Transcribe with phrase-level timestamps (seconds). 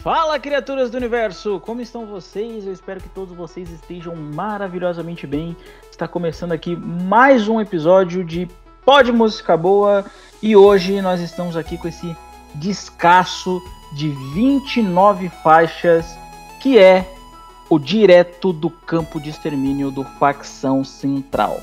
[0.00, 1.58] Fala, criaturas do universo!
[1.58, 2.64] Como estão vocês?
[2.64, 5.56] Eu espero que todos vocês estejam maravilhosamente bem.
[5.90, 8.48] Está começando aqui mais um episódio de
[8.84, 10.04] Pod Música Boa
[10.40, 12.16] e hoje nós estamos aqui com esse
[12.54, 13.60] descasso
[13.92, 16.06] de 29 faixas
[16.62, 17.04] que é
[17.68, 21.60] o direto do campo de extermínio do Facção Central.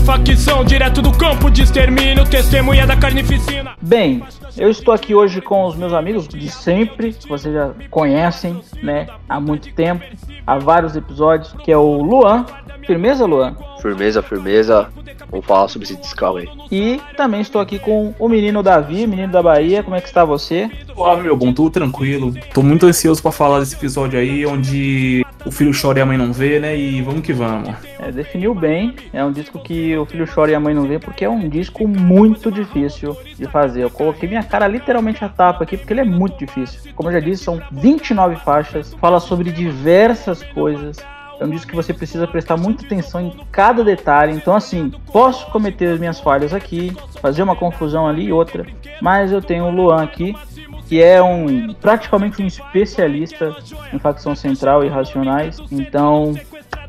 [0.00, 3.72] Facção direto do campo de extermínio, testemunha da carnificina.
[3.80, 4.22] Bem,
[4.56, 9.06] eu estou aqui hoje com os meus amigos de sempre, que vocês já conhecem, né,
[9.28, 10.04] há muito tempo,
[10.46, 12.44] há vários episódios, que é o Luan.
[12.86, 13.56] Firmeza, Luan?
[13.80, 14.88] Firmeza, firmeza.
[15.30, 16.48] Vamos falar sobre esse discal aí.
[16.70, 19.82] E também estou aqui com o menino Davi, menino da Bahia.
[19.82, 20.70] Como é que está você?
[20.94, 22.32] Suave, meu bom, tudo tranquilo.
[22.52, 26.16] Tô muito ansioso para falar desse episódio aí, onde o filho chora e a mãe
[26.16, 26.76] não vê, né?
[26.76, 27.74] E vamos que vamos.
[27.98, 28.94] É, definiu bem.
[29.12, 31.48] É um disco que o filho chora e a mãe não vê, porque é um
[31.48, 33.82] disco muito difícil de fazer.
[33.82, 36.92] Eu coloquei minha cara literalmente a tapa aqui, porque ele é muito difícil.
[36.94, 40.96] Como eu já disse, são 29 faixas, fala sobre diversas coisas.
[41.40, 44.32] É um disco que você precisa prestar muita atenção em cada detalhe.
[44.32, 48.66] Então, assim, posso cometer as minhas falhas aqui, fazer uma confusão ali e outra,
[49.00, 50.34] mas eu tenho o Luan aqui
[50.86, 53.56] que é um praticamente um especialista
[53.92, 55.58] em facção central e racionais.
[55.70, 56.34] Então,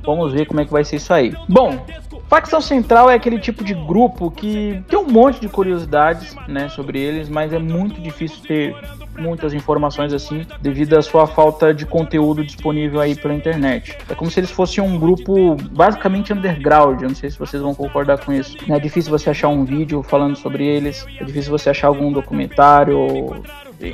[0.03, 1.33] vamos ver como é que vai ser isso aí.
[1.47, 1.85] Bom,
[2.27, 6.99] Facção Central é aquele tipo de grupo que tem um monte de curiosidades né, sobre
[6.99, 8.75] eles, mas é muito difícil ter
[9.17, 13.97] muitas informações assim, devido à sua falta de conteúdo disponível aí pela internet.
[14.09, 17.73] É como se eles fossem um grupo basicamente underground, eu não sei se vocês vão
[17.73, 18.57] concordar com isso.
[18.69, 23.43] É difícil você achar um vídeo falando sobre eles, é difícil você achar algum documentário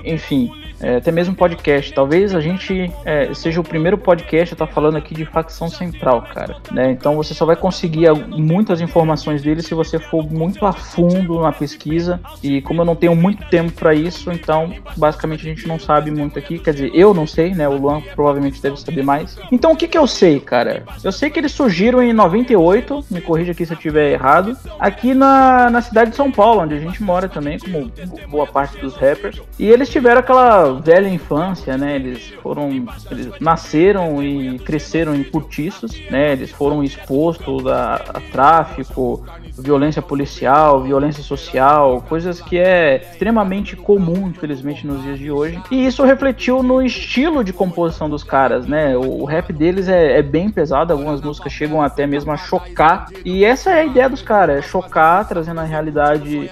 [0.05, 1.93] enfim, é, até mesmo podcast.
[1.93, 5.69] Talvez a gente é, seja o primeiro podcast a estar tá falando aqui de facção
[5.69, 6.57] central, cara.
[6.71, 6.91] Né?
[6.91, 11.51] Então você só vai conseguir muitas informações dele se você for muito a fundo na
[11.51, 12.19] pesquisa.
[12.41, 16.11] E como eu não tenho muito tempo para isso, então basicamente a gente não sabe
[16.11, 16.59] muito aqui.
[16.59, 17.67] Quer dizer, eu não sei, né?
[17.67, 19.37] O Luan provavelmente deve saber mais.
[19.51, 20.83] Então o que, que eu sei, cara?
[21.03, 25.13] Eu sei que eles surgiram em 98, me corrija aqui se eu estiver errado, aqui
[25.13, 27.91] na, na cidade de São Paulo, onde a gente mora também, como
[28.29, 29.41] boa parte dos rappers.
[29.59, 31.95] E eles tiveram aquela velha infância, né?
[31.95, 32.69] Eles foram.
[33.09, 36.33] Eles nasceram e cresceram em cortiços, né?
[36.33, 39.25] Eles foram expostos a, a tráfico,
[39.57, 45.61] violência policial, violência social, coisas que é extremamente comum, infelizmente, nos dias de hoje.
[45.69, 48.97] E isso refletiu no estilo de composição dos caras, né?
[48.97, 53.07] O, o rap deles é, é, bem pesado, algumas músicas chegam até mesmo a chocar.
[53.23, 56.49] E essa é a ideia dos caras, é chocar, trazendo a realidade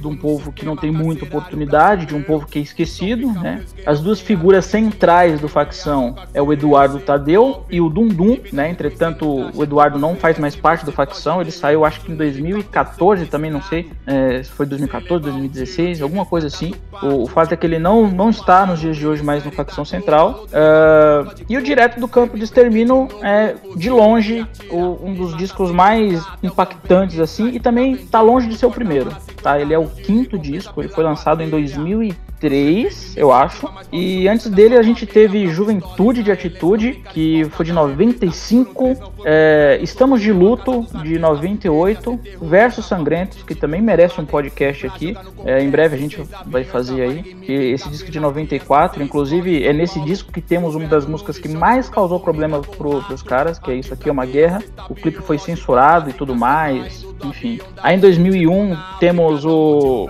[0.00, 3.64] de um povo que não tem muita oportunidade, de um povo que é esquecido, né?
[3.84, 8.70] As duas figuras centrais do facção é o Eduardo Tadeu e o Dundum, né?
[8.70, 12.35] Entretanto, o Eduardo não faz mais parte do facção, ele saiu acho que em 2000
[12.36, 16.74] 2014 também, não sei é, se foi 2014, 2016, alguma coisa assim.
[17.02, 19.50] O, o, fato é que ele não, não está nos dias de hoje mais no
[19.50, 20.46] facção central.
[20.46, 25.70] Uh, e o Direto do Campo de Extermínio é, de longe, o, um dos discos
[25.70, 29.10] mais impactantes, assim, e também está longe de ser o primeiro.
[29.42, 29.60] Tá?
[29.60, 32.25] Ele é o quinto disco, ele foi lançado em 2013.
[32.40, 33.68] 3, eu acho.
[33.92, 39.12] E antes dele a gente teve Juventude de Atitude, que foi de 95.
[39.24, 42.18] É, Estamos de Luto, de 98.
[42.42, 45.16] Versos Sangrentos, que também merece um podcast aqui.
[45.44, 47.36] É, em breve a gente vai fazer aí.
[47.72, 51.88] esse disco de 94, inclusive, é nesse disco que temos uma das músicas que mais
[51.88, 54.62] causou problema pro, pros caras, que é Isso Aqui é uma Guerra.
[54.88, 57.06] O clipe foi censurado e tudo mais.
[57.24, 57.60] Enfim.
[57.82, 60.08] Aí em 2001 temos o,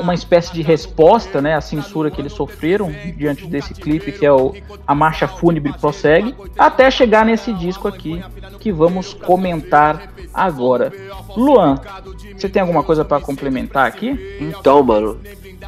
[0.00, 1.53] uma espécie de resposta, né?
[1.54, 4.54] A censura que eles sofreram diante desse clipe, que é o
[4.86, 8.22] A Marcha Fúnebre Prossegue, até chegar nesse disco aqui
[8.60, 10.92] que vamos comentar agora.
[11.36, 11.80] Luan,
[12.36, 14.38] você tem alguma coisa para complementar aqui?
[14.40, 15.18] Então, mano,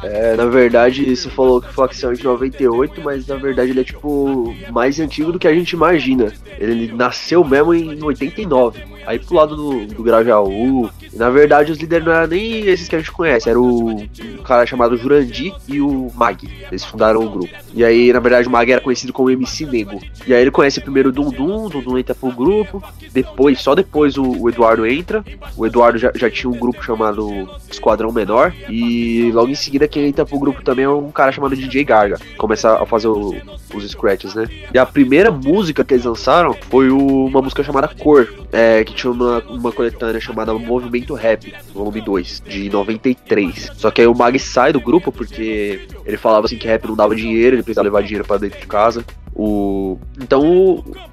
[0.03, 3.81] é, na verdade, você falou que o Facção é de 98, mas na verdade ele
[3.81, 6.33] é tipo mais antigo do que a gente imagina.
[6.59, 10.89] Ele nasceu mesmo em 89 aí pro lado do, do Grajaú.
[11.13, 14.07] Na verdade, os líderes não eram nem esses que a gente conhece, era o um
[14.43, 16.47] cara chamado Jurandi e o Mag.
[16.69, 17.49] Eles fundaram o grupo.
[17.73, 19.99] E aí, na verdade, o Mag era conhecido como MC Nego.
[20.27, 22.83] E aí ele conhece primeiro o Dundum, o Dundum entra pro grupo.
[23.13, 25.23] Depois, só depois o, o Eduardo entra.
[25.55, 28.53] O Eduardo já, já tinha um grupo chamado Esquadrão Menor.
[28.69, 32.19] E logo em seguida, quem entra pro grupo também é um cara chamado DJ Garga.
[32.37, 33.35] Começa a fazer o,
[33.73, 34.47] os scratches, né?
[34.73, 38.93] E a primeira música que eles lançaram foi o, uma música chamada Cor, é, que
[38.93, 43.71] tinha uma, uma coletânea chamada Movimento Rap, volume 2, de 93.
[43.75, 46.95] Só que aí o Mag sai do grupo porque ele falava assim que rap não
[46.95, 49.05] dava dinheiro, ele precisava levar dinheiro para dentro de casa.
[49.39, 50.41] O, então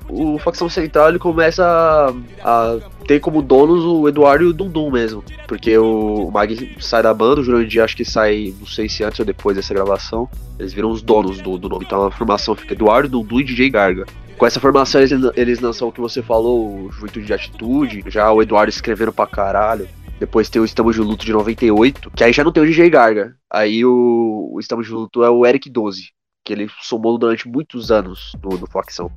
[0.09, 2.11] o, o Facção Central ele começa a,
[2.43, 5.23] a, ter como donos o Eduardo e o Dundum mesmo.
[5.47, 9.05] Porque o, o Mag sai da banda, o Jurandir acho que sai, não sei se
[9.05, 10.27] antes ou depois dessa gravação.
[10.59, 11.85] Eles viram os donos do, do nome.
[11.85, 14.07] Então a formação fica Eduardo, Dundum e DJ Garga.
[14.39, 18.33] Com essa formação eles, eles lançam o que você falou, o Juventude de Atitude, já
[18.33, 19.87] o Eduardo escrevendo pra caralho.
[20.19, 22.89] Depois tem o Estamos de Luto de 98, que aí já não tem o DJ
[22.89, 23.35] Garga.
[23.53, 26.14] Aí o, o Estamos de Luto é o Eric 12
[26.45, 28.69] que ele somou durante muitos anos no, no.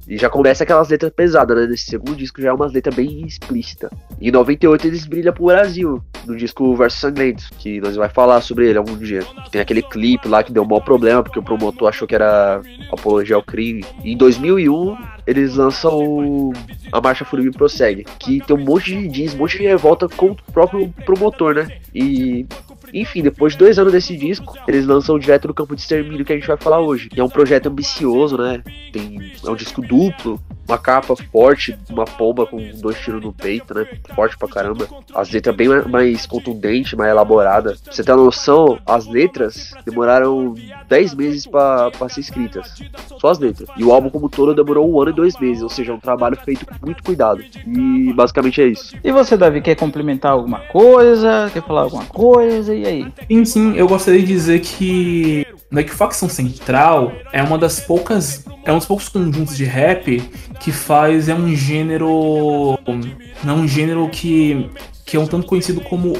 [0.07, 1.67] E já começa aquelas letras pesadas, né?
[1.67, 3.91] Nesse segundo disco já é uma letra bem explícita.
[4.19, 8.39] E em 98 eles brilham pro Brasil, no disco Verso Sangrento, que nós vai falar
[8.41, 9.19] sobre ele algum dia.
[9.51, 12.61] Tem aquele clipe lá que deu um maior problema, porque o promotor achou que era
[12.91, 13.83] apologia ao crime.
[14.03, 16.53] E em 2001 eles lançam o...
[16.91, 20.27] a Marcha Fúria Prossegue, que tem um monte de diz, um monte de revolta com
[20.27, 21.67] o próprio promotor, né?
[21.93, 22.47] E
[22.93, 26.33] enfim, depois de dois anos desse disco, eles lançam direto no campo de extermínio que
[26.33, 27.09] a gente vai falar hoje.
[27.15, 28.63] E é um projeto ambicioso, né?
[28.91, 33.73] Tem, é um disco duplo, uma capa forte, uma pomba com dois tiros no peito,
[33.73, 33.87] né?
[34.15, 34.87] Forte pra caramba.
[35.13, 37.75] As letras bem mais contundentes, mais elaborada.
[37.83, 40.55] Pra você ter uma noção, as letras demoraram
[40.87, 42.75] 10 meses para ser escritas.
[43.19, 43.69] Só as letras.
[43.77, 46.37] E o álbum como todo demorou um ano dois meses, ou seja, é um trabalho
[46.45, 47.43] feito com muito cuidado.
[47.65, 48.95] E basicamente é isso.
[49.03, 51.49] E você, Davi, quer complementar alguma coisa?
[51.51, 52.73] Quer falar alguma coisa?
[52.73, 53.13] E aí?
[53.27, 58.45] Sim, sim, eu gostaria de dizer que né, que facção central é uma das poucas
[58.63, 60.21] é um dos poucos conjuntos de rap
[60.61, 62.77] que faz é um gênero
[63.43, 64.69] não é um gênero que
[65.05, 66.13] que é um tanto conhecido como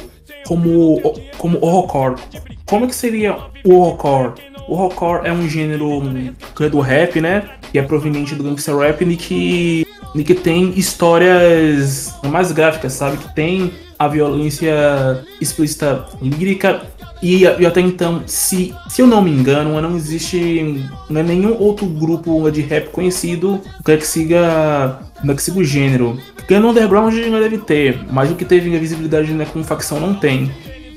[0.46, 1.00] como
[1.38, 2.20] como horrorcore
[2.66, 4.34] como é que seria o horrorcore
[4.68, 6.02] o horrorcore é um gênero
[6.60, 10.72] é do rap né que é proveniente do gangster rap e que e que tem
[10.76, 16.82] histórias mais gráficas sabe que tem a violência explícita lírica
[17.20, 21.56] e, e, até então, se, se eu não me engano, não existe não é nenhum
[21.58, 26.18] outro grupo de rap conhecido que siga, que siga o gênero.
[26.36, 30.14] Porque no underground já deve ter, mas o que teve visibilidade né, com facção não
[30.14, 30.50] tem.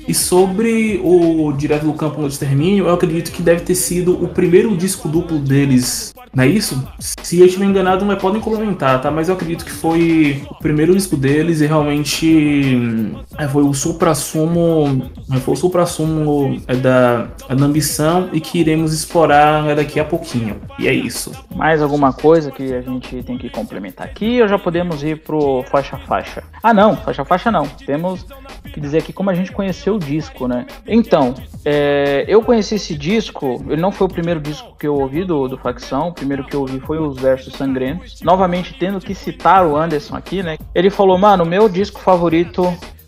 [0.06, 4.28] E sobre o Direto do Campo no Extermínio, eu acredito que deve ter sido o
[4.28, 6.12] primeiro disco duplo deles.
[6.34, 6.82] Não é isso?
[6.98, 9.10] Se eu estiver enganado, mas podem complementar, tá?
[9.10, 15.10] Mas eu acredito que foi o primeiro disco deles e realmente é, foi o supra-sumo.
[15.30, 20.58] É, foi o supra-sumo é, da, da ambição e que iremos explorar daqui a pouquinho.
[20.78, 21.32] E é isso.
[21.54, 25.62] Mais alguma coisa que a gente tem que complementar aqui ou já podemos ir pro
[25.70, 26.42] faixa-faixa?
[26.62, 27.66] Ah, não, faixa-faixa não.
[27.66, 28.24] Temos
[28.72, 30.66] que dizer aqui como a gente conheceu o disco, né?
[30.86, 31.34] Então,
[31.64, 35.48] é, eu conheci esse disco, ele não foi o primeiro disco que eu ouvi do,
[35.48, 38.20] do Facção, o primeiro que eu ouvi foi os Versos Sangrentos.
[38.22, 40.58] Novamente, tendo que citar o Anderson aqui, né?
[40.74, 42.62] Ele falou, mano, meu disco favorito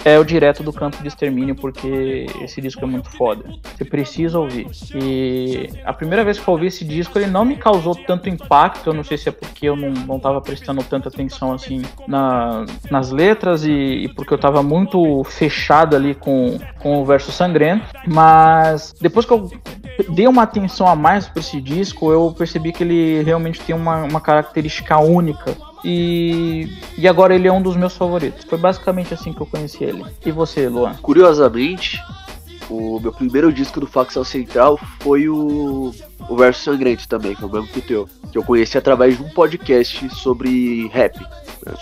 [0.04, 3.44] é o Direto do Campo de Extermínio, porque esse disco é muito foda.
[3.74, 4.66] Você precisa ouvir.
[4.94, 8.90] E a primeira vez que eu ouvi esse disco, ele não me causou tanto impacto.
[8.90, 12.66] Eu não sei se é porque eu não, não tava prestando tanta atenção assim na,
[12.90, 17.86] nas letras e, e porque eu tava muito fechado ali com, com o verso sangrento.
[18.06, 19.50] Mas depois que eu
[20.10, 24.04] dei uma atenção a mais para esse disco, eu percebi que ele realmente tem uma,
[24.04, 28.44] uma característica única e, e agora ele é um dos meus favoritos.
[28.44, 30.04] Foi basicamente assim que eu conheci ele.
[30.24, 30.94] E você, Luan?
[30.94, 32.00] Curiosamente,
[32.70, 35.94] o meu primeiro disco do Facção Central foi o,
[36.28, 38.08] o Verso Sangrento também, que é o mesmo que o teu.
[38.32, 41.18] Que eu conheci através de um podcast sobre rap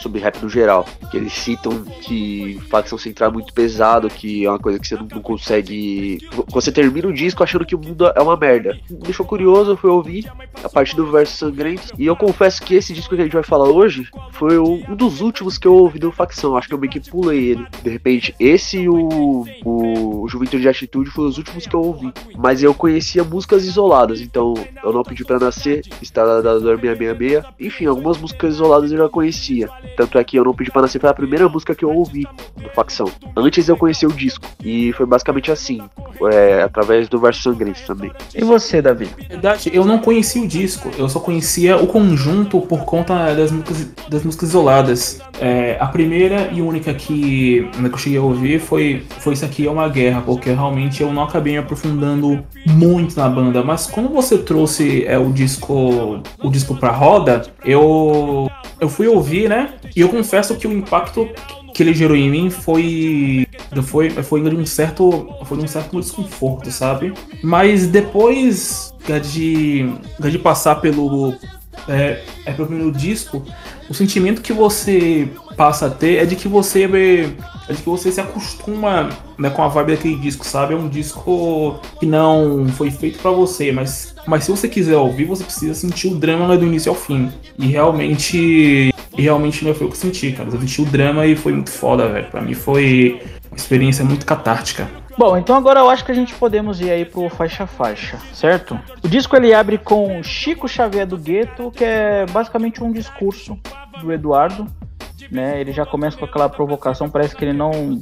[0.01, 0.87] sobre rap no geral.
[1.11, 4.97] Que eles citam que facção central é muito pesado, que é uma coisa que você
[4.97, 6.19] não, consegue.
[6.49, 8.79] Você termina o disco achando que o mundo é uma merda.
[8.91, 10.31] Me deixou curioso, fui ouvir
[10.63, 11.93] a partir do verso sangrento.
[11.99, 15.21] E eu confesso que esse disco que a gente vai falar hoje foi um dos
[15.21, 16.57] últimos que eu ouvi do facção.
[16.57, 17.67] Acho que eu meio que pulei ele.
[17.83, 22.13] De repente, esse e o, o Juventude de Atitude foram os últimos que eu ouvi.
[22.37, 27.45] Mas eu conhecia músicas isoladas, então eu não pedi para nascer, Estrada da Dor 666.
[27.61, 29.69] Enfim, algumas músicas isoladas eu já conhecia.
[29.97, 32.27] Tanto é que eu não pedi para nascer foi a primeira música que eu ouvi
[32.57, 33.11] do Facção.
[33.37, 34.47] Antes eu conheci o disco.
[34.65, 35.81] E foi basicamente assim.
[36.33, 38.13] É, através do verso sangrento também.
[38.35, 39.09] E você, Davi?
[39.29, 43.91] Verdade, eu não conhecia o disco, eu só conhecia o conjunto por conta das músicas,
[44.09, 45.21] das músicas isoladas.
[45.41, 49.45] É, a primeira e única que, né, que eu cheguei a ouvir foi, foi Isso
[49.45, 53.63] Aqui é uma Guerra, porque realmente eu não acabei me aprofundando muito na banda.
[53.63, 58.51] Mas quando você trouxe é, o disco o disco pra roda, eu,
[58.81, 59.62] eu fui ouvir, né?
[59.95, 61.29] E eu confesso que o impacto
[61.75, 63.47] que ele gerou em mim foi
[63.85, 67.15] foi foi de um certo foi de um certo desconforto, sabe?
[67.43, 68.93] Mas depois
[69.33, 71.35] de de passar pelo
[71.89, 73.43] é, é pelo primeiro disco,
[73.89, 78.11] o sentimento que você passa a ter é de que você é de que você
[78.11, 80.75] se acostuma né, com a vibe daquele disco, sabe?
[80.75, 85.25] É um disco que não foi feito para você, mas, mas se você quiser ouvir,
[85.25, 87.31] você precisa sentir o drama do início ao fim.
[87.59, 88.92] E realmente,
[89.23, 90.49] realmente não foi o que eu senti, cara.
[90.49, 92.27] Eu senti o drama e foi muito foda, velho.
[92.31, 94.89] Pra mim foi uma experiência muito catártica.
[95.17, 98.79] Bom, então agora eu acho que a gente podemos ir aí pro faixa faixa, certo?
[99.05, 103.59] O disco ele abre com Chico Xavier do Gueto, que é basicamente um discurso
[104.01, 104.67] do Eduardo,
[105.31, 105.61] né?
[105.61, 108.01] Ele já começa com aquela provocação, parece que ele não,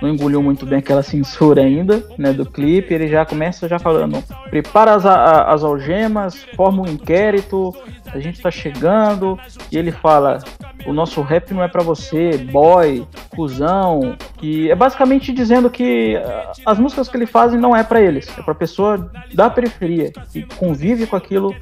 [0.00, 2.94] não engoliu muito bem aquela censura ainda, né, do clipe.
[2.94, 7.74] Ele já começa já falando: prepara as, as algemas, forma um inquérito,
[8.06, 9.38] a gente tá chegando.
[9.70, 10.38] E ele fala:
[10.86, 16.52] o nosso rap não é para você, boy, cuzão, que é basicamente dizendo que ah,
[16.64, 20.42] as músicas que ele fazem não é para eles, é para pessoa da periferia que
[20.56, 21.54] convive com aquilo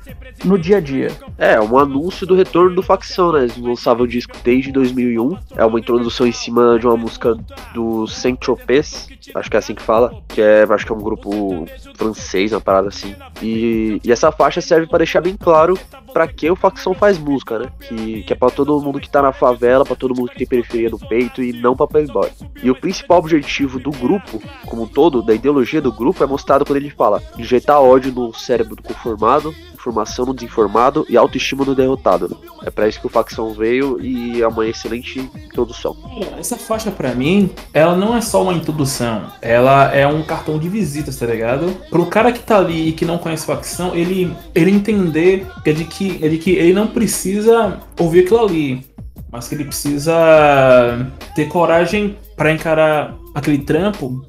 [0.44, 1.10] no dia a dia.
[1.38, 3.40] É, um anúncio do retorno do Facção, né?
[3.40, 5.38] Eles lançavam o disco desde 2001.
[5.56, 7.36] É uma introdução em cima de uma música
[7.74, 11.66] do Saint-Tropez, acho que é assim que fala, que é, acho que é um grupo
[11.94, 13.14] francês, uma parada assim.
[13.42, 15.78] E, e essa faixa serve para deixar bem claro
[16.16, 17.70] para que o Facção faz música, né?
[17.78, 20.46] Que, que é para todo mundo que tá na favela, para todo mundo que tem
[20.46, 22.30] periferia no peito e não pra playboy.
[22.62, 26.64] E o principal objetivo do grupo, como um todo, da ideologia do grupo, é mostrado
[26.64, 29.54] quando ele fala injetar ódio no cérebro do conformado,
[29.86, 32.28] informação no desinformado e autoestima no derrotado.
[32.28, 32.36] Né?
[32.64, 35.96] É para isso que o Facção veio e é uma excelente introdução.
[36.38, 40.68] Essa faixa para mim, ela não é só uma introdução, ela é um cartão de
[40.68, 41.70] visitas, tá ligado?
[41.88, 45.84] Pro cara que tá ali e que não conhece Facção, ele, ele entender é de,
[45.84, 48.84] que, é de que ele não precisa ouvir aquilo ali,
[49.30, 54.24] mas que ele precisa ter coragem para encarar aquele trampo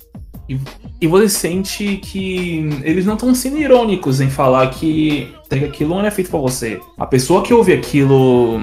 [0.49, 0.57] e,
[1.01, 6.05] e você sente que eles não estão sendo irônicos em falar que, que aquilo não
[6.05, 6.79] é feito para você.
[6.97, 8.59] A pessoa que ouve aquilo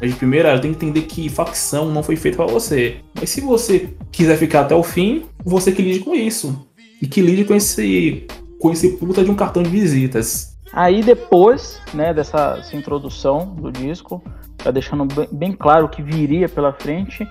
[0.00, 2.96] de primeira, tem que entender que facção não foi feita para você.
[3.14, 6.66] Mas se você quiser ficar até o fim, você que lide com isso.
[7.00, 8.26] E que lide com esse
[8.60, 10.57] com esse puta de um cartão de visitas.
[10.72, 14.22] Aí depois, né, dessa introdução do disco,
[14.56, 17.28] tá deixando bem, bem claro o que viria pela frente,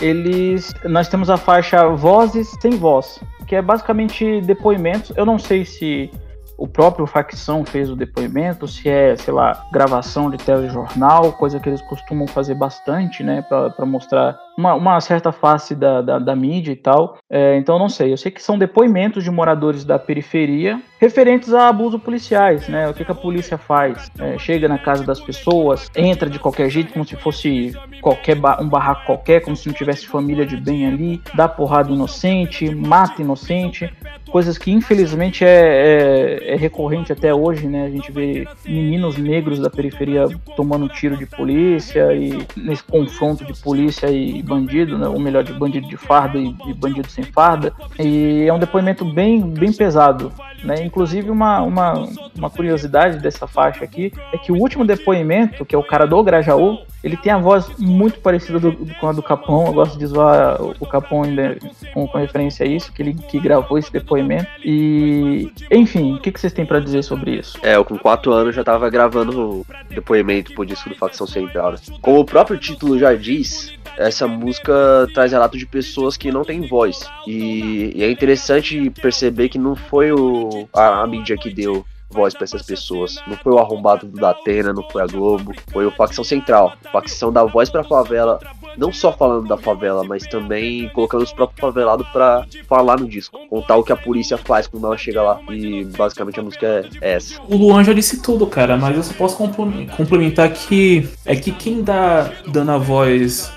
[0.00, 5.12] eles nós temos a faixa Vozes sem Voz, que é basicamente depoimentos.
[5.16, 6.10] Eu não sei se
[6.56, 11.68] o próprio facção fez o depoimento, se é, sei lá, gravação de telejornal, coisa que
[11.68, 16.72] eles costumam fazer bastante, né, para mostrar uma, uma, certa face da, da, da mídia
[16.72, 17.18] e tal.
[17.30, 18.12] É, então não sei.
[18.12, 22.88] Eu sei que são depoimentos de moradores da periferia referentes a abusos policiais, né?
[22.88, 24.10] O que, que a polícia faz?
[24.18, 28.58] É, chega na casa das pessoas, entra de qualquer jeito, como se fosse qualquer ba
[28.60, 33.20] um barraco qualquer, como se não tivesse família de bem ali, dá porrada inocente, mata
[33.20, 33.90] inocente
[34.34, 37.84] coisas que infelizmente é, é, é, recorrente até hoje, né?
[37.84, 43.54] A gente vê meninos negros da periferia tomando tiro de polícia e nesse confronto de
[43.62, 45.08] polícia e bandido, né?
[45.08, 47.72] ou melhor, de bandido de farda e, bandido sem farda.
[47.98, 50.32] E é um depoimento bem, bem pesado.
[50.62, 50.84] Né?
[50.84, 55.78] Inclusive, uma, uma, uma curiosidade dessa faixa aqui é que o último depoimento, que é
[55.78, 59.66] o cara do Grajaú, ele tem a voz muito parecida do, com a do Capão.
[59.66, 61.58] Eu gosto de zoar o Capão ainda
[61.92, 64.48] com, com, referência a isso, que ele que gravou esse depoimento.
[64.64, 67.58] E, enfim, o que, que vocês têm para dizer sobre isso?
[67.62, 71.72] É, eu com quatro anos já tava gravando depoimento pro disco do Facção Central.
[71.72, 71.78] Né?
[72.00, 76.66] Como o próprio título já diz, essa música traz relato de pessoas que não têm
[76.66, 77.06] voz.
[77.26, 82.34] E, e é interessante perceber que não foi o, a, a mídia que deu voz
[82.34, 83.16] para essas pessoas.
[83.26, 86.74] Não foi o arrombado do Datena, não foi a Globo, foi o Facção Central.
[86.92, 88.38] Facção da voz pra favela,
[88.76, 93.38] não só falando da favela, mas também colocando os próprios favelados para falar no disco,
[93.48, 95.40] contar o que a polícia faz quando ela chega lá.
[95.50, 97.40] E basicamente a música é essa.
[97.48, 101.82] O Luan já disse tudo, cara, mas eu só posso complementar que é que quem
[101.82, 103.52] dá dando a voz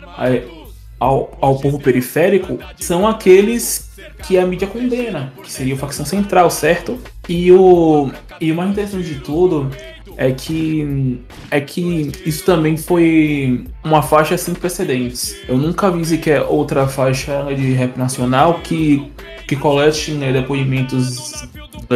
[0.99, 3.89] ao, ao povo periférico são aqueles
[4.23, 6.99] que a mídia condena, que seria a facção central, certo?
[7.29, 8.11] E o,
[8.41, 9.69] e o mais interessante de tudo
[10.17, 11.21] é que
[11.51, 15.37] é que isso também foi uma faixa sem precedentes.
[15.47, 19.11] Eu nunca vi sequer outra faixa de rap nacional que
[19.47, 21.47] que colete né, depoimentos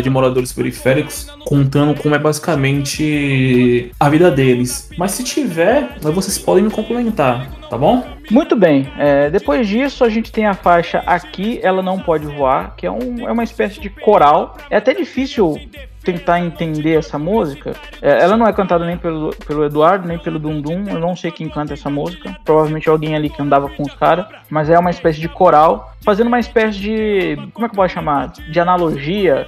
[0.02, 4.90] de moradores periféricos contando como é basicamente a vida deles.
[4.98, 8.06] Mas se tiver, vocês podem me complementar, tá bom?
[8.30, 8.88] Muito bem.
[8.98, 12.92] É, depois disso, a gente tem a faixa Aqui Ela Não Pode Voar, que é,
[12.92, 14.56] um, é uma espécie de coral.
[14.70, 15.60] É até difícil
[16.04, 17.74] tentar entender essa música.
[18.02, 20.86] É, ela não é cantada nem pelo, pelo Eduardo, nem pelo Dundum.
[20.88, 22.36] Eu não sei quem canta essa música.
[22.44, 24.26] Provavelmente alguém ali que andava com os caras.
[24.50, 27.36] Mas é uma espécie de coral, fazendo uma espécie de.
[27.54, 28.30] Como é que eu posso chamar?
[28.30, 29.48] De analogia.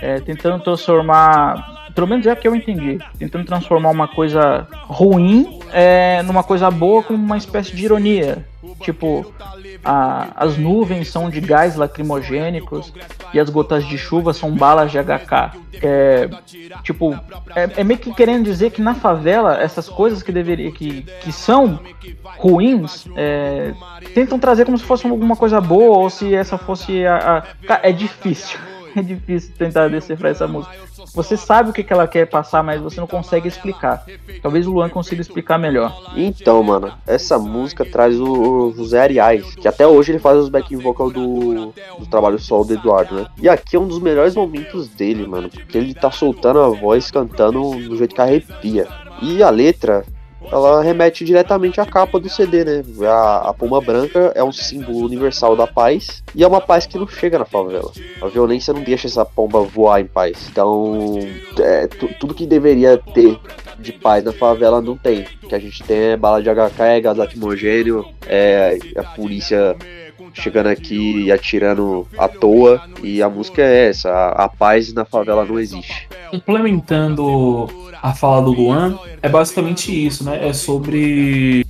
[0.00, 5.60] É, tentando transformar pelo menos é o que eu entendi, tentando transformar uma coisa ruim
[5.72, 8.44] é, numa coisa boa com uma espécie de ironia.
[8.80, 9.32] Tipo,
[9.84, 12.92] a, as nuvens são de gás lacrimogênicos
[13.32, 15.58] e as gotas de chuva são balas de HK.
[15.82, 16.28] É,
[16.82, 17.12] tipo,
[17.54, 21.32] é, é, meio que querendo dizer que na favela essas coisas que deveria que, que
[21.32, 21.78] são
[22.38, 23.74] ruins é,
[24.14, 27.92] tentam trazer como se fosse alguma coisa boa ou se essa fosse a, a é
[27.92, 28.58] difícil
[28.96, 30.74] é difícil tentar decifrar essa música.
[31.14, 34.04] Você sabe o que, ela quer passar, mas você não consegue explicar.
[34.42, 36.12] Talvez o Luan consiga explicar melhor.
[36.16, 40.78] Então, mano, essa música traz o José Arias, que até hoje ele faz os backing
[40.78, 43.26] vocal do, do trabalho solo do Eduardo, né?
[43.40, 47.10] E aqui é um dos melhores momentos dele, mano, porque ele tá soltando a voz,
[47.10, 48.88] cantando do jeito que arrepia.
[49.22, 50.04] E a letra
[50.50, 52.82] ela remete diretamente à capa do CD, né?
[53.06, 56.98] A, a pomba branca é um símbolo universal da paz e é uma paz que
[56.98, 57.90] não chega na favela.
[58.20, 60.48] A violência não deixa essa pomba voar em paz.
[60.50, 61.18] Então,
[61.58, 61.86] é,
[62.18, 63.38] tudo que deveria ter
[63.78, 65.26] de paz na favela não tem.
[65.42, 69.76] O que a gente tem é bala de HK, é gás lacrimogênio, é a polícia
[70.32, 72.82] chegando aqui e atirando à toa.
[73.02, 76.08] E a música é essa: a, a paz na favela não existe.
[76.40, 77.68] Complementando
[78.02, 80.48] a fala do Luan, é basicamente isso, né?
[80.48, 81.64] É sobre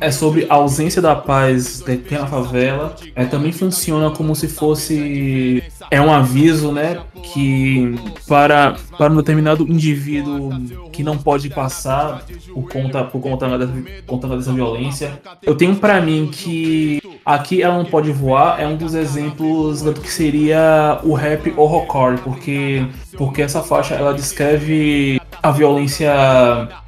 [0.00, 2.96] é sobre a ausência da paz daqui na favela.
[3.14, 7.94] É, também funciona como se fosse é um aviso, né, que
[8.26, 10.50] para para um determinado indivíduo
[10.92, 13.72] que não pode passar por conta por conta dessa,
[14.06, 15.20] conta dessa violência.
[15.42, 19.92] Eu tenho para mim que aqui ela não pode voar é um dos exemplos do
[19.92, 26.12] que seria o rap horrorcore, porque porque essa faixa ela descreve a violência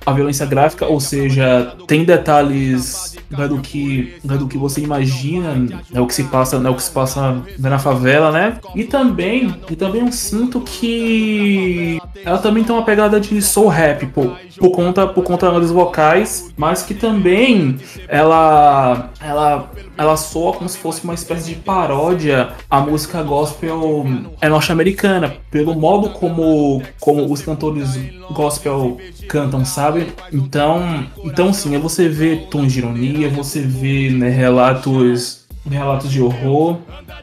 [0.04, 5.80] a violência gráfica, ou seja, tem detalhes né, do que né, do que você imagina,
[5.92, 8.58] é o que se passa, né, o que se passa na favela, né?
[8.74, 14.06] E também, e também eu sinto que ela também tem uma pegada de soul rap,
[14.06, 17.78] por, por conta por conta dos vocais, mas que também
[18.08, 24.06] ela ela ela soa como se fosse uma espécie de paródia à música gospel
[24.40, 27.96] é norte-americana, pelo modo como como os cantores
[28.42, 30.08] gospel cantam, sabe?
[30.32, 36.20] Então, então sim, é você vê tons de ironia, você vê né, relatos relatos de
[36.20, 36.78] horror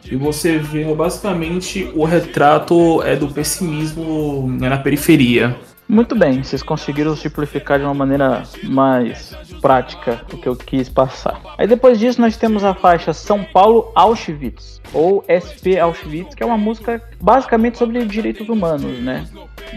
[0.09, 5.57] e você vê basicamente o retrato é do pessimismo né, na periferia.
[5.91, 11.41] Muito bem, vocês conseguiram simplificar de uma maneira mais prática o que eu quis passar.
[11.57, 16.45] Aí depois disso nós temos a faixa São Paulo Auschwitz, ou SP Auschwitz, que é
[16.45, 19.25] uma música basicamente sobre direitos humanos, né?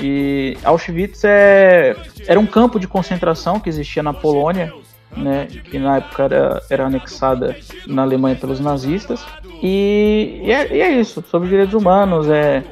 [0.03, 1.97] E Auschwitz é,
[2.27, 4.71] era um campo de concentração que existia na Polônia,
[5.17, 9.25] né, que na época era, era anexada na Alemanha pelos nazistas.
[9.63, 12.63] E, e, é, e é isso, sobre direitos humanos, é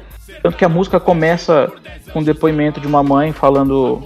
[0.41, 1.71] tanto que a música começa
[2.11, 4.01] com o depoimento de uma mãe falando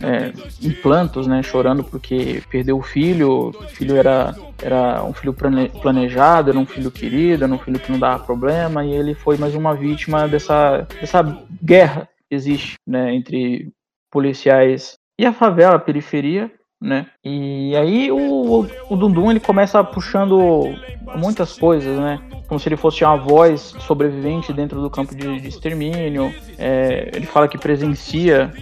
[0.00, 3.50] é, em plantos, né, chorando porque perdeu o filho.
[3.50, 7.90] O filho era, era um filho planejado, era um filho querido, era um filho que
[7.90, 11.22] não dava problema, e ele foi mais uma vítima dessa, dessa
[11.62, 13.72] guerra que existe né, entre
[14.10, 16.50] policiais e a favela, a periferia,
[16.82, 17.06] né?
[17.24, 20.74] E aí o, o Dundum ele começa puxando
[21.16, 22.20] muitas coisas, né?
[22.48, 26.34] Como se ele fosse uma voz sobrevivente dentro do campo de, de extermínio.
[26.58, 28.52] É, ele fala que presencia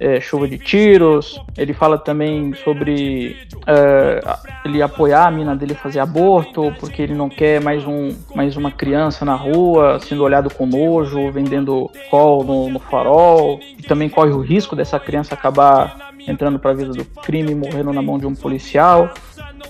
[0.00, 1.40] é, chuva de tiros.
[1.56, 4.20] Ele fala também sobre é,
[4.64, 8.70] ele apoiar a mina dele fazer aborto, porque ele não quer mais, um, mais uma
[8.70, 13.60] criança na rua sendo olhado com nojo, vendendo col no, no farol.
[13.78, 17.92] E também corre o risco dessa criança acabar entrando para a vida do crime, morrendo
[17.92, 19.12] na mão de um policial.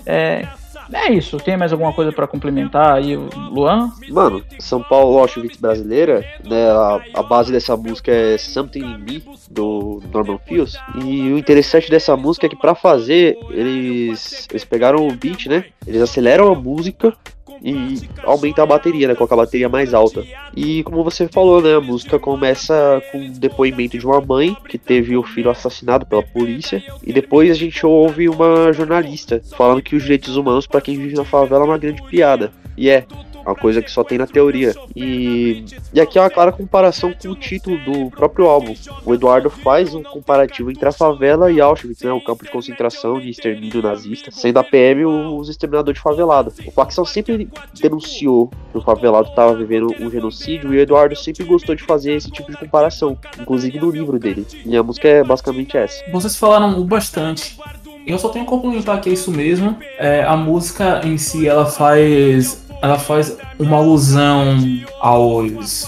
[0.05, 0.47] É,
[0.91, 1.37] é isso.
[1.37, 3.91] Tem mais alguma coisa para complementar aí, Luan?
[4.09, 6.69] Mano, São Paulo Auschwitz brasileira, né?
[6.71, 10.77] A, a, base dessa música é Something in Me do Norman Fields.
[11.03, 15.65] E o interessante dessa música é que para fazer eles eles pegaram o beat, né?
[15.85, 17.15] Eles aceleram a música
[17.63, 19.15] e aumenta a bateria, né?
[19.15, 20.23] Coloca a bateria mais alta.
[20.55, 21.75] E como você falou, né?
[21.75, 26.23] A música começa com um depoimento de uma mãe que teve o filho assassinado pela
[26.23, 26.83] polícia.
[27.05, 31.15] E depois a gente ouve uma jornalista falando que os direitos humanos para quem vive
[31.15, 32.51] na favela é uma grande piada.
[32.77, 33.05] E é,
[33.45, 34.73] uma coisa que só tem na teoria.
[34.95, 38.73] E, e aqui é uma clara comparação com o título do próprio álbum.
[39.05, 43.19] O Eduardo faz um comparativo entre a favela e Auschwitz, né, o campo de concentração
[43.19, 46.53] de extermínio nazista, sendo a PM os exterminadores de favelado.
[46.65, 47.49] O facção sempre
[47.79, 52.13] denunciou que o favelado estava vivendo um genocídio e o Eduardo sempre gostou de fazer
[52.13, 54.45] esse tipo de comparação, inclusive no livro dele.
[54.65, 56.03] E a música é basicamente essa.
[56.11, 57.57] Vocês falaram bastante
[58.05, 59.77] eu só tenho que complementar que é isso mesmo.
[59.97, 64.57] É, a música em si ela faz ela faz uma alusão
[64.99, 65.87] aos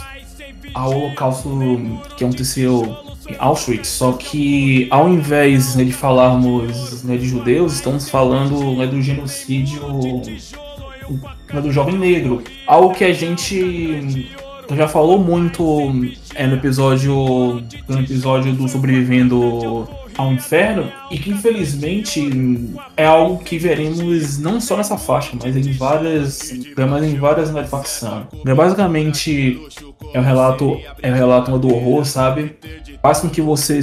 [0.74, 1.50] ao holocausto
[2.16, 2.98] que aconteceu
[3.40, 9.02] Auschwitz, só que ao invés né, de falarmos né, de judeus, estamos falando né, do
[9.02, 10.22] genocídio
[11.54, 12.42] né, do jovem negro.
[12.66, 14.30] Algo que a gente
[14.76, 15.64] já falou muito
[16.36, 22.30] é, no episódio no episódio do Sobrevivendo ao Inferno e que infelizmente
[22.96, 27.64] é algo que veremos não só nessa faixa, mas em várias, mas em várias na
[27.64, 28.28] facção.
[28.46, 29.60] É basicamente
[30.14, 32.56] é o relato é o relato do horror, sabe?
[33.02, 33.80] Faz com que você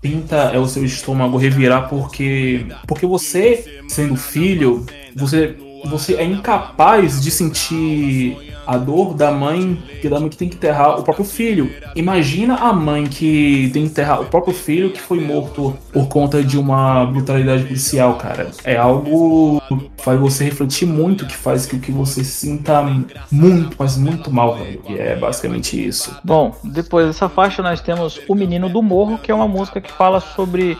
[0.00, 7.20] pinta é o seu estômago revirar porque porque você sendo filho você você é incapaz
[7.22, 11.24] de sentir a dor da mãe, que da mãe que tem que enterrar o próprio
[11.24, 11.68] filho.
[11.96, 16.40] Imagina a mãe que tem que enterrar o próprio filho que foi morto por conta
[16.40, 18.52] de uma brutalidade policial, cara.
[18.62, 22.80] É algo que faz você refletir muito, que faz com que você sinta
[23.28, 24.80] muito, mas muito mal, velho.
[24.88, 26.16] E é basicamente isso.
[26.22, 29.90] Bom, depois dessa faixa nós temos O Menino do Morro, que é uma música que
[29.90, 30.78] fala sobre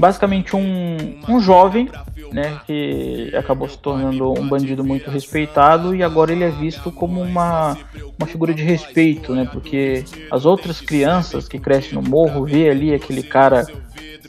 [0.00, 1.90] basicamente um, um jovem
[2.32, 7.20] né, que acabou se tornando um bandido muito respeitado e agora ele é visto como
[7.20, 7.76] uma,
[8.18, 12.94] uma figura de respeito, né, porque as outras crianças que crescem no morro vê ali
[12.94, 13.66] aquele cara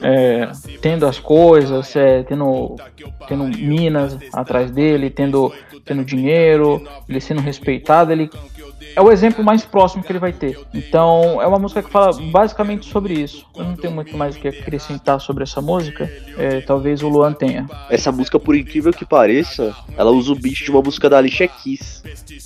[0.02, 2.76] é, tendo as coisas, é, tendo,
[3.26, 5.54] tendo minas atrás dele, tendo,
[5.86, 8.30] tendo dinheiro, ele sendo respeitado, ele
[8.96, 10.60] é o exemplo mais próximo que ele vai ter.
[10.74, 13.46] Então, é uma música que fala basicamente sobre isso.
[13.56, 16.12] Eu não tenho muito mais o que acrescentar sobre essa música.
[16.38, 17.70] É, talvez o Luan tenha.
[17.90, 21.48] Essa música, por incrível que pareça, ela usa o beat de uma música da Alicia
[21.48, 22.04] Keys,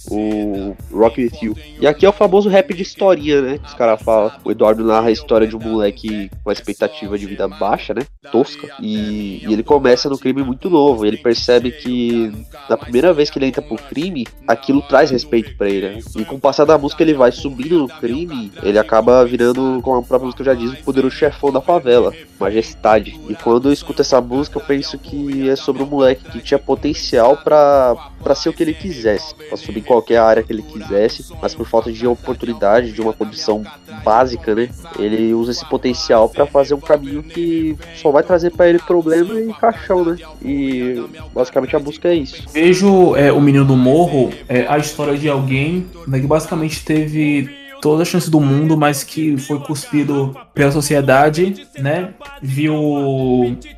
[0.09, 1.57] o Rock With You.
[1.79, 3.57] E aqui é o famoso rap de historinha, né?
[3.57, 4.31] Que os caras falam.
[4.43, 8.01] O Eduardo narra a história de um moleque com a expectativa de vida baixa, né?
[8.31, 8.67] Tosca.
[8.79, 11.05] E, e ele começa no crime muito novo.
[11.05, 12.31] Ele percebe que
[12.69, 15.89] na primeira vez que ele entra pro crime, aquilo traz respeito para ele.
[15.89, 15.99] Né?
[16.15, 19.97] E com o passar da música ele vai subindo no crime, ele acaba virando, como
[19.97, 23.17] a própria música já diz, o poderoso chefão da favela, majestade.
[23.29, 26.59] E quando eu escuto essa música, eu penso que é sobre um moleque que tinha
[26.59, 31.25] potencial para ser o que ele quisesse, pra subir em qualquer área que ele quisesse,
[31.41, 33.63] mas por falta de oportunidade, de uma condição
[34.03, 34.69] básica, né?
[34.97, 39.39] Ele usa esse potencial para fazer um caminho que só vai trazer para ele problema
[39.39, 40.17] e caixão, né?
[40.41, 41.03] E
[41.33, 42.43] basicamente a música é isso.
[42.51, 47.49] Vejo é, o Menino do Morro, é, a história de alguém né, que basicamente teve
[47.81, 52.09] toda a chance do mundo, mas que foi cuspido pela sociedade, né?
[52.41, 52.73] Viu,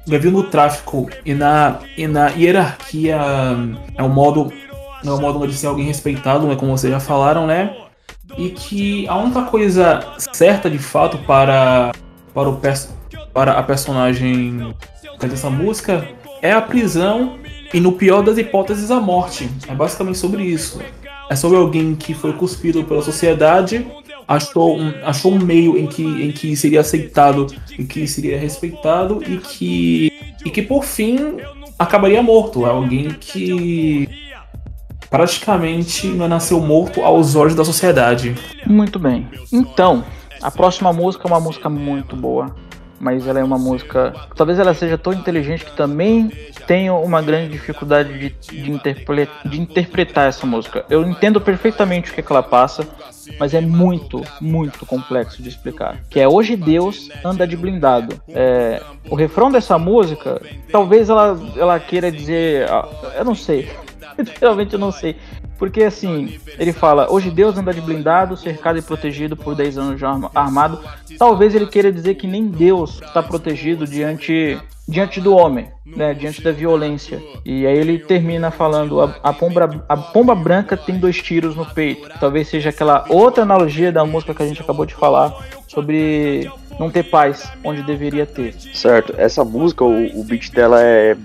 [0.05, 3.17] viu no tráfico e na, e na hierarquia
[3.95, 4.51] é um modo
[5.05, 6.55] é um modo de ser alguém respeitado, né?
[6.55, 7.75] Como vocês já falaram, né?
[8.37, 9.99] E que a única coisa
[10.31, 11.91] certa de fato para
[12.33, 12.61] para o
[13.33, 14.73] para a personagem
[15.19, 16.07] dessa música
[16.41, 17.35] é a prisão
[17.73, 19.49] e no pior das hipóteses a morte.
[19.67, 20.79] É basicamente sobre isso.
[21.29, 23.85] É sobre alguém que foi cuspido pela sociedade,
[24.27, 27.47] achou um, achou um meio em que, em que seria aceitado
[27.77, 30.11] e que seria respeitado e que,
[30.45, 31.37] e que por fim
[31.77, 32.65] acabaria morto.
[32.65, 34.26] É alguém que
[35.09, 38.35] praticamente nasceu morto aos olhos da sociedade.
[38.65, 39.27] Muito bem.
[39.51, 40.03] Então,
[40.41, 42.53] a próxima música é uma música muito boa
[42.99, 44.13] mas ela é uma música.
[44.35, 46.31] Talvez ela seja tão inteligente que também
[46.65, 50.85] tenha uma grande dificuldade de, de, interpre, de interpretar essa música.
[50.89, 52.87] Eu entendo perfeitamente o que, é que ela passa,
[53.39, 56.01] mas é muito, muito complexo de explicar.
[56.09, 58.19] Que é Hoje Deus anda de blindado.
[58.29, 60.41] É, o refrão dessa música,
[60.71, 62.69] talvez ela, ela queira dizer.
[62.69, 63.69] Ah, eu não sei.
[64.39, 65.15] Realmente eu não sei.
[65.57, 69.97] Porque assim, ele fala: hoje Deus anda de blindado, cercado e protegido por 10 anos
[69.97, 70.79] de armado.
[71.17, 76.41] Talvez ele queira dizer que nem Deus está protegido diante, diante do homem, né, diante
[76.41, 77.21] da violência.
[77.43, 81.65] E aí ele termina falando: a, a, pomba, a pomba branca tem dois tiros no
[81.65, 82.07] peito.
[82.19, 85.35] Talvez seja aquela outra analogia da música que a gente acabou de falar
[85.67, 88.53] sobre não ter paz onde deveria ter.
[88.73, 91.17] Certo, essa música, o, o beat dela é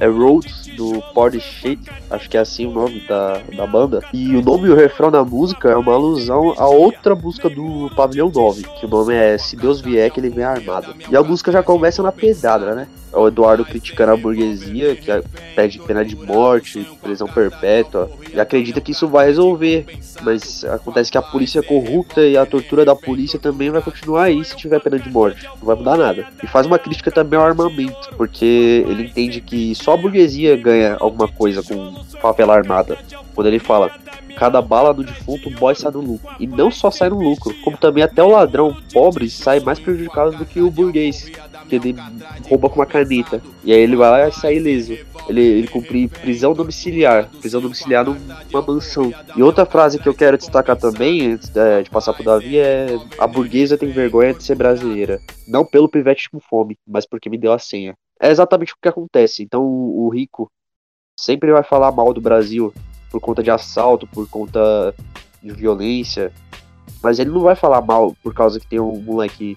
[0.00, 4.00] é Roads do Party Shade, acho que é assim o nome da, da banda.
[4.12, 7.90] E o nome e o refrão da música é uma alusão a outra música do
[7.96, 10.94] Pavilhão 9, que o nome é Se Deus Vier, que ele vem armado.
[11.10, 12.88] E a música já começa na pedrada, né?
[13.12, 15.10] É o Eduardo criticando a burguesia, que
[15.54, 19.86] pede pena de morte, prisão perpétua, e acredita que isso vai resolver.
[20.22, 24.24] Mas acontece que a polícia é corrupta e a tortura da polícia também vai continuar
[24.24, 25.44] aí se tiver pena de morte.
[25.44, 26.26] Não vai mudar nada.
[26.42, 30.96] E faz uma crítica também ao armamento, porque ele entende que só a burguesia ganha
[31.00, 32.98] alguma coisa com papel armada.
[33.34, 33.90] Quando ele fala,
[34.36, 36.30] cada bala do defunto, o boy sai no lucro.
[36.38, 40.36] E não só sai no lucro, como também até o ladrão pobre sai mais prejudicado
[40.36, 41.30] do que o burguês.
[41.68, 41.94] Porque ele
[42.48, 43.42] rouba com uma caneta.
[43.62, 44.94] E aí ele vai lá e sai ileso.
[45.28, 47.28] Ele, ele cumpre prisão domiciliar.
[47.40, 49.12] Prisão domiciliar numa mansão.
[49.36, 52.98] E outra frase que eu quero destacar também, antes de, de passar pro Davi, é
[53.18, 55.20] a burguesa tem vergonha de ser brasileira.
[55.46, 57.94] Não pelo pivete com fome, mas porque me deu a senha.
[58.20, 59.42] É exatamente o que acontece.
[59.42, 60.50] Então o, o rico
[61.18, 62.72] sempre vai falar mal do Brasil
[63.10, 64.94] por conta de assalto, por conta
[65.42, 66.32] de violência.
[67.02, 69.56] Mas ele não vai falar mal por causa que tem um moleque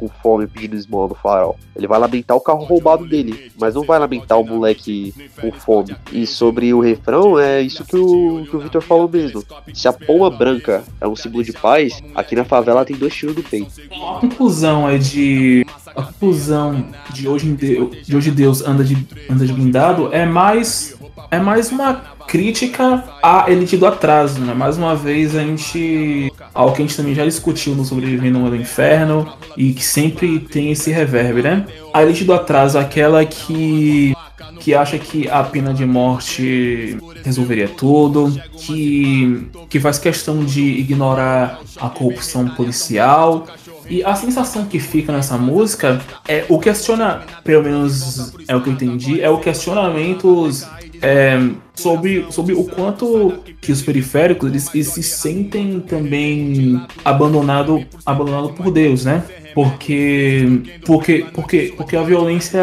[0.00, 1.58] com fome pedindo esmola no farol.
[1.76, 5.94] Ele vai lamentar o carro roubado dele, mas não vai lamentar o moleque com fome.
[6.10, 9.44] E sobre o refrão, é isso que o, que o Victor falou mesmo.
[9.74, 13.36] Se a pomba branca é um símbolo de paz, aqui na favela tem dois tiros
[13.36, 13.70] no peito.
[13.92, 15.66] A conclusão é de.
[15.86, 18.96] A conclusão de hoje, Deus, de hoje Deus anda de,
[19.28, 20.98] anda de blindado é mais.
[21.30, 21.94] É mais uma
[22.26, 24.54] crítica à elite do atraso, né?
[24.54, 26.32] Mais uma vez a gente.
[26.54, 30.70] Algo que a gente também já discutiu no Sobrevivendo no Inferno e que sempre tem
[30.70, 31.66] esse reverb, né?
[31.92, 34.14] A elite do atraso aquela que
[34.60, 41.60] que acha que a pena de morte resolveria tudo, que, que faz questão de ignorar
[41.80, 43.46] a corrupção policial.
[43.88, 48.68] E a sensação que fica nessa música é o questiona, pelo menos é o que
[48.68, 50.66] eu entendi, é o questionamentos
[51.02, 51.38] é,
[51.74, 58.70] sobre, sobre o quanto que os periféricos eles, eles se sentem também abandonados abandonado por
[58.70, 59.24] Deus, né?
[59.54, 62.62] Porque, porque, porque, porque a violência,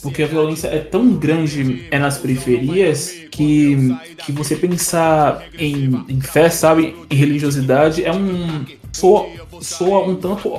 [0.00, 6.20] porque a violência é tão grande é nas periferias que, que você pensar em, em
[6.20, 9.26] fé, sabe, em religiosidade é um soa,
[9.60, 10.52] soa um tanto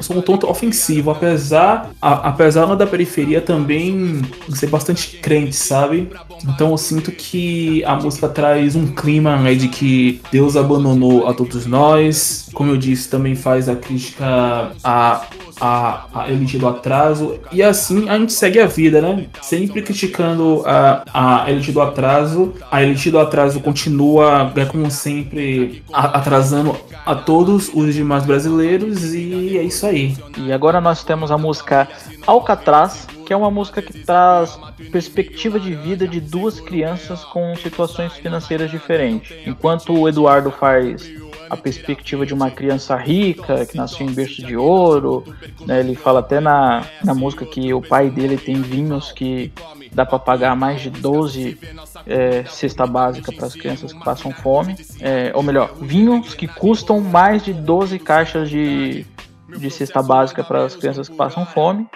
[0.00, 6.08] são um tanto ofensivo, apesar, a, apesar da periferia também ser bastante crente, sabe?
[6.44, 11.34] Então eu sinto que a música traz um clima né, de que Deus abandonou a
[11.34, 12.48] todos nós.
[12.52, 15.26] Como eu disse, também faz a crítica a
[15.60, 17.38] a, a elite do atraso.
[17.50, 19.26] E assim a gente segue a vida, né?
[19.42, 22.52] Sempre criticando a, a elite do atraso.
[22.70, 29.14] A elite do atraso continua, é como sempre, atrasando a todos os demais brasileiros.
[29.14, 30.16] E é isso aí.
[30.38, 31.88] E agora nós temos a música
[32.26, 34.58] Alcatraz, que é uma música que traz
[34.90, 39.36] perspectiva de vida de duas crianças com situações financeiras diferentes.
[39.46, 41.10] Enquanto o Eduardo faz
[41.48, 45.24] a perspectiva de uma criança rica que nasceu em berço de ouro.
[45.64, 45.80] Né?
[45.80, 49.52] Ele fala até na, na música que o pai dele tem vinhos que
[49.92, 51.58] dá para pagar mais de 12
[52.06, 54.76] é, cesta básica para as crianças que passam fome.
[55.00, 59.06] É, ou melhor, vinhos que custam mais de 12 caixas de,
[59.48, 61.86] de cesta básica para as crianças que passam fome.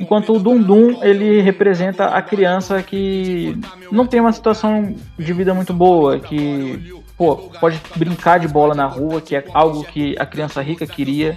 [0.00, 3.58] Enquanto o Dundum, ele representa a criança que
[3.90, 8.86] não tem uma situação de vida muito boa, que pô, pode brincar de bola na
[8.86, 11.36] rua, que é algo que a criança rica queria,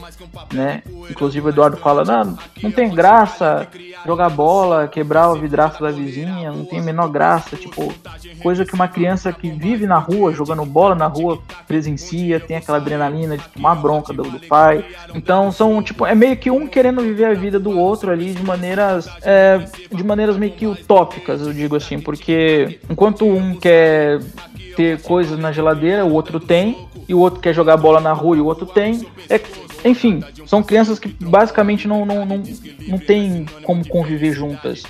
[0.51, 0.81] né?
[1.09, 3.67] Inclusive o Eduardo fala, não, não tem graça
[4.05, 7.93] jogar bola, quebrar o vidraço da vizinha, não tem a menor graça, tipo,
[8.41, 12.77] coisa que uma criança que vive na rua, jogando bola na rua, presencia, tem aquela
[12.77, 14.83] adrenalina de tomar bronca do, do pai.
[15.13, 18.43] Então são, tipo, é meio que um querendo viver a vida do outro ali de
[18.43, 19.59] maneiras, é,
[19.91, 24.19] de maneiras meio que utópicas, eu digo assim, porque enquanto um quer
[24.77, 25.66] ter coisas na geladeira,
[26.05, 29.07] o outro tem, e o outro quer jogar bola na rua e o outro tem.
[29.29, 29.39] É,
[29.85, 32.43] enfim, são crianças que basicamente não, não, não,
[32.87, 34.83] não tem como conviver juntas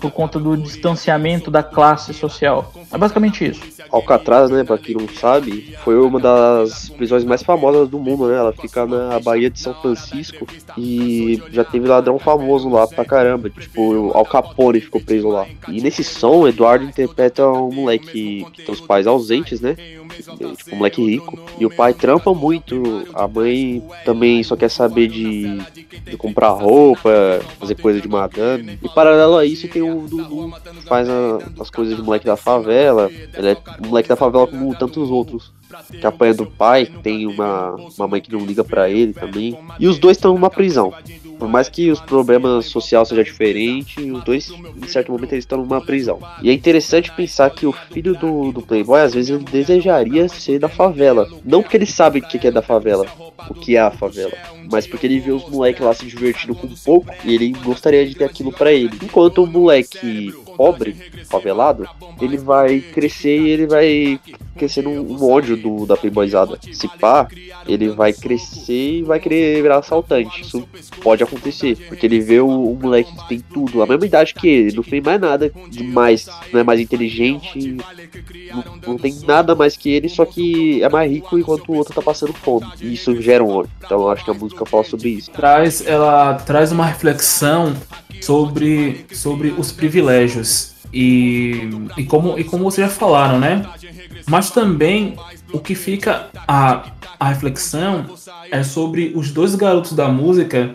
[0.00, 2.72] por conta do distanciamento da classe social.
[2.92, 3.62] É basicamente isso.
[3.90, 8.36] Alcatraz, né, pra quem não sabe, foi uma das prisões mais famosas do mundo, né?
[8.36, 13.48] Ela fica na Baía de São Francisco e já teve ladrão famoso lá pra caramba.
[13.50, 15.46] Tipo, Al Capone ficou preso lá.
[15.68, 19.76] E nesse som, Eduardo interpreta um moleque que tem os pais ausentes, né?
[20.72, 21.38] Um moleque rico.
[21.58, 23.06] E o pai trampa muito.
[23.14, 25.58] A mãe também só quer saber de,
[26.04, 28.78] de comprar roupa, fazer coisa de madame.
[28.82, 32.36] E paralelo a isso tem o Dudu, que faz a, as coisas de moleque da
[32.36, 33.10] favela.
[33.10, 35.52] Ele é moleque da favela como tantos outros.
[35.88, 39.58] Que apanha do pai, tem uma, uma mãe que não liga para ele também.
[39.78, 40.92] E os dois estão numa prisão.
[41.38, 45.58] Por mais que os problemas sociais sejam diferentes, os dois, em certo momento, eles estão
[45.58, 46.20] numa prisão.
[46.42, 50.58] E é interessante pensar que o filho do, do Playboy, às vezes, ele desejaria ser
[50.58, 51.28] da favela.
[51.44, 53.06] Não porque ele sabe o que é da favela,
[53.48, 54.32] o que é a favela,
[54.70, 58.14] mas porque ele vê os moleques lá se divertindo com pouco e ele gostaria de
[58.14, 58.96] ter aquilo para ele.
[59.02, 60.94] Enquanto o moleque pobre,
[61.28, 61.88] favelado,
[62.20, 64.20] ele vai crescer e ele vai
[64.56, 66.58] crescer um ódio do, da playboyzada.
[66.72, 67.26] Se pá,
[67.66, 70.42] ele vai crescer e vai querer virar assaltante.
[70.42, 70.68] Isso
[71.02, 74.48] pode acontecer, porque ele vê o, o moleque que tem tudo, a mesma idade que
[74.48, 77.76] ele, não fez mais nada demais, não é mais inteligente,
[78.52, 81.94] não, não tem nada mais que ele, só que é mais rico enquanto o outro
[81.94, 82.66] tá passando fome.
[82.80, 83.70] E isso gera um ódio.
[83.84, 85.30] Então eu acho que a música fala sobre isso.
[85.30, 87.74] Traz, ela traz uma reflexão
[88.22, 90.72] sobre, sobre os privilégios.
[90.92, 93.64] E, e, como, e como vocês já falaram, né?
[94.28, 95.16] Mas também
[95.52, 98.06] o que fica a, a reflexão
[98.50, 100.74] é sobre os dois garotos da música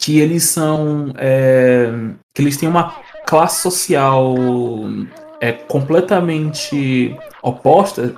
[0.00, 1.12] que eles são.
[1.16, 1.92] É,
[2.34, 4.34] que eles têm uma classe social
[5.40, 8.14] é, completamente oposta,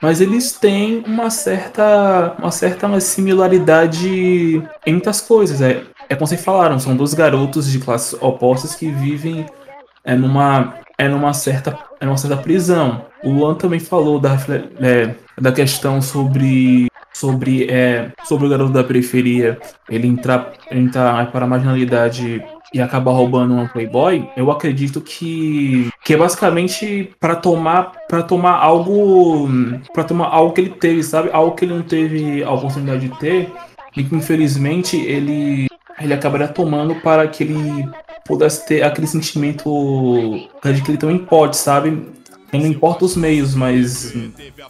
[0.00, 5.60] mas eles têm uma certa, uma certa similaridade entre as coisas.
[5.60, 9.46] É, é como vocês falaram, são dois garotos de classes opostas que vivem
[10.04, 13.04] é, numa, é numa, certa, é numa certa prisão.
[13.22, 14.36] O Luan também falou da,
[14.80, 19.58] é, da questão sobre sobre, é, sobre o garoto da periferia
[19.90, 22.40] ele entrar, entrar para a marginalidade
[22.72, 28.58] e acabar roubando uma Playboy, eu acredito que, que é basicamente para tomar para tomar
[28.58, 29.48] algo
[29.92, 31.30] para tomar algo que ele teve, sabe?
[31.32, 33.50] Algo que ele não teve a oportunidade de ter
[33.96, 35.66] e que infelizmente ele
[36.00, 37.88] ele acabaria tomando para que ele
[38.24, 42.06] pudesse ter aquele sentimento de que ele também pode, sabe?
[42.52, 44.14] Não importa os meios, mas,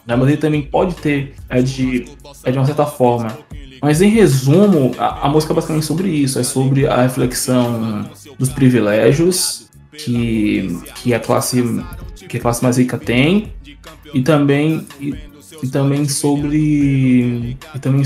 [0.05, 2.05] mas ele também pode ter é de,
[2.43, 3.37] é de uma certa forma.
[3.81, 8.49] Mas em resumo, a, a música é basicamente sobre isso, é sobre a reflexão dos
[8.49, 11.63] privilégios que, que a classe
[12.27, 13.51] que a classe mais rica tem
[14.13, 15.15] e também e,
[15.63, 18.03] e também sobre e também,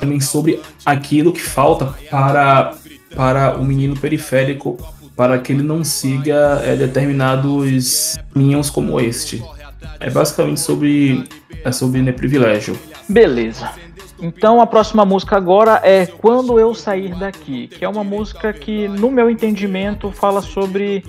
[0.00, 2.74] também sobre aquilo que falta para
[3.14, 4.76] para o menino periférico
[5.16, 9.42] para que ele não siga é, determinados caminhos como este.
[10.00, 11.24] É basicamente sobre
[11.64, 12.78] é sobre né, privilégio.
[13.08, 13.70] Beleza.
[14.20, 18.88] Então a próxima música agora é Quando Eu Sair Daqui, que é uma música que,
[18.88, 21.04] no meu entendimento, fala sobre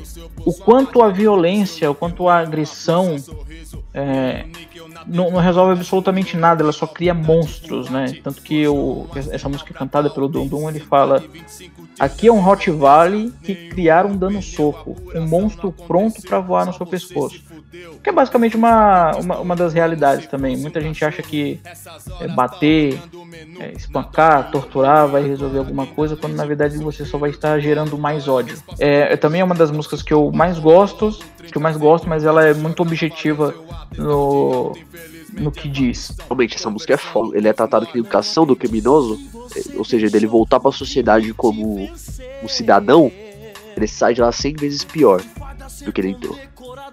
[0.46, 3.16] o quanto a violência, o quanto a agressão
[3.94, 4.46] é,
[5.08, 8.18] não, não, resolve absolutamente nada, ela só cria monstros, né?
[8.24, 11.24] Tanto que o, essa música é cantada pelo Dum Dum, ele fala
[11.98, 16.74] Aqui é um Hot Valley que criaram dando soco, um monstro pronto para voar no
[16.74, 17.42] seu pescoço.
[18.04, 20.58] Que é basicamente uma, uma, uma, das realidades também.
[20.58, 21.60] Muita gente acha que
[22.20, 23.00] é, bater,
[23.60, 27.98] é, espancar, torturar vai resolver alguma coisa, quando na verdade você só vai estar gerando
[27.98, 28.58] mais ódio.
[28.80, 31.18] É também é uma das músicas que eu mais gosto,
[31.52, 33.54] que eu mais gosto, mas ela é muito objetiva
[33.98, 34.76] no,
[35.34, 36.16] no que diz.
[36.28, 37.38] Realmente, essa música é foda.
[37.38, 39.20] Ele é tratado que educação do criminoso,
[39.76, 41.90] ou seja, dele voltar para a sociedade como
[42.44, 43.12] um cidadão,
[43.76, 45.22] ele sai de lá 100 vezes pior
[45.84, 46.38] do que ele entrou.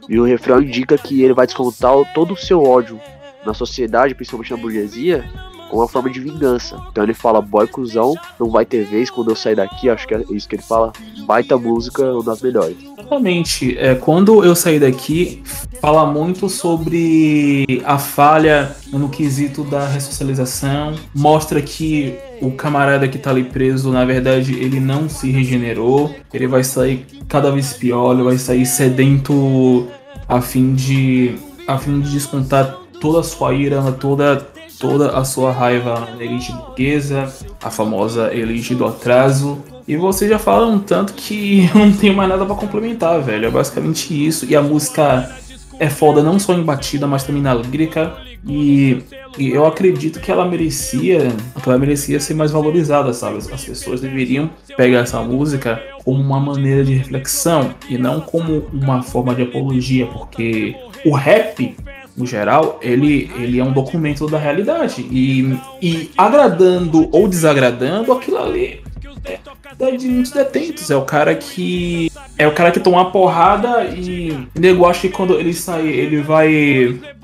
[0.09, 3.01] E o refrão indica que ele vai descontar todo o seu ódio
[3.45, 5.25] na sociedade, principalmente na burguesia,
[5.69, 6.81] como uma forma de vingança.
[6.91, 10.15] Então ele fala, boy cuzão, não vai ter vez quando eu sair daqui, acho que
[10.15, 10.93] é isso que ele fala,
[11.25, 12.77] baita música, uma das melhores.
[13.13, 13.77] Exatamente.
[13.79, 15.43] É, quando eu sair daqui,
[15.83, 23.31] fala muito sobre a falha no quesito da ressocialização, mostra que o camarada que tá
[23.31, 28.23] ali preso, na verdade, ele não se regenerou, ele vai sair cada vez pior, ele
[28.23, 29.87] vai sair sedento
[30.27, 31.35] a fim de
[31.69, 34.52] a fim de descontar toda a sua ira, toda
[34.83, 39.63] toda a sua raiva na elite burguesa, a famosa elite do atraso.
[39.87, 43.47] E vocês já falam tanto que eu não tenho mais nada para complementar, velho.
[43.47, 44.45] É basicamente isso.
[44.45, 45.31] E a música
[45.79, 48.13] é foda não só em batida, mas também na lírica.
[48.45, 49.05] E,
[49.39, 51.31] e, eu acredito que ela merecia,
[51.63, 53.39] que ela merecia ser mais valorizada, sabe?
[53.39, 59.01] As pessoas deveriam pegar essa música como uma maneira de reflexão e não como uma
[59.01, 61.77] forma de apologia, porque o rap
[62.17, 65.03] no geral, ele, ele é um documento da realidade.
[65.11, 68.83] E, e agradando ou desagradando, aquilo ali
[69.25, 69.39] é
[69.79, 70.91] da de muitos detentos.
[70.91, 72.11] É o cara que.
[72.37, 76.21] É o cara que toma uma porrada e nego acha que quando ele sair, ele
[76.21, 76.53] vai.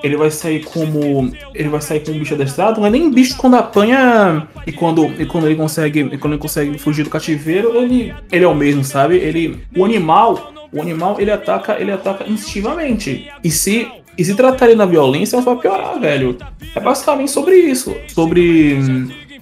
[0.03, 1.33] Ele vai sair como.
[1.55, 2.81] Ele vai sair como bicho adestrado.
[2.81, 6.17] Não é nem bicho quando apanha e quando, e quando ele consegue.
[6.19, 9.17] Quando ele consegue fugir do cativeiro, ele, ele é o mesmo, sabe?
[9.17, 9.61] Ele.
[9.77, 10.53] O animal.
[10.71, 13.27] O animal ele ataca, ele ataca instintivamente.
[13.43, 16.37] E se e se tratarem da violência, só vai piorar, velho.
[16.75, 17.97] É basicamente sobre isso.
[18.09, 18.77] Sobre,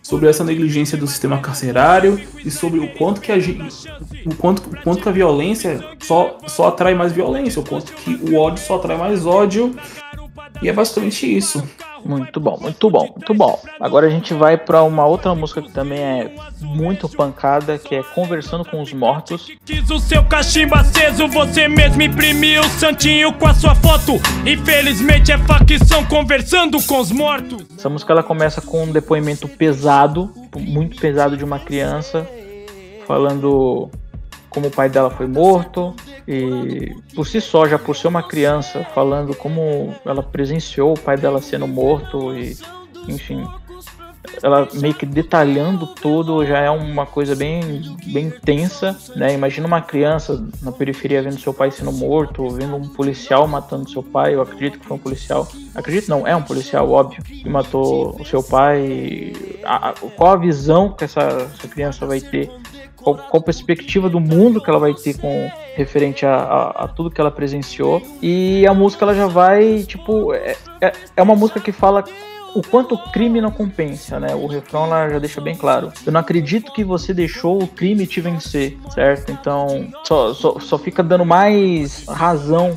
[0.03, 4.83] sobre essa negligência do sistema carcerário e sobre o quanto que a, o quanto, o
[4.83, 8.77] quanto que a violência só, só atrai mais violência, o quanto que o ódio só
[8.77, 9.75] atrai mais ódio.
[10.63, 11.63] E é basicamente isso.
[12.05, 13.61] Muito bom, muito bom, muito bom.
[13.81, 18.03] Agora a gente vai para uma outra música que também é muito pancada, que é
[18.03, 19.51] Conversando com os Mortos.
[19.65, 24.15] Diz o seu cachimbo aceso, você mesmo imprimiu o santinho com a sua foto.
[24.47, 27.65] Infelizmente é facção conversando com os mortos.
[27.77, 32.27] Essa música ela começa com um depoimento pesado, muito pesado de uma criança,
[33.07, 33.91] falando
[34.49, 35.95] como o pai dela foi morto
[36.27, 41.17] e por si só já por ser uma criança falando como ela presenciou o pai
[41.17, 42.57] dela sendo morto e
[43.09, 43.47] enfim
[44.43, 49.35] ela meio que detalhando tudo já é uma coisa bem bem tensa, né?
[49.35, 54.03] Imagina uma criança na periferia vendo seu pai sendo morto, vendo um policial matando seu
[54.03, 54.35] pai.
[54.35, 55.49] Eu acredito que foi um policial.
[55.75, 59.33] Acredito não, é um policial, óbvio, que matou o seu pai.
[59.65, 62.51] A, a, qual a visão que essa, essa criança vai ter
[63.07, 67.09] qual, qual perspectiva do mundo que ela vai ter com referente a, a, a, tudo
[67.09, 68.03] que ela presenciou.
[68.21, 72.03] E a música ela já vai, tipo, é, é, é uma música que fala
[72.53, 74.35] o quanto o crime não compensa, né?
[74.35, 75.93] O refrão lá já deixa bem claro.
[76.05, 79.31] Eu não acredito que você deixou o crime te vencer, certo?
[79.31, 82.75] Então só, só, só fica dando mais razão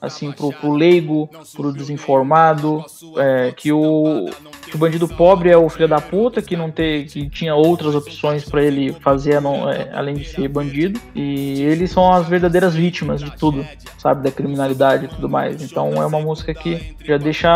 [0.00, 2.84] assim pro, pro leigo, pro desinformado,
[3.16, 4.28] é, que o
[4.66, 7.94] que o bandido pobre é o filho da puta que não tem que tinha outras
[7.94, 12.74] opções para ele fazer não, é, além de ser bandido e eles são as verdadeiras
[12.74, 13.66] vítimas de tudo,
[13.98, 15.62] sabe, da criminalidade e tudo mais.
[15.62, 17.50] Então é uma música que já deixa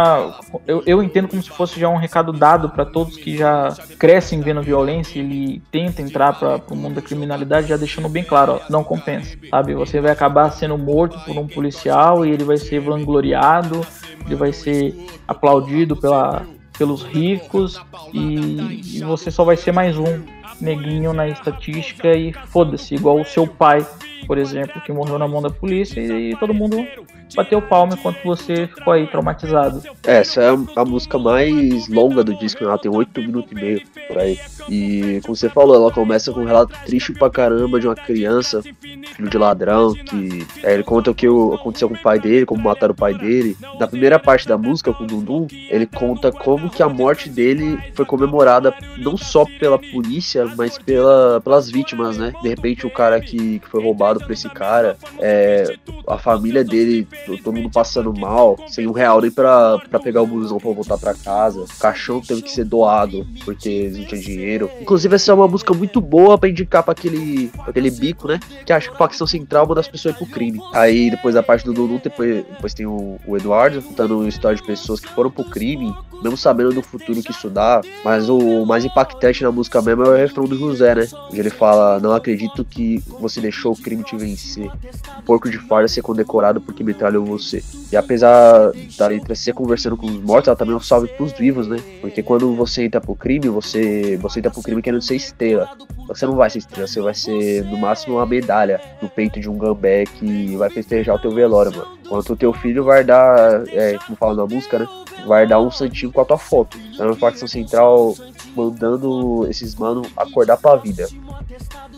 [0.67, 4.41] eu, eu entendo como se fosse já um recado dado para todos que já crescem
[4.41, 8.61] vendo violência e tenta entrar para o mundo da criminalidade, já deixando bem claro, ó,
[8.71, 9.75] não compensa, sabe?
[9.75, 13.81] Você vai acabar sendo morto por um policial e ele vai ser vangloriado,
[14.25, 14.95] ele vai ser
[15.27, 16.47] aplaudido pela
[16.79, 17.81] pelos ricos
[18.13, 20.23] e, e você só vai ser mais um
[20.61, 23.87] neguinho na estatística e foda-se, igual o seu pai,
[24.27, 26.87] por exemplo, que morreu na mão da polícia e, todo mundo
[27.35, 29.83] bateu palma enquanto você ficou aí traumatizado.
[30.05, 34.19] Essa é a música mais longa do disco, ela tem 8 minutos e meio por
[34.19, 34.39] aí.
[34.69, 38.63] E como você falou, ela começa com um relato triste pra caramba de uma criança,
[38.63, 42.63] filho de ladrão, que é, ele conta o que aconteceu com o pai dele, como
[42.63, 43.57] mataram o pai dele.
[43.79, 47.79] Na primeira parte da música, com o Dundum, ele conta como que a morte dele
[47.95, 52.33] foi comemorada não só pela polícia, mas pela, pelas vítimas, né?
[52.43, 55.77] De repente o cara que, que foi roubado por esse cara, é,
[56.07, 57.07] a família dele
[57.43, 60.99] todo mundo passando mal, sem um real nem pra, pra pegar o busão pra voltar
[60.99, 61.61] pra casa.
[61.61, 64.71] O caixão teve que ser doado, porque não tinha dinheiro.
[64.81, 68.39] Inclusive, essa é uma música muito boa pra indicar pra aquele, pra aquele bico, né?
[68.65, 70.61] Que acha que facção central é uma das pessoas pro crime.
[70.73, 74.63] Aí, depois da parte do Dudu, depois, depois tem o, o Eduardo contando história de
[74.63, 77.81] pessoas que foram pro crime, mesmo sabendo do futuro que isso dá.
[78.05, 81.09] Mas o mais impactante na música mesmo é o refrão do José, né?
[81.31, 84.71] Onde ele fala: Não acredito que você deixou o crime te vencer.
[85.19, 87.63] Um porco de farda ser condecorado porque me metralhou você.
[87.91, 91.33] E apesar da letra ser conversando com os mortos, ela também é um salve pros
[91.33, 91.79] vivos, né?
[92.01, 95.69] Porque quando você entra pro crime, você, você entra pro crime querendo ser estrela.
[96.09, 99.49] Você não vai ser estrela, você vai ser no máximo uma medalha no peito de
[99.49, 101.97] um gambé que vai festejar o teu velório, mano.
[102.05, 104.87] Enquanto o teu filho vai dar, é, como fala na música, né?
[105.27, 106.79] Vai dar um santinho com a tua foto.
[106.95, 108.15] Então, a facção central
[108.55, 111.09] mandando esses manos acordar pra vida.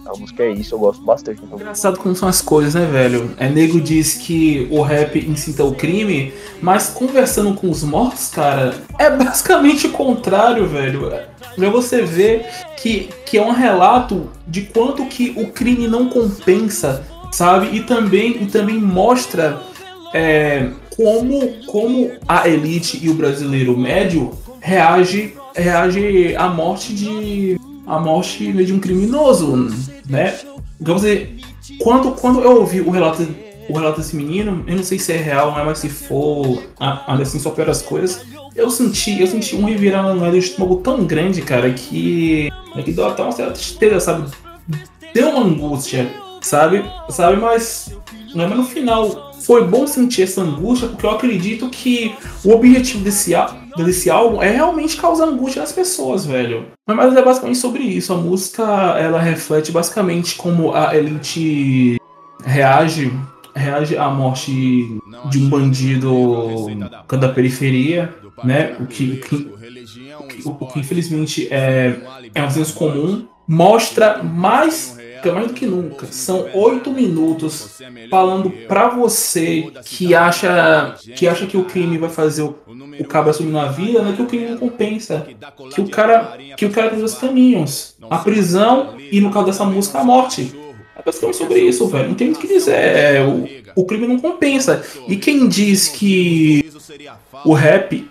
[0.08, 1.42] A música é isso, eu gosto bastante.
[1.44, 1.58] Então.
[1.58, 3.30] Engraçado como são as coisas, né, velho?
[3.36, 6.32] É nego diz que o rap incita o crime,
[6.62, 11.12] mas conversando com os mortos, cara, é basicamente o contrário, velho.
[11.54, 12.46] Pra você ver
[12.78, 17.76] que, que é um relato de quanto que o crime não compensa, sabe?
[17.76, 19.60] E também, e também mostra
[20.14, 27.98] é, como, como a elite e o brasileiro médio reage, reage à morte de a
[27.98, 29.68] morte de um criminoso,
[30.08, 30.38] né?
[30.80, 31.36] Vamos dizer,
[31.80, 33.26] quando, quando eu ouvi o relato,
[33.68, 37.38] o relato desse menino, eu não sei se é real, mas se for, ainda assim
[37.38, 41.72] só pior as coisas, eu senti, eu senti um revirar de estômago tão grande, cara,
[41.72, 42.50] que,
[42.84, 44.30] que deu até uma certa tristeza, sabe?
[45.14, 46.84] Deu uma angústia, sabe?
[47.08, 47.96] Sabe, mas,
[48.34, 53.34] mas no final foi bom sentir essa angústia, porque eu acredito que o objetivo desse,
[53.76, 56.66] desse álbum é realmente causar angústia nas pessoas, velho.
[56.86, 58.12] Mas é basicamente sobre isso.
[58.12, 58.62] A música,
[58.98, 62.00] ela reflete basicamente como a elite
[62.44, 63.12] reage
[63.54, 64.52] reage à morte
[65.28, 66.66] de um bandido
[67.08, 68.14] da periferia,
[68.44, 68.76] né?
[68.78, 71.98] O que, o que, o que, o que infelizmente é,
[72.34, 73.26] é um senso comum.
[73.46, 76.06] Mostra mais mais do que nunca.
[76.10, 77.78] São oito minutos
[78.10, 82.56] falando para você que acha que acha que o crime vai fazer o,
[82.98, 84.12] o cabo assumir na vida, né?
[84.14, 85.26] Que o crime não compensa.
[85.74, 89.64] Que o cara que o cara tem dois caminhos: a prisão e no caso dessa
[89.64, 90.52] música a morte.
[91.04, 92.08] Basicamente sobre isso, velho.
[92.08, 92.74] Não tem o que dizer.
[92.74, 93.48] É, o,
[93.80, 94.84] o crime não compensa.
[95.06, 96.68] E quem diz que
[97.44, 98.08] o rap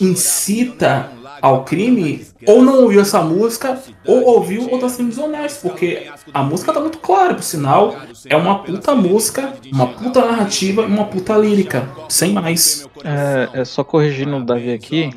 [0.00, 6.10] incita ao crime, ou não ouviu essa música, ou ouviu ou tá sendo desonesto, porque
[6.32, 11.04] a música tá muito clara, por sinal, é uma puta música, uma puta narrativa uma
[11.04, 12.88] puta lírica, sem mais.
[13.04, 15.10] É, é só corrigindo o Davi aqui,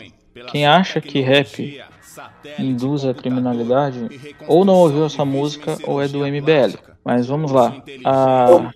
[0.51, 1.81] quem acha que rap
[2.57, 6.88] induz a criminalidade, ou não ouviu essa música, ou é do MBL.
[7.03, 7.75] Mas vamos lá.
[8.05, 8.71] A...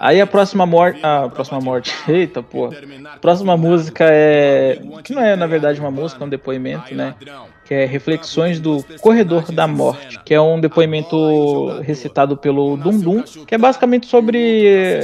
[0.00, 1.00] Aí a próxima morte.
[1.02, 1.94] A próxima morte.
[2.08, 2.40] Eita.
[2.40, 4.80] A próxima música é.
[5.02, 7.14] Que não é, na verdade, uma música, é um depoimento, né?
[7.64, 13.54] que é Reflexões do Corredor da Morte, que é um depoimento recitado pelo Dundum, que
[13.54, 15.00] é basicamente sobre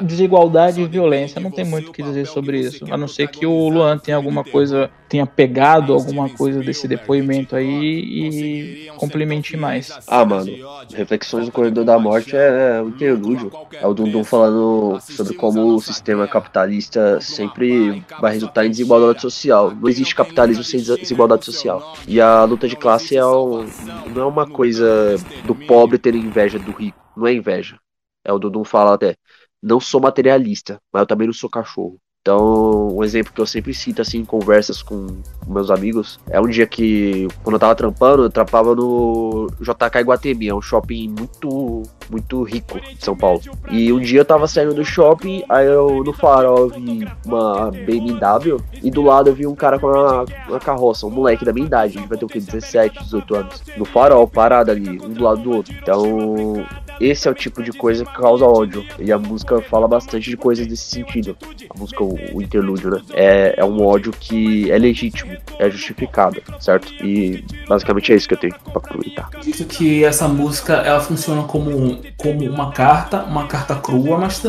[0.00, 1.40] desigualdade e violência.
[1.40, 4.16] Não tem muito o que dizer sobre isso, a não ser que o Luan tenha
[4.16, 9.96] alguma coisa, tenha pegado alguma coisa desse depoimento aí e complemente mais.
[10.08, 10.50] Ah, mano,
[10.92, 13.52] Reflexões do Corredor da Morte é um interlúdio.
[13.72, 19.70] É o Dundum falando sobre como o sistema capitalista sempre vai resultar em desigualdade social.
[19.70, 21.94] Não existe capitalismo sem desigualdade social.
[22.08, 23.64] E a luta de classe é um,
[24.12, 26.98] não é uma coisa do pobre ter inveja do rico.
[27.16, 27.78] Não é inveja.
[28.24, 29.14] É o Dudum fala até.
[29.62, 32.00] Não sou materialista, mas eu também não sou cachorro.
[32.26, 35.08] Então, um exemplo que eu sempre cito assim em conversas com
[35.46, 40.48] meus amigos é um dia que, quando eu tava trampando, eu trampava no JK Iguatemi,
[40.48, 43.42] é um shopping muito, muito rico de São Paulo.
[43.70, 47.70] E um dia eu tava saindo do shopping, aí eu no farol eu vi uma
[47.70, 51.52] BMW e do lado eu vi um cara com uma, uma carroça, um moleque da
[51.52, 53.62] minha idade, ele vai ter o que, 17, 18 anos.
[53.76, 55.74] No farol, parado ali, um do lado do outro.
[55.74, 56.64] Então,
[57.00, 58.84] esse é o tipo de coisa que causa ódio.
[58.98, 61.36] E a música fala bastante de coisas desse sentido.
[61.74, 63.02] A música, o, interlúdio, né?
[63.12, 66.92] É, é um ódio que é legítimo, é justificado, certo?
[67.04, 69.30] E basicamente é isso que eu tenho pra comentar.
[69.46, 74.42] Isso que essa música ela funciona como, como uma carta, uma carta crua, mas,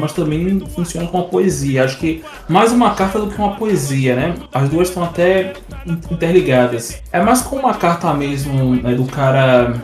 [0.00, 1.84] mas também funciona como uma poesia.
[1.84, 4.34] Acho que mais uma carta do que uma poesia, né?
[4.52, 5.54] As duas estão até
[6.10, 7.02] interligadas.
[7.12, 9.74] É mais como uma carta mesmo né, do cara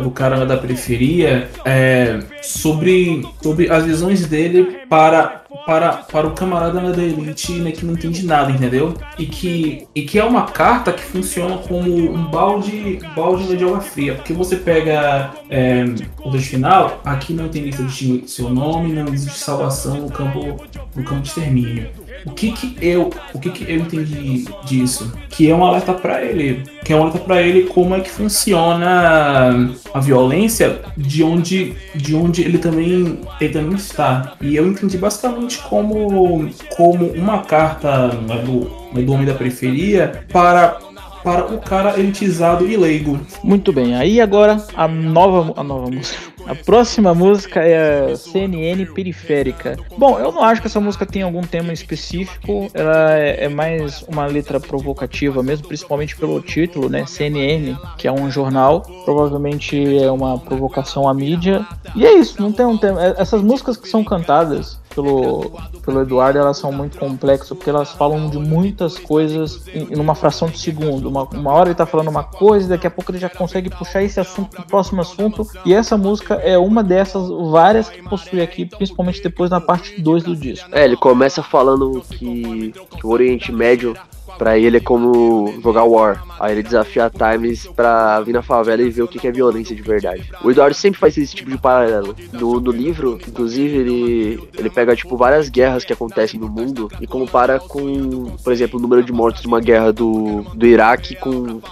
[0.00, 6.80] do cara da periferia é, sobre, sobre as visões dele para, para, para o camarada
[6.92, 8.94] da elite né, que não entende nada, entendeu?
[9.18, 13.80] E que, e que é uma carta que funciona como um balde, balde de água
[13.80, 15.84] fria, porque você pega é,
[16.24, 20.64] o texto final, aqui não tem lista de seu nome, não existe salvação no campo,
[20.96, 21.88] no campo de extermínio.
[22.24, 25.12] O que que eu, o que que eu entendi disso?
[25.28, 28.10] Que é um alerta para ele, que é um alerta para ele como é que
[28.10, 34.34] funciona a violência de onde, de onde ele também, ele também está.
[34.40, 40.24] E eu entendi basicamente como, como uma carta né, do, né, do homem da periferia
[40.32, 40.78] para
[41.22, 43.20] para o cara elitizado e leigo.
[43.44, 46.31] Muito bem, aí agora a nova, a nova música.
[46.46, 49.78] A próxima música é a CNN Periférica.
[49.96, 54.02] Bom, eu não acho que essa música tenha algum tema específico, ela é, é mais
[54.02, 57.06] uma letra provocativa mesmo, principalmente pelo título, né?
[57.06, 61.64] CNN, que é um jornal, provavelmente é uma provocação à mídia.
[61.94, 63.04] E é isso, não tem um tema.
[63.04, 65.50] É, essas músicas que são cantadas pelo,
[65.84, 70.48] pelo Eduardo, elas são muito complexas, porque elas falam de muitas coisas em, uma fração
[70.48, 71.08] de segundo.
[71.08, 74.02] Uma, uma hora ele tá falando uma coisa, daqui a pouco ele já consegue puxar
[74.02, 75.46] esse assunto pro próximo assunto.
[75.64, 80.22] E essa música é uma dessas várias que possui aqui, principalmente depois na parte 2
[80.22, 80.68] do disco.
[80.72, 83.94] É, ele começa falando que, que o Oriente Médio
[84.38, 86.24] Pra ele é como jogar War.
[86.40, 89.76] Aí ele desafia a Times pra vir na favela e ver o que é violência
[89.76, 90.30] de verdade.
[90.42, 92.14] O Eduardo sempre faz esse tipo de paralelo.
[92.32, 97.06] No, no livro, inclusive, ele, ele pega, tipo, várias guerras que acontecem no mundo e
[97.06, 101.30] compara com, por exemplo, o número de mortos de uma guerra do, do Iraque com
[101.30, 101.62] o,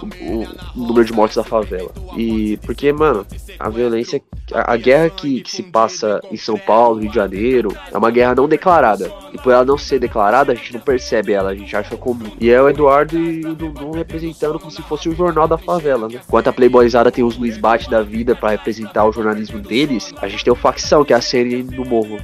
[0.75, 1.91] o número de mortos da favela.
[2.15, 3.25] E porque, mano,
[3.59, 4.21] a violência,
[4.53, 8.11] a, a guerra que, que se passa em São Paulo, Rio de Janeiro, é uma
[8.11, 9.11] guerra não declarada.
[9.33, 12.31] E por ela não ser declarada, a gente não percebe ela, a gente acha comum.
[12.39, 16.07] E é o Eduardo e o Dudu representando como se fosse o jornal da favela,
[16.07, 16.19] né?
[16.27, 20.27] Enquanto a Playboyzada tem os Luiz Bate da vida para representar o jornalismo deles, a
[20.27, 22.17] gente tem o Facção, que é a série do Morro.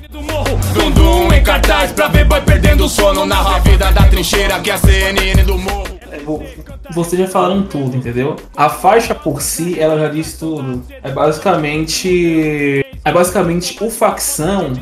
[0.73, 4.77] Dundum em cartaz pra ver boy perdendo sono na vida da trincheira, que é a
[4.77, 5.96] CNN do Morro.
[6.91, 8.35] Vocês já falaram tudo, entendeu?
[8.55, 10.83] A faixa por si, ela já diz tudo.
[11.03, 12.85] É basicamente.
[13.03, 14.73] É basicamente o facção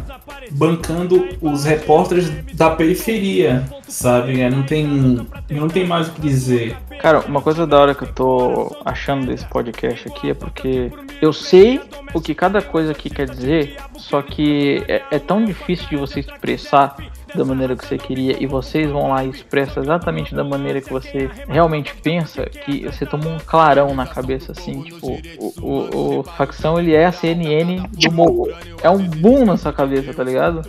[0.52, 4.42] bancando os repórteres da periferia, sabe?
[4.42, 6.76] É, não tem, não tem mais o que dizer.
[7.00, 11.34] Cara, uma coisa da hora que eu tô achando desse podcast aqui é porque eu
[11.34, 11.82] sei
[12.14, 16.22] o que cada coisa aqui quer dizer, só que é, é tão difícil de você
[16.22, 16.96] expressar
[17.36, 20.92] da maneira que você queria e vocês vão lá e expressam exatamente da maneira que
[20.92, 26.24] você realmente pensa, que você toma um clarão na cabeça, assim, tipo, o, o, o
[26.24, 28.50] facção ele é a CNN do morro.
[28.82, 30.62] É um boom na sua cabeça, tá ligado?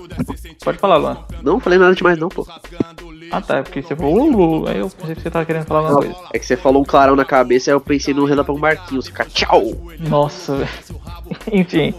[0.63, 1.19] Pode falar, Luan.
[1.43, 2.47] Não falei nada demais não, pô.
[3.31, 5.99] Ah tá, porque você falou Lulu, aí eu pensei que você tava querendo falar alguma
[5.99, 6.17] coisa.
[6.33, 9.25] É que você falou um clarão na cabeça, aí eu pensei no Relâmpago Marquinhos, fica
[9.25, 9.65] tchau!
[9.99, 10.71] Nossa, velho.
[11.53, 11.95] Enfim.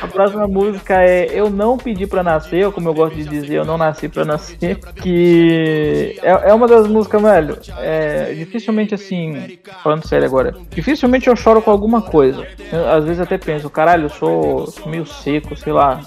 [0.00, 3.56] A próxima música é Eu Não Pedi Pra Nascer, ou como eu gosto de dizer,
[3.56, 9.58] Eu Não Nasci Pra Nascer, que é, é uma das músicas, velho, é, dificilmente assim,
[9.82, 12.46] falando sério agora, dificilmente eu choro com alguma coisa.
[12.72, 16.00] Eu, às vezes até penso, caralho, eu sou, meio seco, sei lá,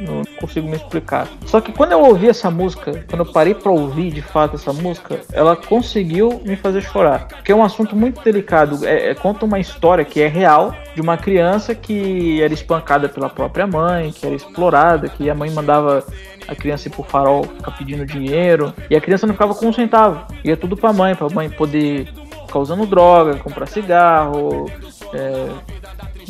[0.00, 1.28] não consigo me explicar.
[1.46, 4.72] Só que quando eu ouvi essa música, quando eu parei para ouvir de fato essa
[4.72, 7.28] música, ela conseguiu me fazer chorar.
[7.28, 8.86] Porque é um assunto muito delicado.
[8.86, 13.28] É, é, conta uma história que é real de uma criança que era espancada pela
[13.28, 16.04] própria mãe, que era explorada, que a mãe mandava
[16.48, 19.72] a criança ir pro farol ficar pedindo dinheiro e a criança não ficava com um
[19.72, 20.26] centavo.
[20.44, 22.08] Ia tudo pra mãe, pra mãe poder
[22.46, 24.70] ficar usando droga, comprar cigarro,
[25.14, 25.48] é,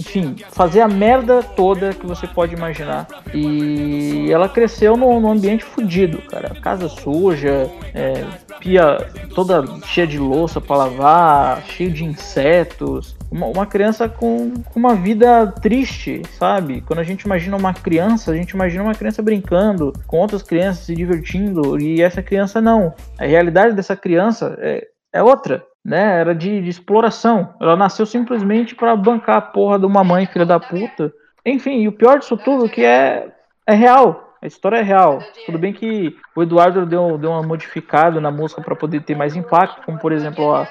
[0.03, 3.07] enfim, fazer a merda toda que você pode imaginar.
[3.33, 6.51] E ela cresceu num, num ambiente fodido, cara.
[6.61, 8.25] Casa suja, é,
[8.59, 8.99] pia
[9.35, 13.17] toda cheia de louça para lavar, cheio de insetos.
[13.31, 16.81] Uma, uma criança com, com, uma vida triste, sabe?
[16.81, 20.85] Quando a gente imagina uma criança, a gente imagina uma criança brincando com outras crianças,
[20.85, 22.93] se divertindo, e essa criança não.
[23.19, 26.21] A realidade dessa criança é, é outra né?
[26.21, 27.55] Era de, de exploração.
[27.61, 31.13] Ela nasceu simplesmente para bancar a porra de uma mãe, filha da puta.
[31.45, 33.33] Enfim, e o pior disso tudo que é,
[33.67, 34.33] é real.
[34.41, 35.21] A história é real.
[35.47, 39.37] Tudo bem que o Eduardo deu, deu uma modificada na música para poder ter mais
[39.37, 40.69] impacto, como por exemplo a,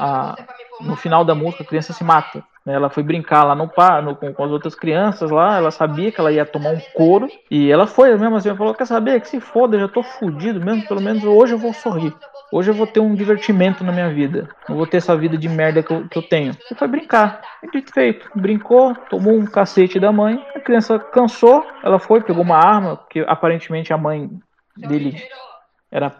[0.00, 0.36] a,
[0.80, 2.42] no final da música a criança se mata.
[2.66, 2.74] Né?
[2.74, 3.70] Ela foi brincar lá no,
[4.02, 7.28] no com, com, as outras crianças lá, ela sabia que ela ia tomar um couro
[7.48, 10.02] e ela foi mesmo assim, ela falou, quer saber, que se foda, eu já tô
[10.02, 12.12] fudido mesmo, pelo menos hoje eu vou sorrir.
[12.52, 14.46] Hoje eu vou ter um divertimento na minha vida.
[14.68, 16.54] Não vou ter essa vida de merda que eu, que eu tenho.
[16.70, 17.40] E foi brincar.
[17.62, 18.28] E dito feito.
[18.34, 20.38] Brincou, tomou um cacete da mãe.
[20.54, 21.64] A criança cansou.
[21.82, 24.28] Ela foi, pegou uma arma, porque aparentemente a mãe
[24.76, 25.16] dele
[25.90, 26.14] era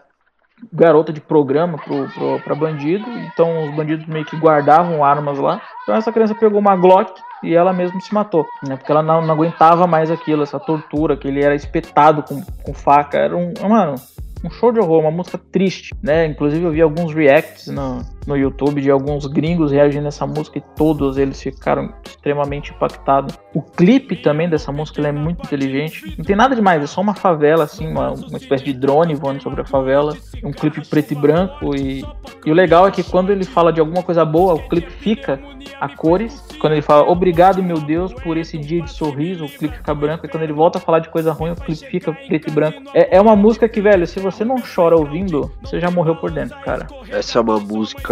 [0.73, 3.05] garota de programa pro, pro, pra bandido.
[3.11, 5.61] Então os bandidos meio que guardavam armas lá.
[5.83, 7.13] Então essa criança pegou uma Glock
[7.43, 8.77] e ela mesma se matou, né?
[8.77, 12.73] Porque ela não, não aguentava mais aquilo, essa tortura, que ele era espetado com, com
[12.73, 13.19] faca.
[13.19, 13.53] Era um.
[13.69, 13.97] Mano,
[14.45, 16.27] um show de horror, uma música triste, né?
[16.27, 20.59] Inclusive eu vi alguns reacts no, no YouTube de alguns gringos reagindo a essa música
[20.59, 23.39] e todos eles ficaram extremamente impactados.
[23.55, 26.15] O clipe também dessa música é muito inteligente.
[26.17, 29.43] Não tem nada demais, é só uma favela, assim, uma, uma espécie de drone voando
[29.43, 30.17] sobre a favela.
[30.43, 31.75] Um clipe preto e branco.
[31.75, 32.05] E,
[32.45, 35.41] e o legal é que quando ele fala de alguma coisa boa, o clipe fica
[35.81, 36.45] a cores.
[36.61, 40.27] Quando ele fala obrigado, meu Deus, por esse dia de sorriso, o clipe fica branco.
[40.27, 42.83] E quando ele volta a falar de coisa ruim, o clipe fica preto e branco.
[42.95, 46.31] É, é uma música que, velho, se você não chora ouvindo, você já morreu por
[46.31, 46.87] dentro, cara.
[47.11, 48.12] Essa é uma música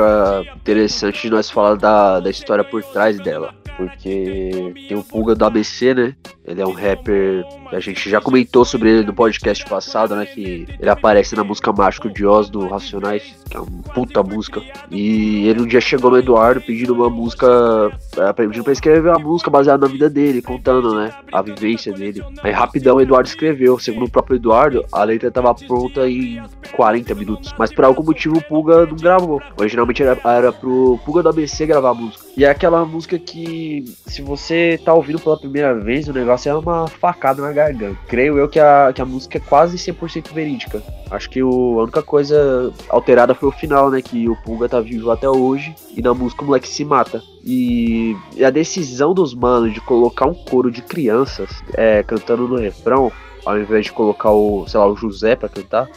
[0.57, 5.45] interessante de nós falar da, da história por trás dela porque tem o Pulga do
[5.45, 6.15] ABC, né?
[6.45, 10.27] Ele é um rapper, a gente já comentou sobre ele no podcast passado, né?
[10.27, 14.61] Que ele aparece na música Mágico de Oz do Racionais, que é uma puta música.
[14.91, 17.47] E ele um dia chegou no Eduardo pedindo uma música,
[18.19, 21.13] é, pedindo pra escrever uma música baseada na vida dele, contando, né?
[21.33, 22.23] A vivência dele.
[22.43, 23.79] Aí rapidão o Eduardo escreveu.
[23.79, 27.55] Segundo o próprio Eduardo, a letra tava pronta em 40 minutos.
[27.59, 29.41] Mas por algum motivo o Pulga não gravou.
[29.59, 32.25] Originalmente era, era pro Pulga do ABC gravar a música.
[32.37, 33.70] E é aquela música que
[34.07, 37.99] se você tá ouvindo pela primeira vez, o negócio é uma facada na garganta.
[38.07, 40.83] Creio eu que a, que a música é quase 100% verídica.
[41.11, 44.01] Acho que o, a única coisa alterada foi o final, né?
[44.01, 47.23] Que o Pulga tá vivo até hoje e na música o moleque se mata.
[47.45, 52.57] E, e a decisão dos manos de colocar um coro de crianças é, cantando no
[52.57, 53.11] refrão,
[53.45, 55.89] ao invés de colocar o, sei lá, o José para cantar,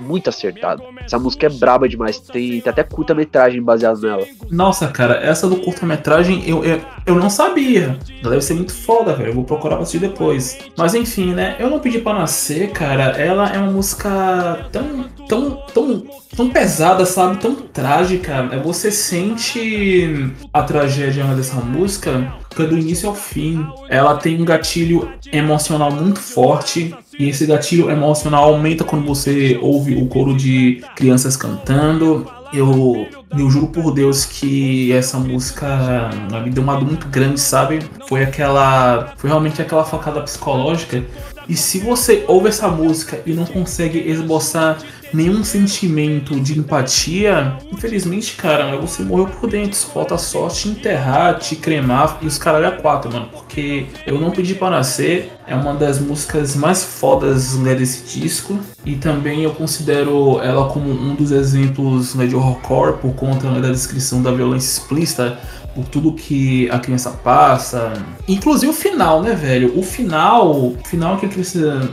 [0.00, 0.82] muito acertado.
[1.04, 2.18] Essa música é braba demais.
[2.18, 4.26] Tem, tem até curta-metragem baseado nela.
[4.50, 7.98] Nossa, cara, essa do curta-metragem eu, eu, eu não sabia.
[8.20, 9.30] Ela deve ser muito foda, velho.
[9.30, 10.58] Eu vou procurar pra assistir depois.
[10.76, 11.56] Mas enfim, né?
[11.58, 13.04] Eu não pedi pra nascer, cara.
[13.18, 16.06] Ela é uma música tão, tão, tão,
[16.36, 17.38] tão pesada, sabe?
[17.38, 18.42] Tão trágica.
[18.62, 22.32] Você sente a tragédia dessa música
[22.62, 23.66] do início ao fim.
[23.88, 26.94] Ela tem um gatilho emocional muito forte.
[27.18, 32.30] E esse gatilho emocional aumenta quando você ouve o coro de crianças cantando.
[32.52, 36.10] Eu, eu juro por Deus que essa música
[36.44, 37.80] me deu uma dor muito grande, sabe?
[38.08, 39.12] Foi aquela.
[39.16, 41.04] Foi realmente aquela facada psicológica.
[41.48, 44.78] E se você ouve essa música e não consegue esboçar
[45.14, 49.78] nenhum sentimento de empatia, infelizmente, cara, você morreu por dentro.
[49.78, 53.28] Falta só te enterrar, te cremar e os caralho a quatro, mano.
[53.32, 58.58] Porque Eu Não Pedi Pra Nascer é uma das músicas mais fodas né, desse disco.
[58.84, 63.60] E também eu considero ela como um dos exemplos né, de horrorcore por conta né,
[63.60, 65.38] da descrição da violência explícita
[65.74, 67.92] por tudo que a criança passa.
[68.28, 69.78] Inclusive o final, né, velho?
[69.78, 71.90] O final, o final que a criança,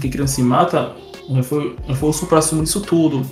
[0.00, 0.92] que a criança se mata,
[1.42, 3.22] foi, foi o supra-sumo disso tudo.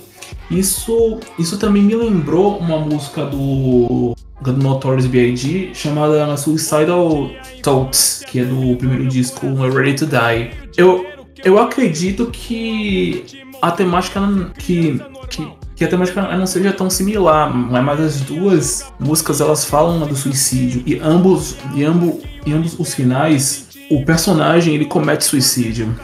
[0.49, 5.71] Isso, isso também me lembrou uma música do, do Notorious B.I.G.
[5.73, 7.29] chamada Suicidal
[7.61, 10.51] Thoughts, que é do primeiro disco Ready to Die.
[10.77, 11.05] Eu,
[11.43, 14.21] eu acredito que a temática
[14.57, 20.05] que, que que a temática não seja tão similar, mas as duas músicas elas falam
[20.05, 25.95] do suicídio e ambos e ambos e ambos os finais o personagem ele comete suicídio.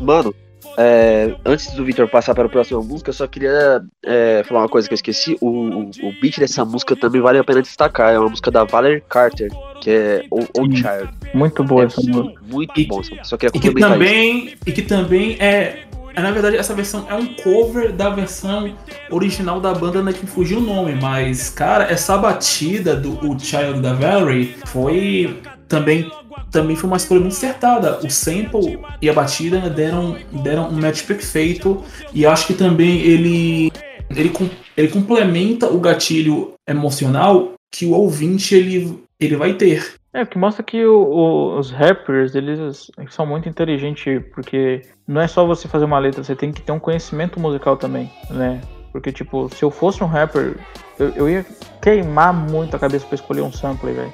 [0.00, 0.34] Mano,
[0.76, 4.68] é, antes do Victor passar para a próxima música, eu só queria é, falar uma
[4.68, 5.36] coisa que eu esqueci.
[5.40, 8.14] O, o, o, beat dessa música também vale a pena destacar.
[8.14, 9.50] É uma música da Valerie Carter,
[9.80, 11.10] que é Old Child.
[11.34, 12.40] Muito boa é essa música.
[12.42, 13.00] Muito e, bom.
[13.22, 14.56] Só queria e que também isso.
[14.66, 18.74] E que também é é, na verdade, essa versão é um cover da versão
[19.10, 23.80] original da banda né, que fugiu o nome, mas, cara, essa batida do o Child
[23.80, 26.10] da Valerie foi também
[26.50, 27.98] também foi uma escolha muito acertada.
[28.04, 33.00] O sample e a batida né, deram, deram um match perfeito e acho que também
[33.00, 33.72] ele,
[34.10, 34.32] ele,
[34.76, 39.94] ele complementa o gatilho emocional que o ouvinte ele, ele vai ter.
[40.14, 45.26] É, que mostra que o, o, os rappers, eles são muito inteligentes, porque não é
[45.26, 48.60] só você fazer uma letra, você tem que ter um conhecimento musical também, né?
[48.92, 50.54] Porque, tipo, se eu fosse um rapper,
[50.98, 51.46] eu, eu ia
[51.80, 54.12] queimar muito a cabeça pra escolher um sample, velho.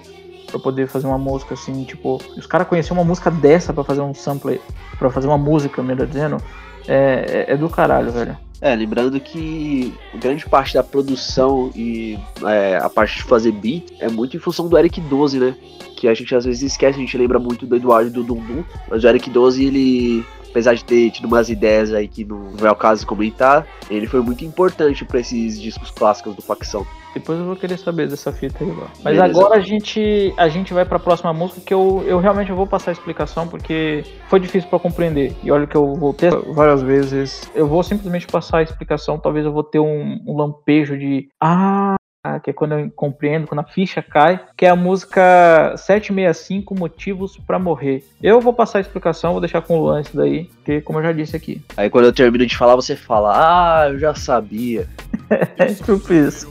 [0.50, 4.00] Pra poder fazer uma música assim, tipo, os caras conheciam uma música dessa para fazer
[4.00, 4.60] um sample,
[4.98, 6.38] para fazer uma música, melhor dizendo,
[6.86, 8.36] é, é, é do caralho, velho.
[8.60, 14.08] É, lembrando que grande parte da produção e é, a parte de fazer beat é
[14.08, 15.54] muito em função do Eric 12, né?
[15.96, 18.64] Que a gente às vezes esquece, a gente lembra muito do Eduardo e do Dundum,
[18.90, 22.70] mas o Eric 12 ele apesar de ter tido umas ideias aí que não é
[22.70, 26.86] o caso de comentar, ele foi muito importante para esses discos clássicos do Facção.
[27.18, 29.24] Depois eu vou querer saber dessa fita aí, Mas Beleza.
[29.24, 32.66] agora a gente, a gente vai para a próxima música que eu, eu realmente vou
[32.66, 35.34] passar a explicação porque foi difícil para compreender.
[35.42, 37.50] E olha que eu voltei várias vezes.
[37.54, 41.96] Eu vou simplesmente passar a explicação, talvez eu vou ter um, um lampejo de ah,
[42.42, 47.36] que é quando eu compreendo, quando a ficha cai, que é a música 765 Motivos
[47.38, 48.04] para Morrer.
[48.22, 51.12] Eu vou passar a explicação, vou deixar com o lance daí, porque como eu já
[51.12, 51.62] disse aqui.
[51.76, 54.88] Aí quando eu termino de falar, você fala, ah, eu já sabia.
[55.84, 56.48] tipo isso.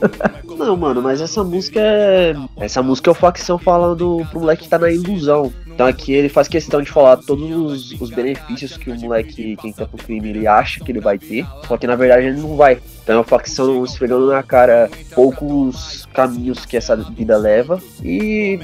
[0.56, 2.34] Não, mano, mas essa música é.
[2.56, 5.52] Essa música é o facção falando pro moleque que tá na ilusão.
[5.78, 9.72] Então aqui ele faz questão de falar todos os, os, benefícios que o moleque, quem
[9.72, 12.56] tá pro crime, ele acha que ele vai ter, só que na verdade ele não
[12.56, 12.80] vai.
[13.04, 18.58] Então é uma facção esfregando na cara poucos caminhos que essa vida leva e,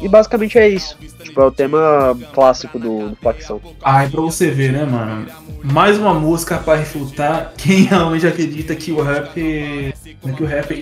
[0.00, 0.96] e basicamente é isso.
[1.24, 3.60] Tipo, é o tema clássico do, do facção.
[3.82, 5.26] Ah, é pra você ver, né, mano?
[5.64, 10.72] Mais uma música para refutar quem realmente acredita que o rap que o rap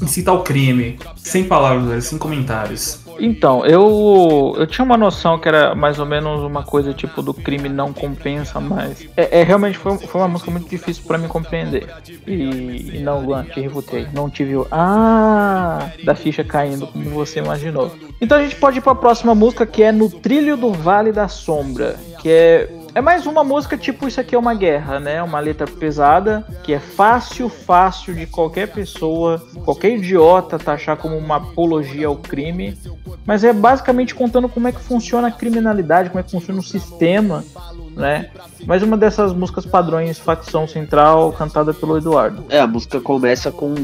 [0.00, 0.98] incita ao crime.
[1.16, 3.03] Sem palavras, sem comentários.
[3.18, 7.32] Então, eu, eu tinha uma noção que era mais ou menos uma coisa tipo do
[7.32, 11.28] crime não compensa, mas é, é realmente foi, foi uma música muito difícil para me
[11.28, 11.88] compreender.
[12.26, 14.06] E, e não, Luan, te refutei.
[14.12, 17.92] Não tive o ah da ficha caindo como você imaginou.
[18.20, 21.12] Então a gente pode ir para a próxima música que é No Trilho do Vale
[21.12, 25.22] da Sombra, que é é mais uma música tipo Isso Aqui é uma Guerra, né?
[25.22, 31.36] Uma letra pesada, que é fácil, fácil de qualquer pessoa, qualquer idiota taxar como uma
[31.36, 32.78] apologia ao crime.
[33.26, 36.62] Mas é basicamente contando como é que funciona a criminalidade, como é que funciona o
[36.62, 37.44] sistema
[37.94, 38.30] né?
[38.66, 42.44] Mais uma dessas músicas padrões facção central cantada pelo Eduardo.
[42.48, 43.74] É, a música começa com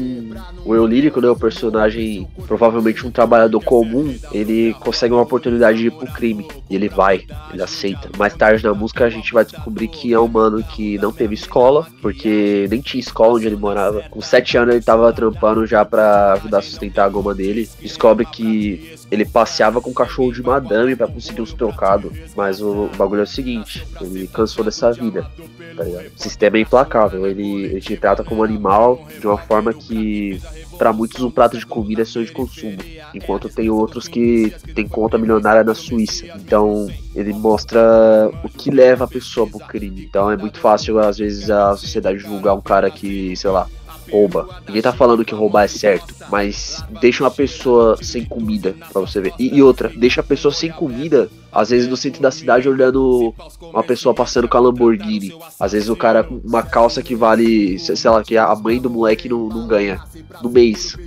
[0.65, 1.29] o eu lírico, né?
[1.29, 6.47] O personagem, provavelmente um trabalhador comum, ele consegue uma oportunidade de ir pro crime.
[6.69, 8.09] E ele vai, ele aceita.
[8.17, 11.35] Mais tarde na música a gente vai descobrir que é um mano que não teve
[11.35, 14.01] escola, porque nem tinha escola onde ele morava.
[14.09, 17.69] Com sete anos ele tava trampando já para ajudar a sustentar a goma dele.
[17.81, 22.13] Descobre que ele passeava com um cachorro de madame para conseguir uns trocados.
[22.35, 25.29] Mas o, o, bagulho é o seguinte: ele cansou dessa vida.
[25.75, 26.05] Tá ligado?
[26.17, 27.27] O sistema é implacável.
[27.27, 30.41] Ele, ele te trata como animal de uma forma que,
[30.77, 32.77] para muitos, um prato de comida é sonho de consumo.
[33.13, 36.25] Enquanto tem outros que tem conta milionária na Suíça.
[36.37, 40.05] Então, ele mostra o que leva a pessoa pro crime.
[40.05, 43.67] Então, é muito fácil, às vezes, a sociedade julgar um cara que, sei lá,
[44.09, 44.47] rouba.
[44.67, 49.21] Ninguém tá falando que roubar é certo, mas deixa uma pessoa sem comida para você
[49.21, 49.33] ver.
[49.37, 53.33] E, e, outra, deixa a pessoa sem comida, às vezes no centro da cidade olhando
[53.61, 55.33] uma pessoa passando com a Lamborghini.
[55.59, 58.89] Às vezes o cara com uma calça que vale, sei lá, que a mãe do
[58.89, 60.01] moleque não, não ganha
[60.41, 60.97] no mês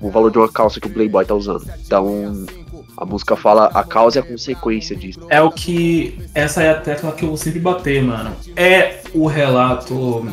[0.00, 1.66] o valor de uma calça que o Playboy tá usando.
[1.84, 2.46] Então,
[2.96, 5.20] a música fala a causa e a consequência disso.
[5.28, 6.18] É o que.
[6.34, 8.34] Essa é a tecla que eu vou sempre bater, mano.
[8.56, 10.26] É o relato.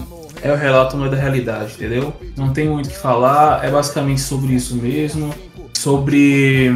[0.44, 2.14] É o relato não é da realidade, entendeu?
[2.36, 5.34] Não tem muito o que falar, é basicamente sobre isso mesmo.
[5.74, 6.72] Sobre.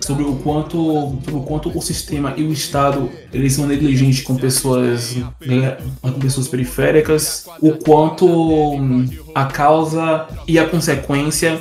[0.00, 0.76] Sobre o quanto,
[1.24, 6.10] sobre o quanto o sistema e o Estado eles são negligentes com pessoas, né, com
[6.14, 8.76] pessoas periféricas, o quanto
[9.32, 11.56] a causa e a consequência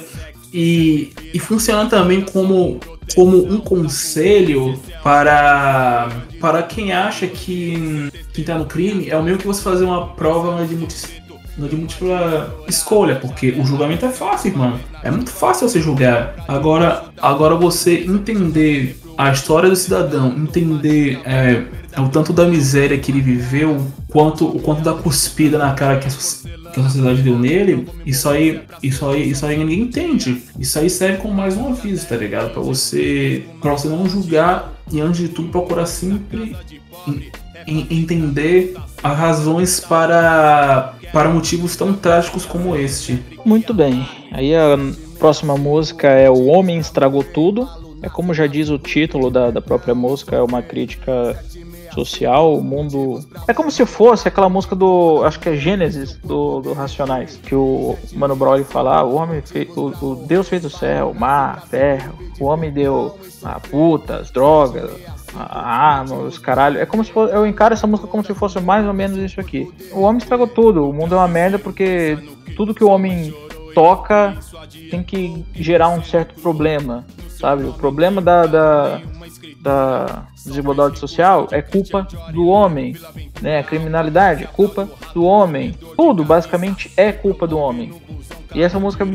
[0.51, 2.79] e, e funciona também como
[3.15, 9.39] como um conselho para, para quem acha que quem tá no crime é o mesmo
[9.39, 11.20] que você fazer uma prova de, multi,
[11.67, 14.79] de múltipla escolha, porque o julgamento é fácil, mano.
[15.03, 16.35] É muito fácil você julgar.
[16.47, 21.63] Agora, agora você entender a história do cidadão, entender é,
[21.99, 26.07] o tanto da miséria que ele viveu, quanto, o quanto da cuspida na cara que
[26.07, 26.11] a,
[26.71, 30.41] que a sociedade deu nele, isso aí, isso aí, isso aí ninguém entende.
[30.59, 32.51] Isso aí serve como mais um aviso, tá ligado?
[32.51, 36.55] Para você, para você não julgar e antes de tudo procurar sempre
[37.67, 43.21] entender as razões para para motivos tão trágicos como este.
[43.43, 44.07] Muito bem.
[44.31, 44.77] Aí a
[45.19, 47.67] próxima música é O Homem Estragou Tudo.
[48.01, 51.37] É como já diz o título da, da própria música, é uma crítica
[51.93, 53.23] social, o mundo.
[53.47, 55.23] É como se fosse aquela música do.
[55.23, 57.39] Acho que é Gênesis do, do Racionais.
[57.43, 59.69] Que o Mano Brown fala: ah, o homem fez.
[59.77, 62.13] O, o, Deus fez o céu, o mar, a terra.
[62.39, 64.89] O homem deu a putas, drogas,
[65.35, 66.79] armas, caralho.
[66.79, 67.33] É como se fosse.
[67.33, 69.71] Eu encaro essa música como se fosse mais ou menos isso aqui.
[69.91, 70.89] O homem estragou tudo.
[70.89, 72.17] O mundo é uma merda porque
[72.55, 73.33] tudo que o homem
[73.73, 74.37] toca
[74.89, 77.63] tem que gerar um certo problema, sabe?
[77.63, 79.01] O problema da, da,
[79.61, 82.95] da desigualdade social é culpa do homem,
[83.41, 83.59] né?
[83.59, 85.73] A criminalidade é culpa do homem.
[85.95, 87.93] Tudo basicamente é culpa do homem.
[88.53, 89.05] E essa música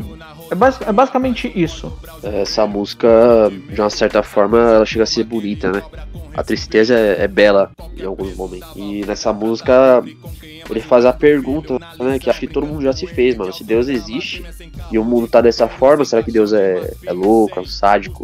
[0.49, 1.91] é, basic, é basicamente isso.
[2.23, 5.81] Essa música, de uma certa forma, ela chega a ser bonita, né?
[6.35, 8.69] A tristeza é, é bela em alguns momentos.
[8.75, 10.03] E nessa música
[10.69, 12.19] ele faz a pergunta, né?
[12.19, 13.53] Que acho que todo mundo já se fez, mano.
[13.53, 14.43] Se Deus existe
[14.91, 18.23] e o mundo tá dessa forma, será que Deus é, é louco, é um sádico?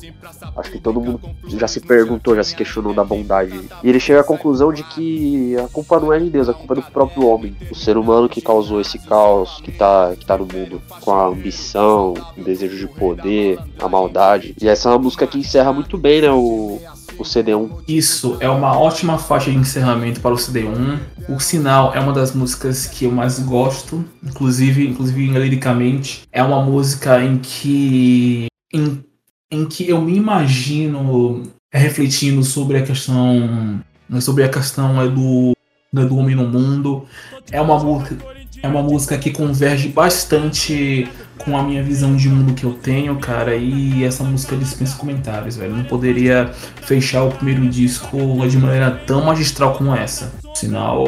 [0.56, 1.22] Acho que todo mundo
[1.58, 3.60] já se perguntou, já se questionou da bondade.
[3.84, 6.74] E ele chega à conclusão de que a culpa não é de Deus, a culpa
[6.74, 7.56] é do próprio homem.
[7.72, 10.82] O ser humano que causou esse caos que tá, que tá no mundo.
[11.02, 14.56] Com a ambição, o desejo de poder, a maldade.
[14.62, 16.32] E essa é uma música que encerra muito bem, né?
[16.32, 16.80] O,
[17.18, 17.84] o CD1.
[17.88, 21.00] Isso é uma ótima faixa de encerramento para o CD1.
[21.30, 26.24] O Sinal é uma das músicas que eu mais gosto, inclusive, inclusive liricamente.
[26.32, 29.04] É uma música em que em,
[29.52, 33.82] em que eu me imagino refletindo sobre a questão
[34.22, 35.54] sobre a questão é do
[35.96, 37.06] é do homem no mundo.
[37.52, 38.18] É uma música
[38.62, 41.08] é uma música que converge bastante
[41.38, 45.58] com a minha visão de mundo que eu tenho, cara, e essa música dispensa comentários,
[45.58, 45.76] velho.
[45.76, 48.18] Não poderia fechar o primeiro disco
[48.48, 50.32] de maneira tão magistral como essa.
[50.56, 51.06] Sinal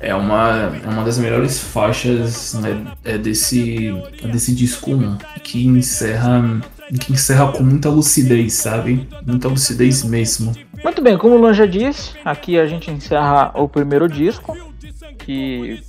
[0.00, 3.92] é uma, é uma das melhores faixas né, é desse,
[4.24, 6.60] desse disco 1, que encerra,
[7.00, 9.06] que encerra com muita lucidez, sabe?
[9.24, 10.54] Muita lucidez mesmo.
[10.82, 14.56] Muito bem, como o Luan já disse, aqui a gente encerra o primeiro disco,
[15.18, 15.82] que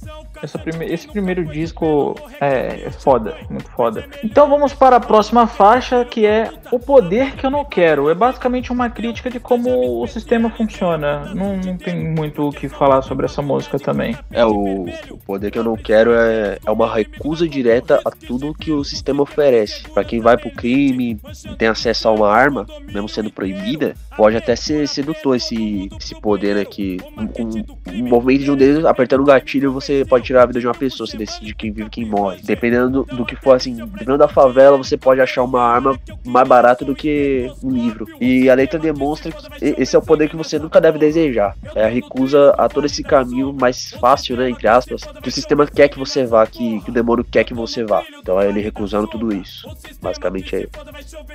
[0.60, 4.06] prime esse primeiro disco é, é foda, muito foda.
[4.24, 8.10] Então vamos para a próxima faixa, que é O Poder Que Eu Não Quero.
[8.10, 11.34] É basicamente uma crítica de como o sistema funciona.
[11.34, 14.18] Não, não tem muito o que falar sobre essa música também.
[14.32, 18.54] É, o, o Poder Que Eu Não Quero é, é uma recusa direta a tudo
[18.54, 19.84] que o sistema oferece.
[19.90, 21.20] Para quem vai pro crime,
[21.58, 26.58] tem acesso a uma arma, mesmo sendo proibida, pode até ser sedutor esse, esse poder
[26.58, 26.98] aqui.
[27.16, 30.59] Né, com um movimento de um dedo, apertando o gatilho, você pode tirar a vida
[30.59, 32.39] de uma pessoa, você decide quem vive e quem morre.
[32.43, 36.84] Dependendo do, que for, assim, dependendo da favela, você pode achar uma arma mais barata
[36.84, 38.05] do que um livro.
[38.19, 41.55] E a letra demonstra que esse é o poder que você nunca deve desejar.
[41.73, 45.65] É a recusa a todo esse caminho mais fácil, né, entre aspas, que o sistema
[45.65, 48.03] quer que você vá, que, que o demônio quer que você vá.
[48.19, 49.67] Então é ele recusando tudo isso.
[50.01, 50.67] Basicamente é,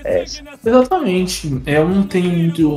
[0.04, 0.42] é essa.
[0.64, 1.62] Exatamente.
[1.66, 2.76] Eu não tenho muito,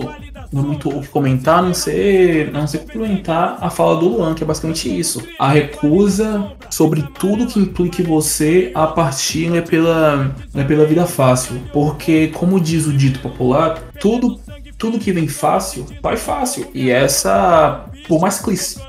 [0.51, 4.43] muito o que comentar, a não ser, não ser complementar a fala do Luan, que
[4.43, 5.25] é basicamente isso.
[5.37, 11.05] A recusa usa sobre tudo que implique você a partir é pela, é pela vida
[11.05, 11.61] fácil.
[11.73, 14.39] Porque, como diz o dito popular, tudo
[14.77, 16.67] tudo que vem fácil, vai fácil.
[16.73, 18.79] E essa por mais clichê,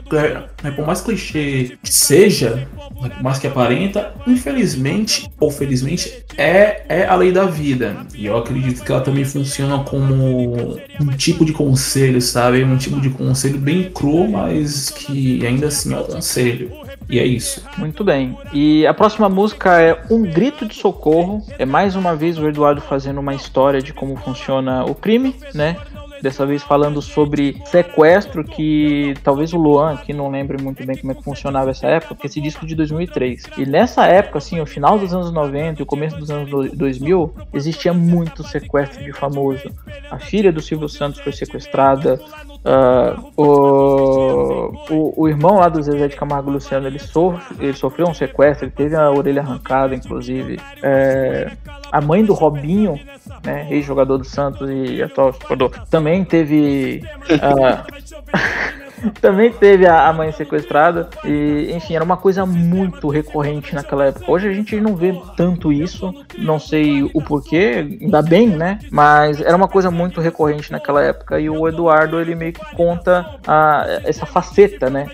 [0.62, 2.68] né, por mais clichê que seja,
[3.00, 7.96] né, por mais que aparenta, infelizmente ou felizmente é, é a lei da vida.
[8.14, 12.62] E eu acredito que ela também funciona como um tipo de conselho, sabe?
[12.64, 16.86] Um tipo de conselho bem cru, mas que ainda assim é um conselho.
[17.08, 17.62] E é isso.
[17.78, 18.36] Muito bem.
[18.52, 21.46] E a próxima música é Um Grito de Socorro.
[21.58, 25.76] É mais uma vez o Eduardo fazendo uma história de como funciona o crime, né?
[26.22, 31.12] Dessa vez falando sobre sequestro, que talvez o Luan aqui não lembre muito bem como
[31.12, 33.44] é que funcionava essa época, porque esse disco é de 2003.
[33.58, 37.34] E nessa época, assim, o final dos anos 90 e o começo dos anos 2000,
[37.52, 39.70] existia muito sequestro de famoso.
[40.10, 42.20] A filha do Silvio Santos foi sequestrada,
[42.66, 48.08] Uh, o, o, o, irmão lá do Zezé de Camargo Luciano ele, sofre, ele sofreu
[48.08, 50.58] um sequestro, ele teve a orelha arrancada, inclusive.
[50.82, 51.52] É,
[51.92, 52.98] a mãe do Robinho,
[53.44, 57.04] né, ex-jogador do Santos e atual jogador, também teve.
[57.30, 58.85] Uh,
[59.20, 61.08] também teve a, mãe sequestrada.
[61.24, 64.30] E, enfim, era uma coisa muito recorrente naquela época.
[64.30, 66.12] Hoje a gente não vê tanto isso.
[66.38, 68.78] Não sei o porquê, ainda bem, né?
[68.90, 71.38] Mas era uma coisa muito recorrente naquela época.
[71.38, 75.06] E o Eduardo, ele meio que conta a, essa faceta, né?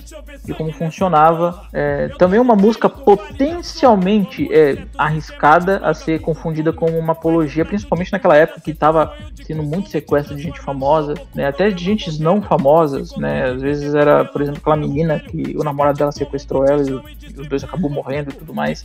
[0.44, 1.62] De como funcionava.
[1.72, 8.36] É, também uma música potencialmente é, arriscada a ser confundida com uma apologia, principalmente naquela
[8.36, 9.14] época que estava
[9.46, 11.46] tendo muito sequestro de gente famosa, né?
[11.46, 13.50] Até de gente não famosas, né?
[13.50, 16.92] Às vezes vezes era, por exemplo, aquela menina que o namorado dela sequestrou ela e
[17.40, 18.82] os dois acabou morrendo e tudo mais.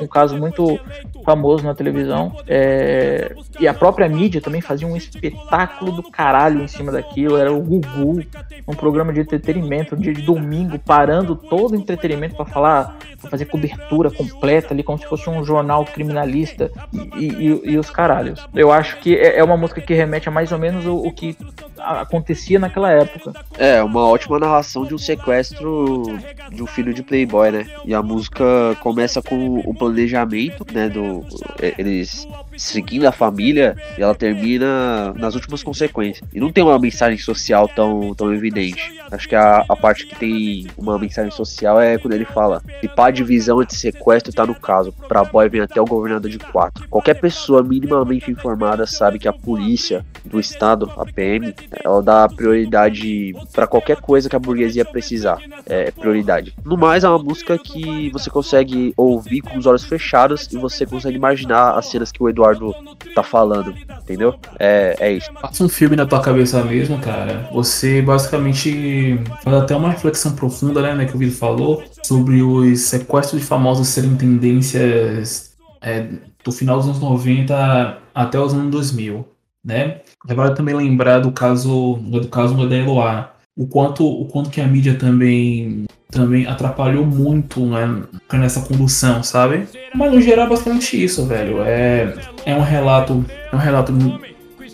[0.00, 0.78] Um caso muito
[1.24, 2.36] famoso na televisão.
[2.46, 7.36] É, e a própria mídia também fazia um espetáculo do caralho em cima daquilo.
[7.36, 8.22] Era o Gugu,
[8.66, 13.30] um programa de entretenimento, um dia de domingo, parando todo o entretenimento para falar, pra
[13.30, 16.70] fazer cobertura completa ali, como se fosse um jornal criminalista
[17.16, 18.46] e, e, e os caralhos.
[18.54, 21.12] Eu acho que é, é uma música que remete a mais ou menos o, o
[21.12, 21.36] que
[21.78, 23.32] acontecia naquela época.
[23.58, 26.04] É, uma ótima narração de um sequestro
[26.50, 27.66] de um filho de Playboy, né?
[27.84, 28.44] E a música
[28.80, 30.88] começa com o planejamento, né?
[30.88, 31.24] Do,
[31.60, 32.26] é, eles
[32.56, 36.28] seguindo a família e ela termina nas últimas consequências.
[36.32, 38.94] E não tem uma mensagem social tão, tão evidente.
[39.10, 42.88] Acho que a, a parte que tem uma mensagem social é quando ele fala: se
[42.88, 46.38] pá de visão anti sequestro tá no caso, pra boy vem até o governador de
[46.38, 46.88] quatro.
[46.88, 53.34] Qualquer pessoa minimamente informada sabe que a polícia do estado, a PM, ela dá prioridade
[53.52, 55.38] para qualquer coisa que a burguesia precisar.
[55.66, 56.54] É prioridade.
[56.64, 60.86] No mais, é uma música que você consegue ouvir com os olhos fechados e você
[60.86, 62.74] consegue imaginar as cenas que o Eduardo
[63.14, 64.34] tá falando, entendeu?
[64.58, 65.32] É, é isso.
[65.34, 67.48] Passa um filme na tua cabeça mesmo, cara.
[67.52, 72.80] Você basicamente faz até uma reflexão profunda, né, né que o Vitor falou, sobre os
[72.80, 76.08] sequestros de famosos serem tendências é,
[76.44, 79.26] do final dos anos 90 até os anos 2000,
[79.64, 80.00] né?
[80.28, 84.66] Agora também lembrar do caso do caso da Eloá, o quanto o quanto que a
[84.66, 88.02] mídia também também atrapalhou muito né,
[88.32, 89.66] nessa condução, sabe?
[89.94, 91.62] Mas no geral é basicamente isso, velho.
[91.62, 92.14] É,
[92.46, 93.92] é um relato, é um relato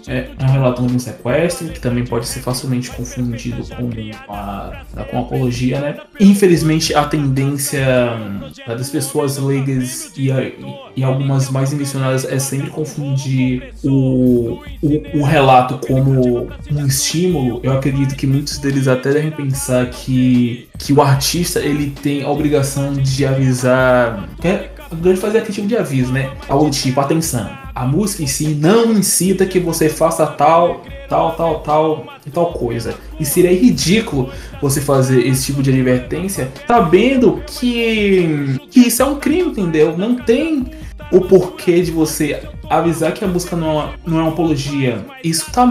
[0.07, 3.91] é, um relato de um sequestro, que também pode ser facilmente confundido com
[4.33, 5.97] a, com a apologia, né?
[6.19, 7.87] Infelizmente, a tendência
[8.17, 10.29] hum, das pessoas leigas e,
[10.97, 17.61] e algumas mais intencionadas é sempre confundir o, o, o, relato como um estímulo.
[17.63, 22.29] Eu acredito que muitos deles até devem pensar que, que o artista ele tem a
[22.29, 24.29] obrigação de avisar.
[24.93, 26.31] De fazer aquele tipo de aviso, né?
[26.49, 27.49] Algo tipo, atenção
[27.81, 32.53] a música em si não incita que você faça tal, tal, tal, tal e tal
[32.53, 32.95] coisa.
[33.19, 39.19] E seria ridículo você fazer esse tipo de advertência sabendo que, que isso é um
[39.19, 39.97] crime, entendeu?
[39.97, 40.67] Não tem
[41.11, 45.05] o porquê de você avisar que a música não é, não é uma apologia.
[45.25, 45.69] Isso está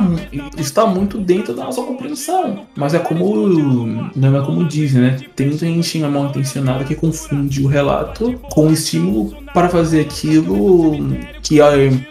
[0.57, 2.65] isso tá muito dentro da nossa compreensão.
[2.75, 4.11] Mas é como.
[4.15, 5.17] Não é como dizem, né?
[5.35, 10.97] Tem muita gente mal intencionada que confunde o relato com o estímulo para fazer aquilo
[11.41, 11.57] que,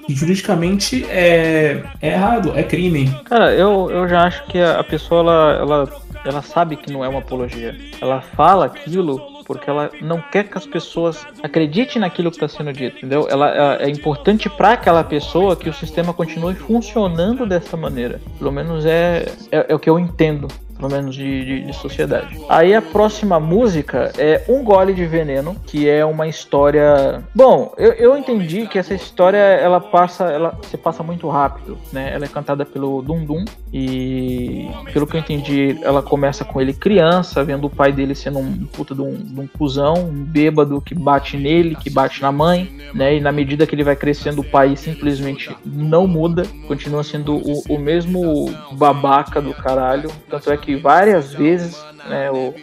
[0.06, 3.14] que juridicamente é, é errado, é crime.
[3.24, 5.88] Cara, eu, eu já acho que a pessoa ela, ela,
[6.24, 7.76] ela sabe que não é uma apologia.
[8.00, 12.70] Ela fala aquilo porque ela não quer que as pessoas acreditem naquilo que está sendo
[12.70, 13.26] dito, entendeu?
[13.30, 18.20] Ela, ela é importante para aquela pessoa que o sistema continue funcionando dessa maneira.
[18.38, 20.46] Pelo menos é, é, é o que eu entendo
[20.78, 22.38] pelo menos de, de, de, sociedade.
[22.48, 27.22] Aí a próxima música é Um Gole de Veneno, que é uma história.
[27.34, 32.12] Bom, eu, eu entendi que essa história ela passa, ela se passa muito rápido, né?
[32.14, 36.72] Ela é cantada pelo Dum Dum e pelo que eu entendi, ela começa com ele
[36.72, 40.80] criança, vendo o pai dele sendo um puta de um, de um cuzão, um bêbado
[40.80, 43.16] que bate nele, que bate na mãe, né?
[43.16, 47.62] E na medida que ele vai crescendo, o pai simplesmente não muda, continua sendo o,
[47.68, 50.10] o mesmo babaca do caralho.
[50.28, 52.54] Tanto é que que várias vezes né, o,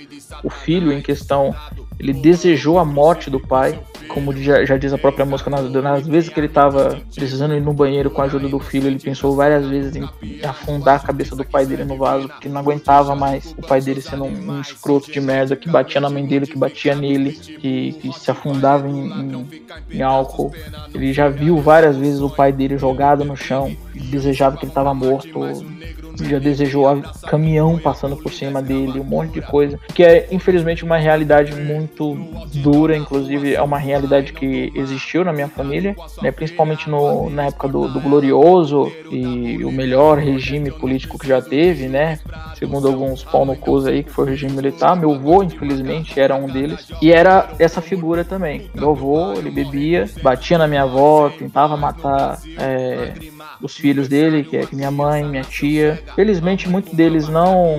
[0.44, 1.56] o filho em questão
[1.98, 3.80] ele desejou a morte do pai,
[4.10, 7.62] como já, já diz a própria música, nas, nas vezes que ele estava precisando ir
[7.62, 10.08] no banheiro com a ajuda do filho, ele pensou várias vezes em
[10.46, 14.02] afundar a cabeça do pai dele no vaso, porque não aguentava mais o pai dele
[14.02, 17.94] sendo um, um escroto de merda que batia na mãe dele, que batia nele, que,
[17.94, 19.48] que se afundava em, em,
[19.90, 20.54] em álcool.
[20.94, 24.94] Ele já viu várias vezes o pai dele jogado no chão, desejava que ele estava
[24.94, 25.40] morto,
[26.24, 30.98] já desejou caminhão passando por cima dele, um monte de coisa, que é infelizmente uma
[30.98, 32.16] realidade muito
[32.54, 37.68] dura, inclusive é uma realidade que existiu na minha família, né, principalmente no, na época
[37.68, 42.20] do, do glorioso e o melhor regime político que já teve, né,
[42.58, 43.56] segundo alguns pau no
[43.88, 44.96] aí, que foi o regime militar.
[44.96, 46.88] Meu avô, infelizmente, era um deles.
[47.02, 48.70] E era essa figura também.
[48.74, 53.14] Meu avô, ele bebia, batia na minha avó, tentava matar é,
[53.62, 56.04] os filhos dele, que é minha mãe, minha tia.
[56.16, 57.78] Felizmente, muitos deles não,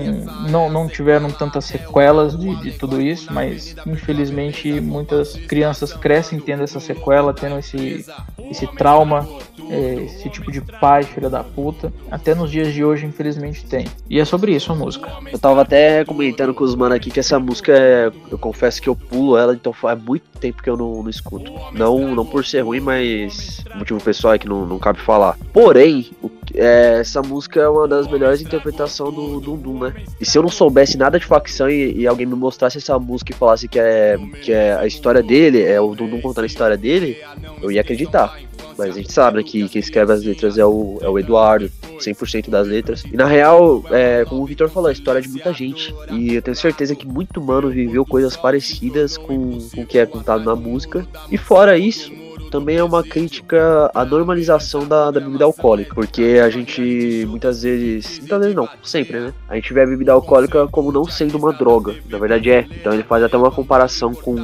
[0.48, 6.62] não, não tiveram tantas sequelas de, de tudo isso, mas infelizmente muitas crianças crescem tendo
[6.62, 8.04] essa sequela, tendo esse,
[8.50, 9.26] esse trauma,
[9.70, 11.92] é, esse tipo de pai, filha da puta.
[12.10, 13.86] Até nos dias de hoje, infelizmente, tem.
[14.08, 15.10] E é sobre isso a música.
[15.30, 18.88] Eu tava até comentando com os manos aqui que essa música, é, eu confesso que
[18.88, 21.52] eu pulo ela, então faz muito tempo que eu não, não escuto.
[21.72, 25.36] Não, não por ser ruim, mas o motivo pessoal é que não, não cabe falar.
[25.66, 26.12] Porém,
[26.54, 29.94] é, essa música é uma das melhores interpretações do Dundum, né?
[30.20, 33.32] E se eu não soubesse nada de facção e, e, alguém me mostrasse essa música
[33.32, 36.76] e falasse que é, que é a história dele, é o Dundum contando a história
[36.76, 37.20] dele,
[37.60, 38.38] eu ia acreditar.
[38.78, 41.68] Mas a gente sabe né, que quem escreve as letras é o, é o Eduardo,
[41.98, 43.02] 100% das letras.
[43.02, 45.92] E na real, é, como o Vitor falou, é a história de muita gente.
[46.12, 50.06] E eu tenho certeza que muito mano viveu coisas parecidas com, com o que é
[50.06, 51.04] contado na música.
[51.28, 52.12] E fora isso,
[52.50, 58.18] também é uma crítica à normalização da, da bebida alcoólica, porque a gente muitas vezes,
[58.20, 59.34] muitas vezes não, sempre, né?
[59.48, 62.66] A gente vê a bebida alcoólica como não sendo uma droga, na verdade é.
[62.70, 64.36] Então ele faz até uma comparação com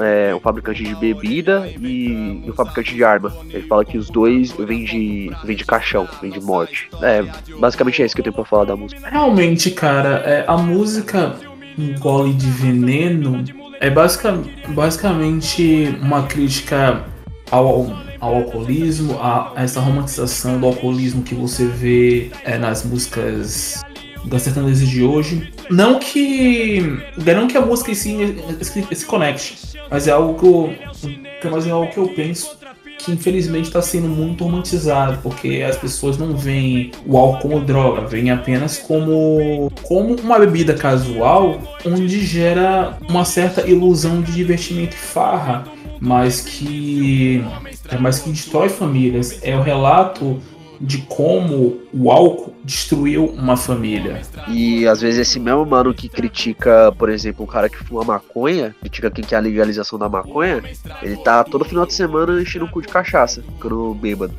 [0.00, 3.32] é, o fabricante de bebida e, o fabricante de arma.
[3.50, 6.88] Ele fala que os dois vêm de, vêm de caixão, vêm de morte.
[7.02, 7.22] É,
[7.58, 9.08] basicamente é isso que eu tenho pra falar da música.
[9.08, 11.36] Realmente, cara, é, a música
[11.78, 13.44] Um Gole de Veneno
[13.80, 14.26] é basic,
[14.68, 17.04] basicamente uma crítica
[17.50, 17.86] ao,
[18.20, 23.84] ao alcoolismo, a, a, essa romantização do alcoolismo que você vê é, nas músicas
[24.24, 25.52] das sertanejas de hoje.
[25.70, 26.80] Não que.
[27.16, 28.16] Não que a música em si
[28.60, 29.56] se, se conecte,
[29.90, 32.56] mas é algo que eu, mas é algo que eu penso
[32.98, 38.06] que infelizmente está sendo muito romantizado, porque as pessoas não veem o álcool como droga,
[38.06, 44.98] veem apenas como, como uma bebida casual, onde gera uma certa ilusão de divertimento e
[44.98, 47.44] farra mas que
[47.88, 49.40] é mas que destrói famílias.
[49.42, 50.40] É o relato
[50.80, 54.20] de como o álcool destruiu uma família.
[54.48, 58.74] E às vezes esse mesmo mano que critica, por exemplo, um cara que fuma maconha,
[58.80, 60.62] critica quem quer a legalização da maconha,
[61.02, 64.34] ele tá todo final de semana enchendo o cu de cachaça, ficando bêbado.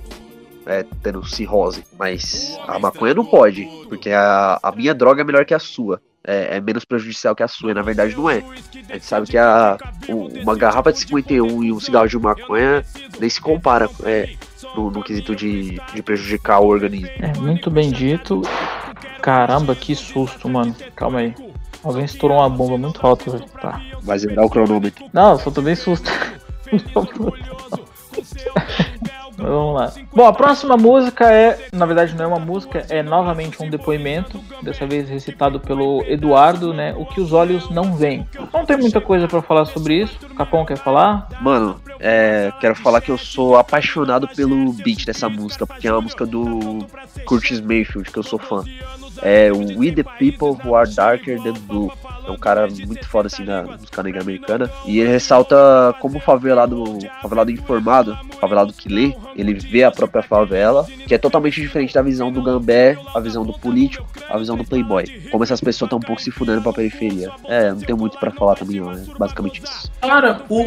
[0.66, 1.86] É, tendo cirrose.
[1.98, 6.02] Mas a maconha não pode, porque a, a minha droga é melhor que a sua
[6.28, 8.44] é, é, menos prejudicial que a sua, e na verdade não é.
[8.90, 9.78] A gente sabe que a,
[10.10, 12.84] uma garrafa de 51 e um cigarro de maconha
[13.20, 14.36] nem se compara é,
[14.76, 17.10] no, no quesito de, de prejudicar o organismo.
[17.20, 18.42] É, muito bem dito.
[19.22, 20.76] Caramba, que susto, mano.
[20.96, 21.34] Calma aí.
[21.82, 23.46] Alguém estourou uma bomba muito alta, velho.
[23.62, 23.82] Tá.
[24.04, 25.06] Vai zerar o cronômetro.
[25.14, 26.12] Não, só tô bem susto.
[29.48, 29.94] Mas vamos lá.
[30.14, 34.44] Bom, a próxima música é, na verdade não é uma música, é novamente um depoimento,
[34.62, 36.94] dessa vez recitado pelo Eduardo, né?
[36.98, 38.28] O que os olhos não veem.
[38.54, 40.20] Não tem muita coisa para falar sobre isso.
[40.36, 41.30] Capão quer falar?
[41.42, 46.02] Mano, é, quero falar que eu sou apaixonado pelo beat dessa música, porque é uma
[46.02, 46.86] música do
[47.26, 48.64] Curtis Mayfield, que eu sou fã.
[49.22, 51.92] É We the People Who Are Darker Than Blue.
[52.26, 54.70] É um cara muito foda assim na música negra americana.
[54.86, 55.56] E ele ressalta
[56.02, 61.18] como o favelado, favelado informado, favelado que lê, ele vê a própria favela, que é
[61.18, 65.06] totalmente diferente da visão do Gambé, a visão do político, a visão do playboy.
[65.32, 67.32] Como essas pessoas estão um pouco se fudendo pra periferia.
[67.46, 68.92] É, não tenho muito para falar também, não.
[68.92, 69.92] É basicamente isso.
[70.02, 70.62] Cara, o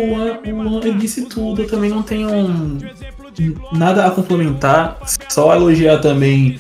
[0.53, 1.63] Luan disse tudo.
[1.63, 2.79] Eu também não tenho
[3.73, 4.99] nada a complementar.
[5.29, 6.59] Só elogiar também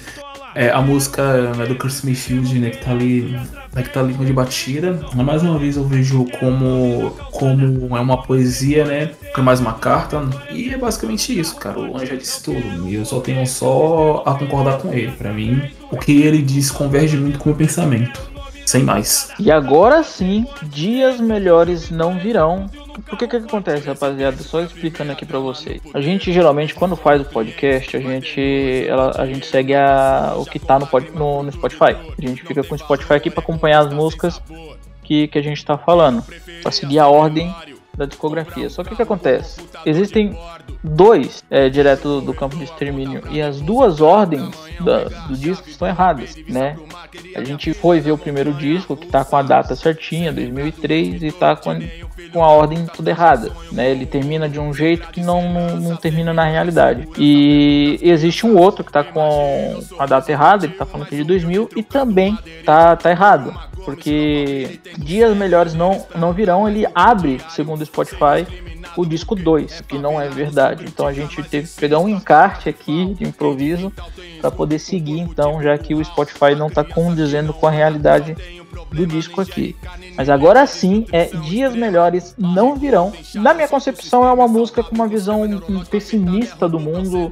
[0.54, 3.38] é, a música né, do Chris Mayfield, né, que tá ali,
[3.72, 5.00] né, que tá ali de batida.
[5.14, 9.10] Mais uma vez eu vejo como, como é uma poesia, né?
[9.34, 10.22] Que é mais uma carta.
[10.50, 11.78] E é basicamente isso, cara.
[11.78, 12.88] O Luan já disse tudo.
[12.88, 15.12] E eu só tenho só a concordar com ele.
[15.12, 18.29] Para mim, o que ele diz converge muito com o meu pensamento.
[18.66, 19.30] Sem mais.
[19.38, 22.68] E agora sim, dias melhores não virão
[23.06, 24.36] porque que, que acontece, rapaziada?
[24.38, 25.80] Só explicando aqui para vocês.
[25.94, 30.44] A gente geralmente, quando faz o podcast, a gente, ela, a gente segue a, o
[30.44, 31.96] que tá no, no, no Spotify.
[32.16, 34.40] A gente fica com o Spotify aqui para acompanhar as músicas
[35.02, 36.22] que, que a gente tá falando.
[36.62, 37.52] Pra seguir a ordem
[37.96, 38.68] da discografia.
[38.70, 39.60] Só que o que acontece?
[39.84, 40.38] Existem
[40.82, 45.86] dois é, direto do campo de extermínio e as duas ordens da, do disco estão
[45.86, 46.76] erradas, né?
[47.36, 51.32] A gente foi ver o primeiro disco que tá com a data certinha, 2003, e
[51.32, 51.78] tá com,
[52.32, 53.90] com a ordem tudo errada, né?
[53.90, 57.08] Ele termina de um jeito que não, não, não termina na realidade.
[57.18, 61.18] E existe um outro que tá com a data errada, ele tá falando que é
[61.18, 66.68] de 2000 e também tá, tá errado porque dias melhores não, não virão.
[66.68, 68.46] Ele abre, segundo o Spotify,
[68.96, 70.84] o disco 2, que não é verdade.
[70.86, 73.92] Então a gente teve que pegar um encarte aqui de improviso
[74.40, 78.36] para poder seguir, então, já que o Spotify não está condizendo com a realidade
[78.92, 79.76] do disco aqui.
[80.16, 83.12] Mas agora sim, é Dias Melhores Não Virão.
[83.34, 85.42] Na minha concepção, é uma música com uma visão
[85.90, 87.30] pessimista do mundo.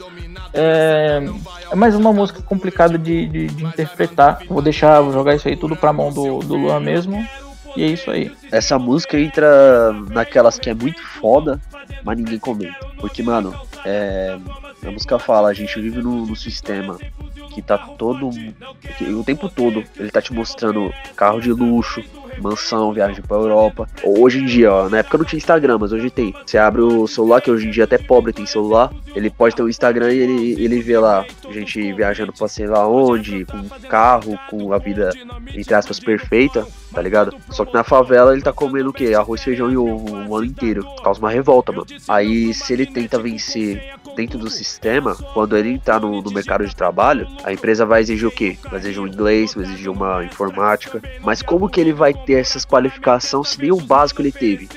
[0.53, 1.23] É,
[1.71, 4.43] é mais uma música complicada de, de, de, interpretar.
[4.49, 7.27] Vou deixar, vou jogar isso aí tudo pra mão do, do Luan mesmo.
[7.77, 8.33] E é isso aí.
[8.51, 11.61] Essa música entra naquelas que é muito foda,
[12.03, 12.87] mas ninguém comenta.
[12.99, 13.55] Porque, mano,
[13.85, 14.39] é,
[14.85, 16.99] a música fala, a gente vive no, no sistema
[17.59, 18.31] que tá todo.
[18.97, 22.03] Que, o tempo todo ele tá te mostrando carro de luxo,
[22.41, 23.89] mansão, viagem pra Europa.
[24.05, 26.33] Hoje em dia, ó, na época não tinha Instagram, mas hoje tem.
[26.47, 29.63] Você abre o celular, que hoje em dia até pobre tem celular, ele pode ter
[29.63, 34.39] um Instagram e ele, ele vê lá gente viajando pra sei lá onde, com carro,
[34.49, 35.11] com a vida,
[35.53, 37.35] entre aspas, perfeita, tá ligado?
[37.51, 39.15] Só que na favela ele tá comendo o quê?
[39.15, 40.87] Arroz, feijão e ovo o ano inteiro.
[41.03, 41.87] Causa uma revolta, mano.
[42.07, 46.75] Aí se ele tenta vencer dentro do sistema, quando ele entrar no, no, mercado de
[46.75, 48.59] trabalho, a empresa vai exigir o quê?
[48.65, 51.01] Vai exigir um inglês, vai exigir uma informática.
[51.23, 54.69] Mas como que ele vai ter essas qualificações se nem o básico ele teve?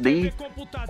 [0.00, 0.32] Nem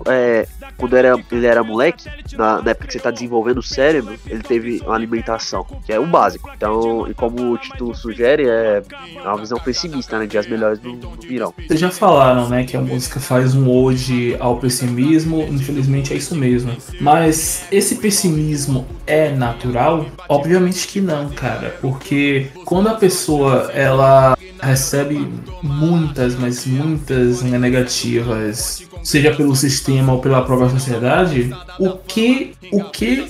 [0.07, 0.47] é,
[0.77, 4.41] quando era, ele era moleque, na, na, época que você está desenvolvendo o cérebro, ele
[4.41, 6.49] teve uma alimentação, que é o básico.
[6.55, 8.81] Então, e como o título sugere, é
[9.23, 10.25] uma visão pessimista, né?
[10.25, 11.17] De as melhores do, do.
[11.67, 16.35] Vocês já falaram, né, que a música faz um hoje ao pessimismo, infelizmente é isso
[16.35, 16.75] mesmo.
[16.99, 20.05] Mas esse pessimismo é natural?
[20.27, 25.27] Obviamente que não, cara, porque quando a pessoa ela recebe
[25.61, 33.27] muitas, mas muitas negativas seja pelo sistema ou pela própria sociedade, o que, o que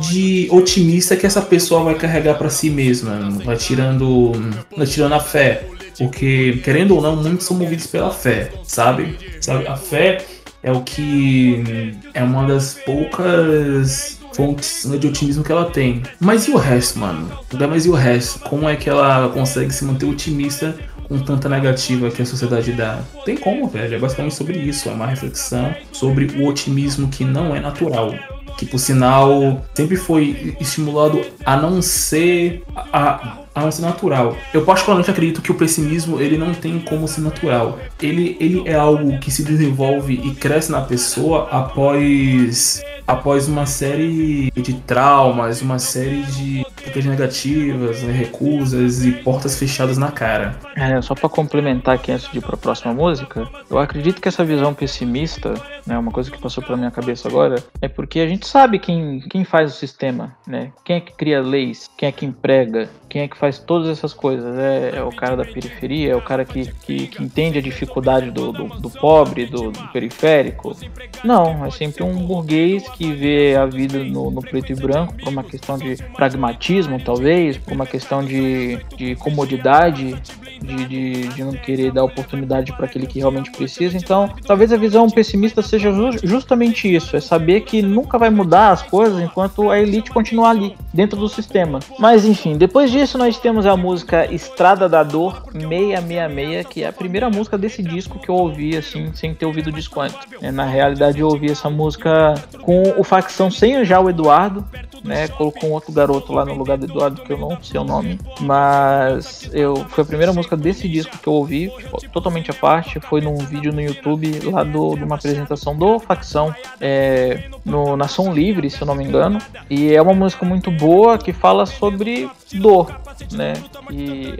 [0.00, 4.32] de otimista que essa pessoa vai carregar para si mesma, vai tirando,
[4.76, 5.66] vai tirando a fé,
[5.98, 9.16] porque querendo ou não, muitos são movidos pela fé, sabe?
[9.40, 10.24] Sabe, a fé
[10.62, 16.02] é o que é uma das poucas fontes de otimismo que ela tem.
[16.18, 17.30] Mas e o resto, mano?
[17.68, 18.40] Mas e o resto?
[18.40, 20.74] Como é que ela consegue se manter otimista
[21.10, 23.00] com tanta negativa que a sociedade dá.
[23.24, 23.96] Tem como, velho.
[23.96, 24.88] É basicamente sobre isso.
[24.88, 28.14] É uma reflexão sobre o otimismo que não é natural.
[28.56, 32.62] Que, por sinal, sempre foi estimulado a não ser.
[32.76, 34.36] A, a não ser natural.
[34.52, 37.78] Eu particularmente acredito que o pessimismo ele não tem como ser natural.
[38.00, 44.52] Ele, ele é algo que se desenvolve e cresce na pessoa após após uma série
[44.52, 50.56] de traumas, uma série de atitudes negativas, né, recusas e portas fechadas na cara.
[50.76, 54.28] É, só para complementar aqui antes de ir para a próxima música, eu acredito que
[54.28, 55.54] essa visão pessimista,
[55.84, 59.20] né, uma coisa que passou pela minha cabeça agora, é porque a gente sabe quem,
[59.28, 60.72] quem faz o sistema, né?
[60.84, 64.14] Quem é que cria leis, quem é que emprega, quem é que faz todas essas
[64.14, 64.56] coisas?
[64.56, 68.30] É, é o cara da periferia, é o cara que, que, que entende a dificuldade
[68.30, 70.76] do, do, do pobre, do, do, periférico?
[71.24, 75.28] Não, é sempre um burguês que vê a vida no, no preto e branco por
[75.28, 80.16] uma questão de pragmatismo, talvez, por uma questão de, de comodidade,
[80.62, 83.96] de, de, de não querer dar oportunidade para aquele que realmente precisa.
[83.96, 85.90] Então, talvez a visão pessimista seja
[86.22, 90.76] justamente isso: é saber que nunca vai mudar as coisas enquanto a elite continuar ali,
[90.94, 91.80] dentro do sistema.
[91.98, 96.88] Mas enfim, depois de disso, nós temos a música Estrada da Dor 666, que é
[96.88, 100.18] a primeira música desse disco que eu ouvi, assim, sem ter ouvido o disco antes.
[100.42, 104.64] É, na realidade, eu ouvi essa música com o facção sem já o Eduardo,
[105.04, 105.28] né?
[105.28, 108.18] Colocou um outro garoto lá no lugar do Eduardo, que eu não sei o nome.
[108.40, 113.00] Mas eu foi a primeira música desse disco que eu ouvi, tipo, totalmente à parte.
[113.00, 118.32] Foi num vídeo no YouTube lá do, de uma apresentação do facção é, no Nação
[118.32, 119.38] Livre, se eu não me engano.
[119.68, 122.28] E é uma música muito boa que fala sobre
[122.58, 122.90] dor.
[123.32, 123.54] né?
[123.90, 124.38] E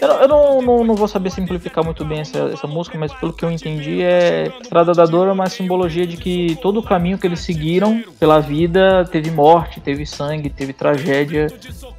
[0.00, 3.32] eu, eu não, não, não, vou saber simplificar muito bem essa, essa música, mas pelo
[3.32, 7.18] que eu entendi é Estrada da Dor é uma simbologia de que todo o caminho
[7.18, 11.46] que eles seguiram pela vida teve morte, teve sangue, teve tragédia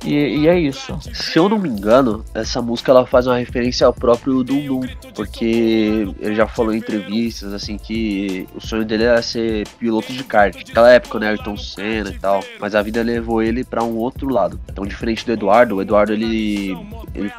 [0.06, 0.98] e, e é isso.
[1.14, 4.82] Se eu não me engano, essa música ela faz uma referência ao próprio Dum
[5.16, 10.24] porque ele já falou em entrevistas assim que o sonho dele era ser piloto de
[10.24, 10.56] kart.
[10.56, 14.30] Naquela época, né, Ayrton Senna e tal, mas a vida levou ele para um outro
[14.30, 14.60] lado.
[14.70, 16.78] Então, diferente do Eduardo, o Eduardo ele,
[17.14, 17.32] ele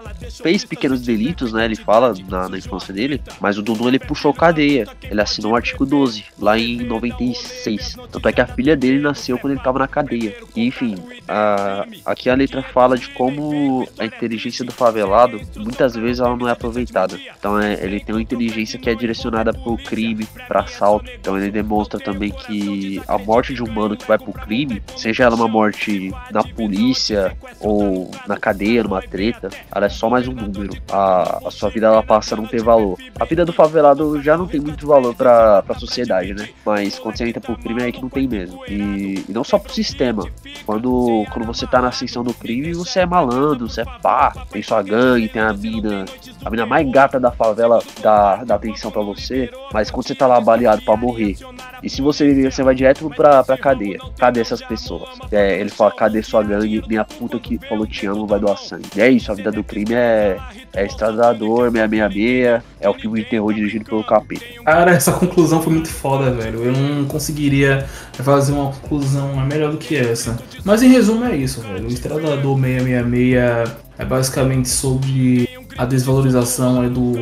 [0.43, 1.65] fez pequenos delitos, né?
[1.65, 4.87] Ele fala na, na infância dele, mas o Dundum ele puxou cadeia.
[5.03, 7.97] Ele assinou o artigo 12 lá em 96.
[8.11, 10.35] Tanto é que a filha dele nasceu quando ele tava na cadeia.
[10.55, 10.97] E, enfim,
[11.27, 16.49] a, aqui a letra fala de como a inteligência do favelado muitas vezes ela não
[16.49, 17.19] é aproveitada.
[17.39, 21.11] Então, é, ele tem uma inteligência que é direcionada pro crime, para assalto.
[21.11, 25.25] Então, ele demonstra também que a morte de um humano que vai pro crime, seja
[25.25, 30.33] ela uma morte na polícia ou na cadeia, numa treta, ela é só mais um
[30.33, 30.71] número.
[30.91, 32.99] A, a sua vida ela passa a não ter valor.
[33.19, 36.49] A vida do favelado já não tem muito valor pra, pra sociedade, né?
[36.65, 38.65] Mas quando você entra pro crime é que não tem mesmo.
[38.67, 40.25] E, e não só pro sistema.
[40.65, 44.63] Quando, quando você tá na ascensão do crime, você é malandro, você é pá, tem
[44.63, 46.05] sua gangue, tem a mina,
[46.45, 50.27] a mina mais gata da favela dá, dá atenção para você, mas quando você tá
[50.27, 51.37] lá baleado para morrer,
[51.83, 55.09] e se você, você vai direto pra, pra cadeia, cadê essas pessoas?
[55.31, 56.83] É, ele fala, cadê sua gangue?
[56.87, 58.89] Minha puta que falou te amo vai doar sangue.
[58.97, 60.37] E é isso, a vida do crime é,
[60.75, 64.45] é Estrada da Dor, 666, é o filme de terror dirigido pelo capeta.
[64.65, 66.65] Cara, essa conclusão foi muito foda, velho.
[66.65, 70.37] Eu não conseguiria fazer uma conclusão melhor do que essa.
[70.65, 71.85] Mas em resumo é isso, velho.
[71.85, 75.49] O Estrada da Dor 666 é basicamente sobre
[75.79, 77.15] a desvalorização é do,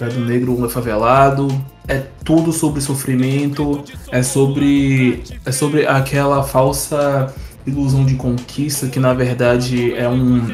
[0.00, 1.48] é do negro favelado,
[1.86, 7.32] é tudo sobre sofrimento, é sobre é sobre aquela falsa
[7.66, 10.46] ilusão de conquista que na verdade é um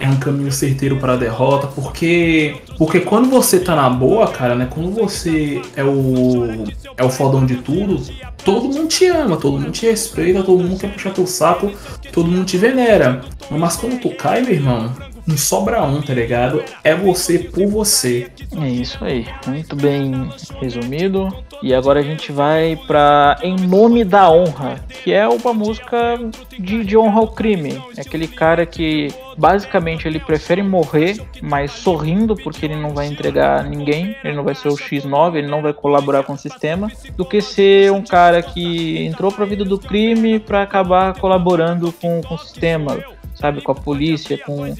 [0.00, 4.54] é um caminho certeiro para a derrota, porque porque quando você tá na boa, cara,
[4.54, 4.68] né?
[4.70, 6.64] Quando você é o
[6.96, 8.00] é o fodão de tudo,
[8.44, 11.72] todo mundo te ama, todo mundo te respeita, todo mundo quer puxar teu saco,
[12.12, 13.22] todo mundo te venera.
[13.50, 14.92] Mas quando tu cai, meu irmão,
[15.28, 16.64] não sobra um, tá ligado?
[16.82, 18.30] É você por você.
[18.56, 21.28] É isso aí, muito bem resumido.
[21.62, 26.18] E agora a gente vai para Em Nome da Honra, que é uma música
[26.58, 27.82] de, de honra ao crime.
[27.96, 33.64] É aquele cara que basicamente ele prefere morrer, mas sorrindo, porque ele não vai entregar
[33.64, 37.24] ninguém, ele não vai ser o X9, ele não vai colaborar com o sistema, do
[37.24, 42.22] que ser um cara que entrou para a vida do crime para acabar colaborando com,
[42.22, 42.98] com o sistema
[43.38, 44.74] sabe, com a polícia, com,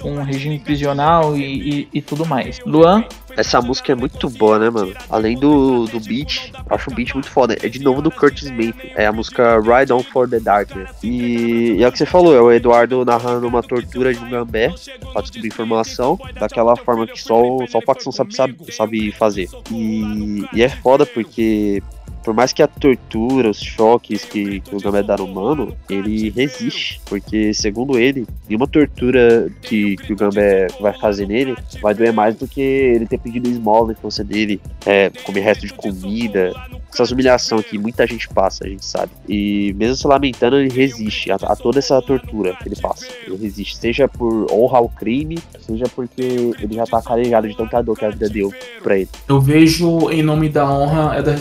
[0.00, 2.58] com o regime prisional e, e, e, tudo mais.
[2.64, 3.04] Luan?
[3.36, 4.92] Essa música é muito boa, né, mano?
[5.08, 7.56] Além do, do beat, acho o beat muito foda.
[7.62, 8.92] É de novo do Curtis Mayfield.
[8.96, 10.70] É a música Ride On For The Dark.
[11.02, 14.30] E, e é o que você falou, é o Eduardo narrando uma tortura de um
[14.30, 14.74] gambé
[15.12, 19.48] pra descobrir informação daquela forma que só, só o facção sabe, sabe, sabe fazer.
[19.70, 21.82] E, e é foda porque
[22.28, 26.28] por mais que a tortura, os choques que, que o Gambé dá no humano, ele
[26.28, 27.00] resiste.
[27.06, 32.36] Porque, segundo ele, nenhuma tortura que, que o Gambé vai fazer nele vai doer mais
[32.36, 36.52] do que ele ter pedido esmola na infância dele, é, comer resto de comida,
[36.92, 39.10] essas humilhações que muita gente passa, a gente sabe.
[39.26, 43.06] E mesmo se lamentando, ele resiste a, a, toda essa tortura que ele passa.
[43.26, 47.80] Ele resiste, seja por honra ao crime, seja porque ele já tá calejado de tanta
[47.80, 48.52] dor que a vida deu
[48.82, 49.08] pra ele.
[49.26, 51.34] Eu vejo em nome da honra é, da,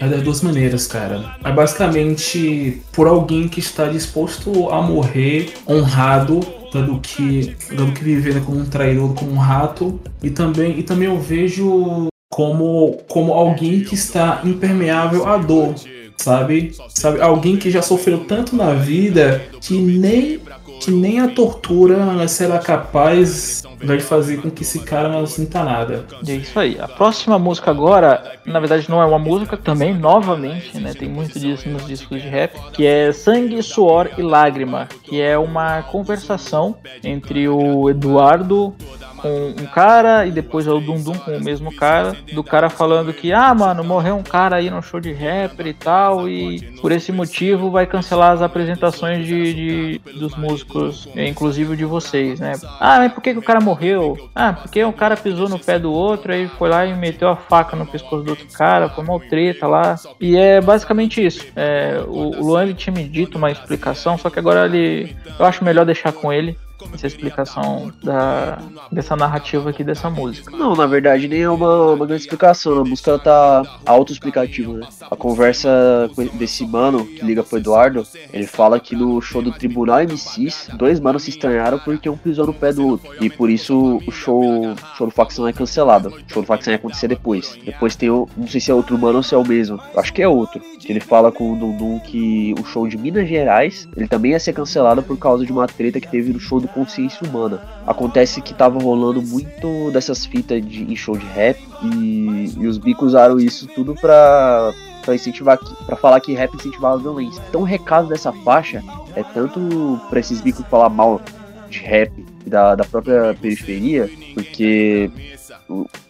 [0.00, 1.36] é das duas maneiras, cara.
[1.44, 6.40] É basicamente por alguém que está disposto a morrer honrado
[6.72, 10.00] do que, do que viver como um traidor, como um rato.
[10.22, 15.74] E também, e também eu vejo como, como alguém que está impermeável à dor,
[16.16, 16.74] sabe?
[16.88, 20.40] Sabe, alguém que já sofreu tanto na vida que nem
[20.82, 26.04] que nem a tortura será capaz de fazer com que esse cara não sinta nada.
[26.26, 26.76] É isso aí.
[26.80, 30.92] A próxima música agora, na verdade não é uma música também, novamente, né?
[30.92, 35.38] Tem muito disso nos discos de rap, que é Sangue, Suor e Lágrima, que é
[35.38, 38.74] uma conversação entre o Eduardo
[39.22, 43.12] com um cara e depois é o Dundum com o mesmo cara, do cara falando
[43.12, 46.90] que, ah, mano, morreu um cara aí no show de rapper e tal, e por
[46.90, 52.54] esse motivo vai cancelar as apresentações de, de dos músicos, inclusive de vocês, né?
[52.80, 54.28] Ah, mas por que, que o cara morreu?
[54.34, 57.36] Ah, porque um cara pisou no pé do outro, aí foi lá e meteu a
[57.36, 59.96] faca no pescoço do outro cara, foi uma treta lá.
[60.20, 61.46] E é basicamente isso.
[61.54, 65.14] É, o, o Luan ele tinha me dito uma explicação, só que agora ele.
[65.38, 66.56] Eu acho melhor deixar com ele
[66.92, 68.58] essa explicação da,
[68.90, 70.50] dessa narrativa aqui dessa música.
[70.56, 72.78] Não, na verdade nem é uma, uma grande explicação.
[72.78, 74.86] A música tá autoexplicativa, né?
[75.10, 80.00] A conversa desse mano que liga pro Eduardo, ele fala que no show do Tribunal
[80.02, 83.10] MCs, dois manos se estranharam porque um pisou no pé do outro.
[83.20, 86.08] E por isso o show, o show do Facção é cancelado.
[86.08, 87.58] O show do Facção ia acontecer depois.
[87.64, 88.28] Depois tem o.
[88.36, 89.80] Não sei se é outro mano ou se é o mesmo.
[89.96, 90.60] Acho que é outro.
[90.84, 94.52] Ele fala com o Dundum que o show de Minas Gerais ele também ia ser
[94.52, 97.60] cancelado por causa de uma treta que teve no show do Consciência Humana.
[97.86, 102.78] Acontece que tava rolando muito dessas fitas de, em show de rap e, e os
[102.78, 104.72] bicos usaram isso tudo pra,
[105.04, 107.42] pra incentivar, para falar que rap incentivava a violência.
[107.48, 108.82] Então o recado dessa faixa
[109.14, 111.20] é tanto pra esses bicos falar mal
[111.68, 112.12] de rap
[112.46, 115.10] da, da própria periferia, porque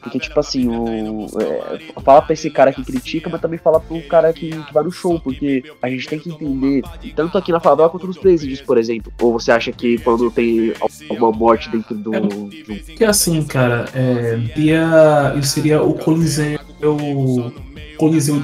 [0.01, 4.01] porque, tipo assim, o, é, fala pra esse cara que critica, mas também fala pro
[4.03, 6.83] cara que, que vai no show, porque a gente tem que entender,
[7.15, 9.13] tanto aqui na favela quanto nos presídios, por exemplo.
[9.21, 10.73] Ou você acha que quando tem
[11.09, 12.15] alguma morte dentro do.
[12.15, 16.59] É, que assim, cara, é, seria, isso seria o Coliseu.
[16.83, 17.53] O
[17.97, 18.43] Coliseu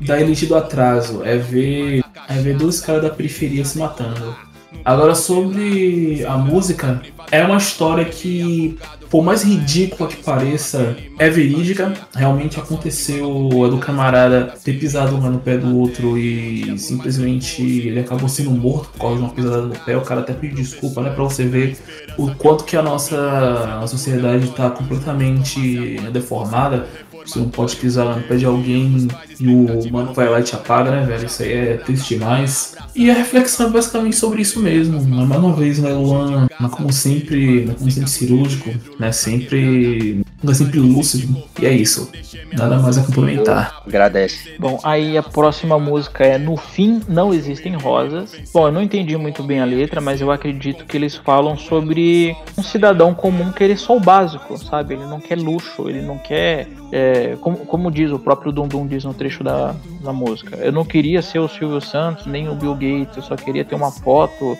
[0.00, 1.22] da elite do atraso.
[1.24, 4.36] É ver, é ver dois caras da periferia se matando.
[4.84, 8.78] Agora, sobre a música, é uma história que
[9.10, 11.92] por mais ridícula que pareça, é verídica.
[12.14, 18.00] Realmente aconteceu é do camarada ter pisado um no pé do outro e simplesmente ele
[18.00, 19.96] acabou sendo morto por causa de uma pisada no pé.
[19.96, 21.10] O cara até pediu desculpa, né?
[21.10, 21.76] Pra você ver
[22.16, 26.86] o quanto que a nossa a sociedade está completamente deformada.
[27.26, 29.08] Você não pode pisar no pé de alguém
[29.40, 31.26] e o mano vai lá e te apaga, né, velho?
[31.26, 32.76] Isso aí é triste demais.
[32.94, 35.02] E a reflexão é basicamente sobre isso mesmo.
[35.02, 39.12] Mais uma vez, né, Luan, como sempre, como sempre cirúrgico, né?
[39.12, 40.22] Sempre,
[40.54, 41.42] sempre lúcido.
[41.60, 42.10] E é isso.
[42.52, 43.82] Nada mais a complementar.
[43.86, 44.56] Agradece.
[44.58, 48.34] Bom, aí a próxima música é No Fim Não Existem Rosas.
[48.52, 52.36] Bom, eu não entendi muito bem a letra, mas eu acredito que eles falam sobre
[52.56, 54.94] um cidadão comum querer só o básico, sabe?
[54.94, 56.68] Ele não quer luxo, ele não quer.
[56.92, 60.56] É, como, como diz o próprio Dundum diz no trecho da, da música.
[60.56, 63.74] Eu não queria ser o Silvio Santos, nem o Bill Gates, eu só queria ter
[63.74, 64.56] uma foto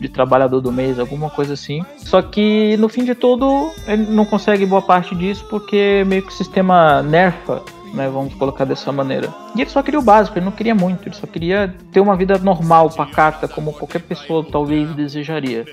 [0.00, 1.84] de trabalhador do mês, alguma coisa assim.
[1.98, 6.32] Só que no fim de tudo, ele não consegue boa parte disso porque meio que
[6.32, 7.62] o sistema nerfa
[7.94, 8.08] né?
[8.08, 9.32] Vamos colocar dessa maneira.
[9.54, 12.16] E ele só queria o básico, ele não queria muito, ele só queria ter uma
[12.16, 15.64] vida normal, pacata, como qualquer pessoa talvez desejaria.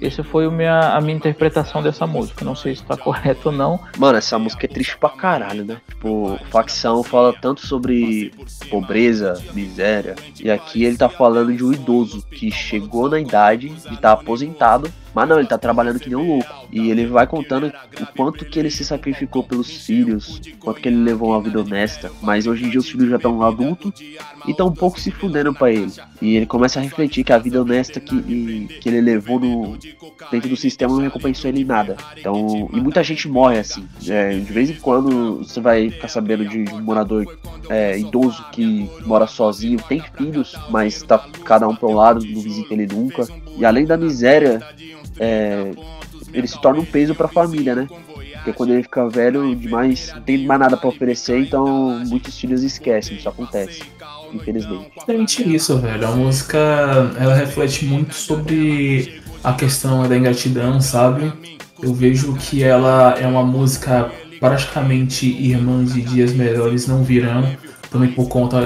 [0.00, 2.44] Essa foi a minha, a minha interpretação dessa música.
[2.44, 3.80] Não sei se tá correto ou não.
[3.96, 5.80] Mano, essa música é triste pra caralho, né?
[5.88, 8.32] Tipo, facção fala tanto sobre
[8.70, 13.76] pobreza, miséria, e aqui ele tá falando de um idoso que chegou na idade de
[13.76, 16.68] estar tá aposentado mas não, ele tá trabalhando que nem um louco.
[16.72, 21.02] E ele vai contando o quanto que ele se sacrificou pelos filhos, quanto que ele
[21.02, 22.10] levou uma vida honesta.
[22.22, 25.52] Mas hoje em dia os filhos já estão adultos e estão um pouco se fudendo
[25.52, 25.92] pra ele.
[26.20, 29.76] E ele começa a refletir que a vida honesta que, e, que ele levou no,
[30.30, 31.96] dentro do sistema não recompensou ele em nada.
[32.16, 33.86] Então, e muita gente morre assim.
[34.08, 37.38] É, de vez em quando você vai ficar sabendo de, de um morador
[37.68, 42.40] é, idoso que mora sozinho, tem filhos, mas tá cada um para um lado, não
[42.40, 43.26] visita ele nunca.
[43.56, 44.60] E além da miséria
[45.20, 45.70] é,
[46.32, 47.86] ele se torna um peso para a família, né?
[48.36, 51.66] Porque quando ele fica velho demais, não tem mais nada para oferecer, então
[52.06, 53.82] muitos filhos esquecem, isso acontece,
[54.32, 54.90] infelizmente.
[54.96, 56.08] Exatamente isso, velho.
[56.08, 56.58] A música
[57.18, 61.30] ela reflete muito sobre a questão da ingratidão, sabe?
[61.82, 67.44] Eu vejo que ela é uma música praticamente irmã de Dias Melhores Não Virão,
[67.90, 68.58] também por conta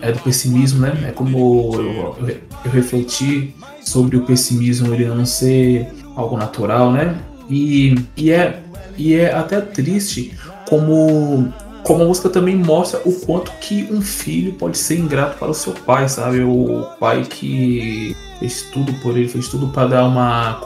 [0.00, 1.06] é, do pessimismo, né?
[1.08, 7.16] É como eu, eu, eu refleti sobre o pessimismo ele não ser algo natural, né?
[7.48, 8.60] E, e, é,
[8.96, 10.36] e é até triste
[10.68, 15.50] como, como a música também mostra o quanto que um filho pode ser ingrato para
[15.50, 16.40] o seu pai, sabe?
[16.40, 20.60] O pai que fez tudo por ele, fez tudo para dar uma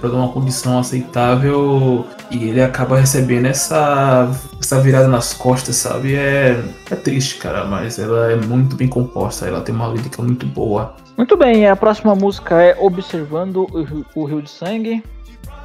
[0.00, 6.14] para dar uma condição aceitável e ele acaba recebendo essa, essa virada nas costas, sabe?
[6.14, 10.46] É, é triste, cara, mas ela é muito bem composta, ela tem uma lírica muito
[10.46, 10.94] boa.
[11.16, 13.66] Muito bem, a próxima música é Observando
[14.14, 15.04] o Rio de Sangue.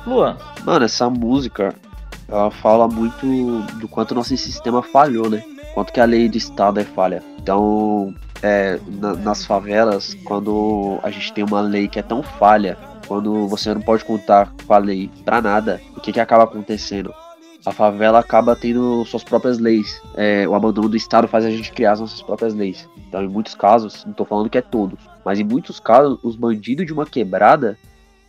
[0.06, 0.38] Luan.
[0.66, 1.74] Mano, essa música
[2.28, 3.26] ela fala muito
[3.80, 5.44] do quanto nosso sistema falhou, né?
[5.74, 7.24] Quanto que a lei do Estado é falha.
[7.40, 12.78] Então, é, na, nas favelas, quando a gente tem uma lei que é tão falha,
[13.08, 17.14] quando você não pode contar com a lei pra nada, o que que acaba acontecendo?
[17.66, 20.02] A favela acaba tendo suas próprias leis.
[20.16, 22.88] É, o abandono do Estado faz a gente criar as nossas próprias leis.
[23.08, 26.36] Então, em muitos casos, não tô falando que é todos, mas em muitos casos, os
[26.36, 27.78] bandidos de uma quebrada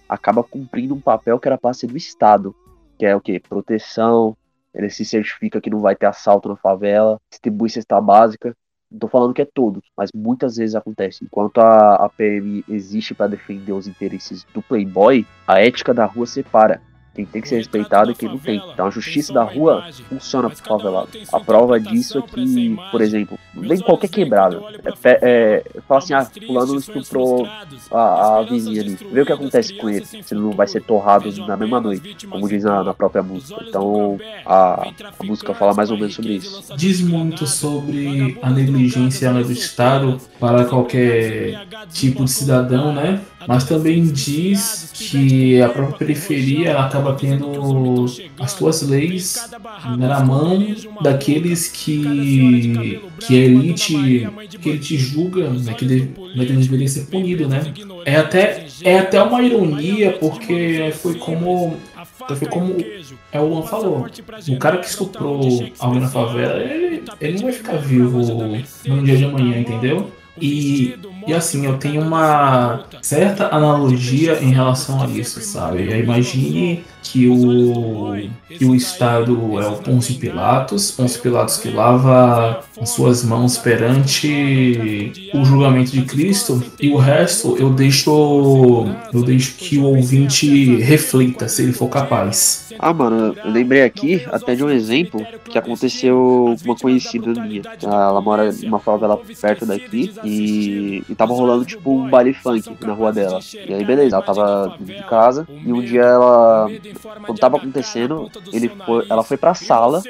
[0.09, 2.55] acaba cumprindo um papel que era para ser do Estado,
[2.99, 3.39] que é o que?
[3.39, 4.37] Proteção,
[4.75, 8.57] ele se certifica que não vai ter assalto na favela, distribui cesta básica.
[8.91, 11.25] Não tô falando que é todos, mas muitas vezes acontece.
[11.25, 16.27] Enquanto a, a PM existe para defender os interesses do playboy, a ética da rua
[16.27, 16.81] separa
[17.19, 18.63] quem tem que ser respeitado e quem não tem.
[18.73, 21.09] Então a justiça da rua funciona pro favelado.
[21.33, 24.61] A prova disso é que, por exemplo, vem qualquer quebrada.
[25.03, 27.49] É, é, fala assim, ah, fulano estuprou
[27.91, 28.95] a, a vizinha ali.
[29.11, 30.05] Vê o que acontece com ele.
[30.05, 33.65] Se ele não vai ser torrado na mesma noite, como diz na, na própria música.
[33.67, 34.17] Então
[34.47, 34.89] a,
[35.19, 36.77] a, música fala mais ou menos sobre isso.
[36.77, 43.21] Diz muito sobre a negligência do Estado para qualquer tipo de cidadão, né?
[43.49, 48.05] Mas também diz que a própria periferia acaba tendo
[48.39, 49.49] as suas leis
[49.97, 54.29] na mão daqueles que, que a elite
[54.61, 57.73] que ele te julga, né, que ele, né, que deveria ser punido, né?
[58.05, 61.75] É até, é até uma ironia, porque foi como
[62.37, 62.77] foi como
[63.33, 64.07] é o Luan falou.
[64.49, 65.41] O cara que estuprou
[65.79, 68.19] alguém na favela, ele, ele não vai ficar vivo
[68.85, 70.11] no dia de amanhã, entendeu?
[70.41, 70.95] E,
[71.29, 75.83] e assim, eu tenho uma certa analogia em relação a isso, sabe?
[75.99, 78.15] Imagine que o,
[78.49, 85.13] que o Estado é o Pôncio Pilatos, Pôncio Pilatos que lava as suas mãos perante
[85.33, 91.49] o julgamento de Cristo, e o resto eu deixo, eu deixo que o ouvinte reflita,
[91.49, 92.69] se ele for capaz.
[92.79, 97.63] Ah, mano, eu lembrei aqui até de um exemplo que aconteceu com uma conhecida minha.
[97.83, 102.93] Ela mora numa favela perto daqui e, e tava rolando tipo um baile funk na
[102.93, 103.41] rua dela.
[103.53, 108.69] E aí, beleza, ela tava de casa e um dia ela quando tava acontecendo, ele
[108.69, 110.03] foi, ela foi pra sala,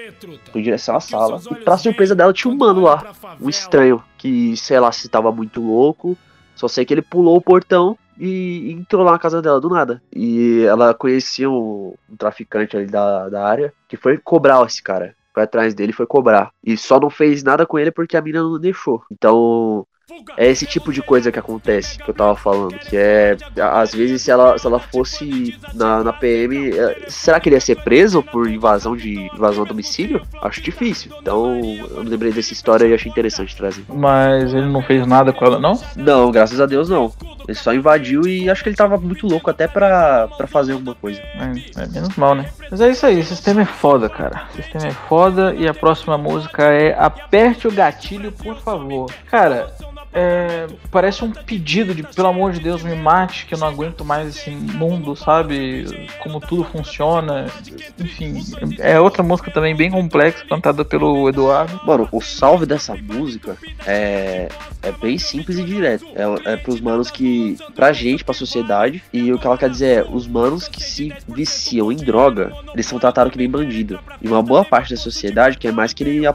[0.53, 4.03] foi em direção à sala, e pra surpresa dela tinha um mano lá, um estranho,
[4.17, 6.17] que sei lá se tava muito louco,
[6.55, 10.03] só sei que ele pulou o portão e entrou lá na casa dela do nada.
[10.13, 15.15] E ela conhecia um, um traficante ali da, da área que foi cobrar esse cara.
[15.33, 16.51] Foi atrás dele e foi cobrar.
[16.65, 19.05] E só não fez nada com ele porque a mina não deixou.
[19.13, 19.87] Então
[20.37, 22.79] é esse tipo de coisa que acontece que eu tava falando.
[22.79, 27.49] Que é, às vezes, se ela, se ela fosse na, na PM, é, será que
[27.49, 30.23] ele ia ser preso por invasão de invasão a domicílio?
[30.43, 31.13] Acho difícil.
[31.21, 31.61] Então,
[31.91, 33.85] eu me lembrei dessa história e achei interessante trazer.
[33.89, 35.79] Mas ele não fez nada com ela, não?
[35.97, 37.13] Não, graças a Deus não.
[37.47, 40.95] Ele só invadiu e acho que ele tava muito louco até pra, pra fazer alguma
[40.95, 41.21] coisa.
[41.21, 42.51] É, é menos mal, né?
[42.71, 44.47] Mas é isso aí, o sistema é foda, cara.
[44.53, 49.11] O sistema é foda e a próxima música é Aperte o Gatilho, por favor.
[49.31, 49.75] Cara,
[50.19, 54.05] é, parece um pedido de pelo amor de Deus me mate que eu não aguento
[54.05, 56.09] mais esse mundo, sabe?
[56.21, 57.47] Como tudo funciona.
[57.97, 58.43] Enfim,
[58.79, 61.81] é outra música também bem complexa, cantada pelo Eduardo.
[61.87, 64.49] Mano, o salve dessa música é,
[64.83, 66.05] é bem simples e direto.
[66.17, 67.57] É, é pros manos que.
[67.77, 69.03] pra gente, pra sociedade.
[69.13, 72.87] E o que ela quer dizer é: os manos que se viciam em droga, eles
[72.87, 74.01] são tratados que nem bandido.
[74.21, 76.27] E uma boa parte da sociedade quer mais que ele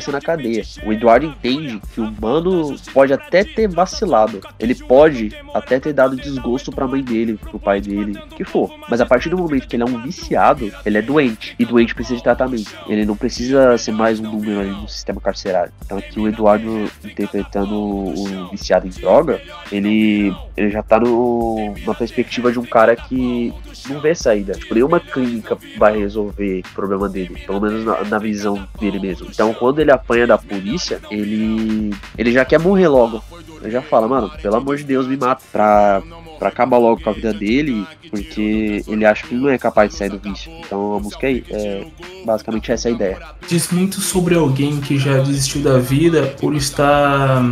[0.00, 0.62] ser na cadeia.
[0.86, 4.40] O Eduardo entende que o mano pode até ter vacilado.
[4.58, 8.70] Ele pode até ter dado desgosto pra mãe dele, pro pai dele, que for.
[8.88, 11.54] Mas a partir do momento que ele é um viciado, ele é doente.
[11.58, 12.70] E doente precisa de tratamento.
[12.88, 15.72] Ele não precisa ser mais um número ali no sistema carcerário.
[15.84, 21.94] Então aqui o Eduardo interpretando o viciado em droga, ele, ele já tá no, na
[21.94, 23.52] perspectiva de um cara que
[23.88, 24.52] não vê saída.
[24.52, 27.42] Tipo, nenhuma clínica vai resolver o problema dele.
[27.46, 29.28] Pelo menos na, na visão dele mesmo.
[29.30, 33.22] Então quando ele apanha da polícia, ele, ele já quer morrer logo.
[33.62, 36.02] Ele já fala, mano, pelo amor de Deus, me mata pra,
[36.38, 39.90] pra acabar logo com a vida dele, porque ele acha que ele não é capaz
[39.90, 40.50] de sair do vício.
[40.64, 41.86] Então a música é, é
[42.24, 43.18] basicamente essa é a ideia.
[43.46, 47.42] Diz muito sobre alguém que já desistiu da vida por estar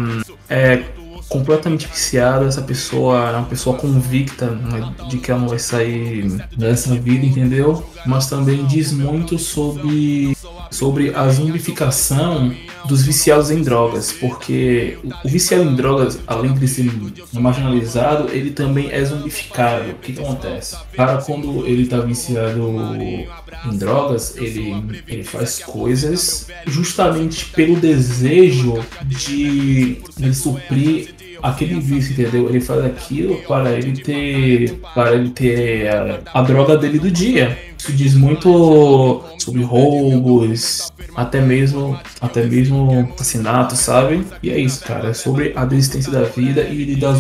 [0.49, 0.83] é,
[1.29, 6.27] completamente viciada, essa pessoa é uma pessoa convicta né, de que ela não vai sair
[6.57, 7.85] dessa vida, entendeu?
[8.07, 10.37] Mas também diz muito sobre,
[10.71, 12.55] sobre a zumbificação
[12.87, 16.91] dos viciados em drogas, porque o viciado em drogas, além de ser
[17.33, 19.91] marginalizado, ele também é zumbificado.
[19.91, 20.77] O que, que acontece?
[20.97, 30.01] Para quando ele está viciado em drogas, ele, ele faz coisas justamente pelo desejo de,
[30.17, 32.49] de suprir aquele vício, entendeu?
[32.49, 37.59] Ele faz aquilo para ele ter para ele ter a, a droga dele do dia.
[37.79, 44.27] Isso diz muito sobre roubos, até mesmo até mesmo assassinato, sabe?
[44.43, 47.11] E é isso, cara, é sobre a desistência da vida e da,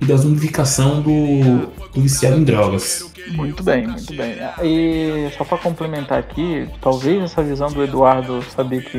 [0.00, 3.12] e da zumbificação do, do viciado em drogas.
[3.32, 4.36] Muito bem, muito bem.
[4.62, 8.98] E só para complementar aqui, talvez essa visão do Eduardo saber que,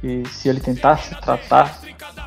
[0.00, 1.80] que se ele tentasse tratar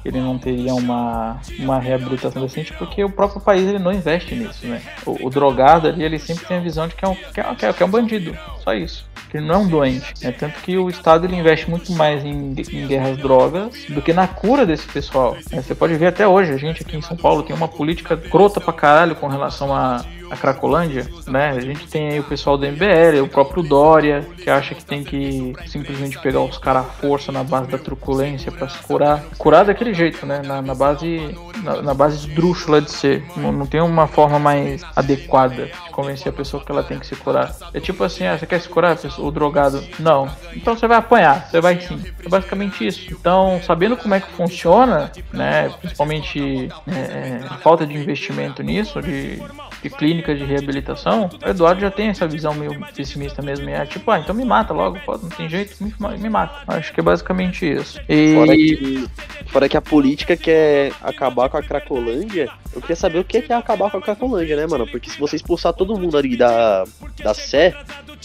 [0.03, 4.65] ele não teria uma, uma reabilitação decente, porque o próprio país ele não investe nisso,
[4.67, 4.81] né?
[5.05, 7.73] O, o drogado ali, ele sempre tem a visão de que é um, que é,
[7.73, 10.13] que é um bandido, só isso Ele não é um doente.
[10.23, 10.31] Né?
[10.31, 14.27] Tanto que o Estado ele investe muito mais em, em guerras drogas do que na
[14.27, 15.35] cura desse pessoal.
[15.51, 15.61] Né?
[15.61, 18.61] Você pode ver até hoje, a gente aqui em São Paulo tem uma política crota
[18.61, 20.03] pra caralho com relação a
[20.33, 21.51] a Cracolândia, né?
[21.51, 25.03] A gente tem aí o pessoal do MBL, o próprio Dória, que acha que tem
[25.03, 29.23] que simplesmente pegar os caras à força na base da truculência para se curar.
[29.37, 30.41] Curar daquele jeito, né?
[30.43, 33.23] Na, na base na, na, base esdrúxula de ser.
[33.37, 37.05] Não, não, tem uma forma mais adequada de convencer a pessoa que ela tem que
[37.05, 37.55] se curar.
[37.73, 39.83] É tipo assim, ah, você quer se curar, o drogado?
[39.99, 40.29] Não.
[40.55, 41.99] Então você vai apanhar, você vai sim.
[42.23, 43.11] É basicamente isso.
[43.11, 45.69] Então, sabendo como é que funciona, né?
[45.79, 49.41] Principalmente é, é a falta de investimento nisso, de
[49.83, 53.69] de clínicas de reabilitação, o Eduardo já tem essa visão meio pessimista mesmo.
[53.69, 56.63] É tipo, ah, então me mata logo, não tem jeito, me, me mata.
[56.67, 57.99] Acho que é basicamente isso.
[58.07, 58.33] E...
[58.33, 59.09] Fora, que,
[59.47, 63.53] fora que a política quer acabar com a Cracolândia, eu queria saber o que é
[63.53, 64.87] acabar com a Cracolândia, né, mano?
[64.87, 66.85] Porque se você expulsar todo mundo ali da,
[67.21, 67.75] da Sé,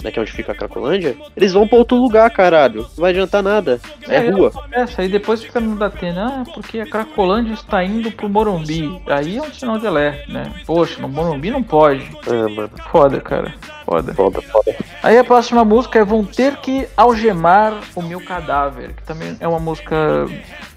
[0.03, 2.83] né, que é onde fica a Cracolândia, eles vão pra outro lugar, caralho.
[2.83, 3.81] Não vai adiantar nada.
[4.09, 4.53] É, é rua.
[4.73, 9.01] Essa, aí depois fica no Datena, ah, porque a Cracolândia está indo pro Morumbi.
[9.07, 10.53] Aí é um sinal de alerta, né?
[10.67, 12.09] Poxa, no Morumbi não pode.
[12.27, 12.71] É, mano.
[12.91, 13.55] Foda, cara.
[13.85, 14.15] Foda.
[14.15, 14.75] Foda, foda.
[15.03, 19.47] Aí a próxima música é Vão Ter Que Algemar o Meu Cadáver, que também é
[19.47, 20.27] uma música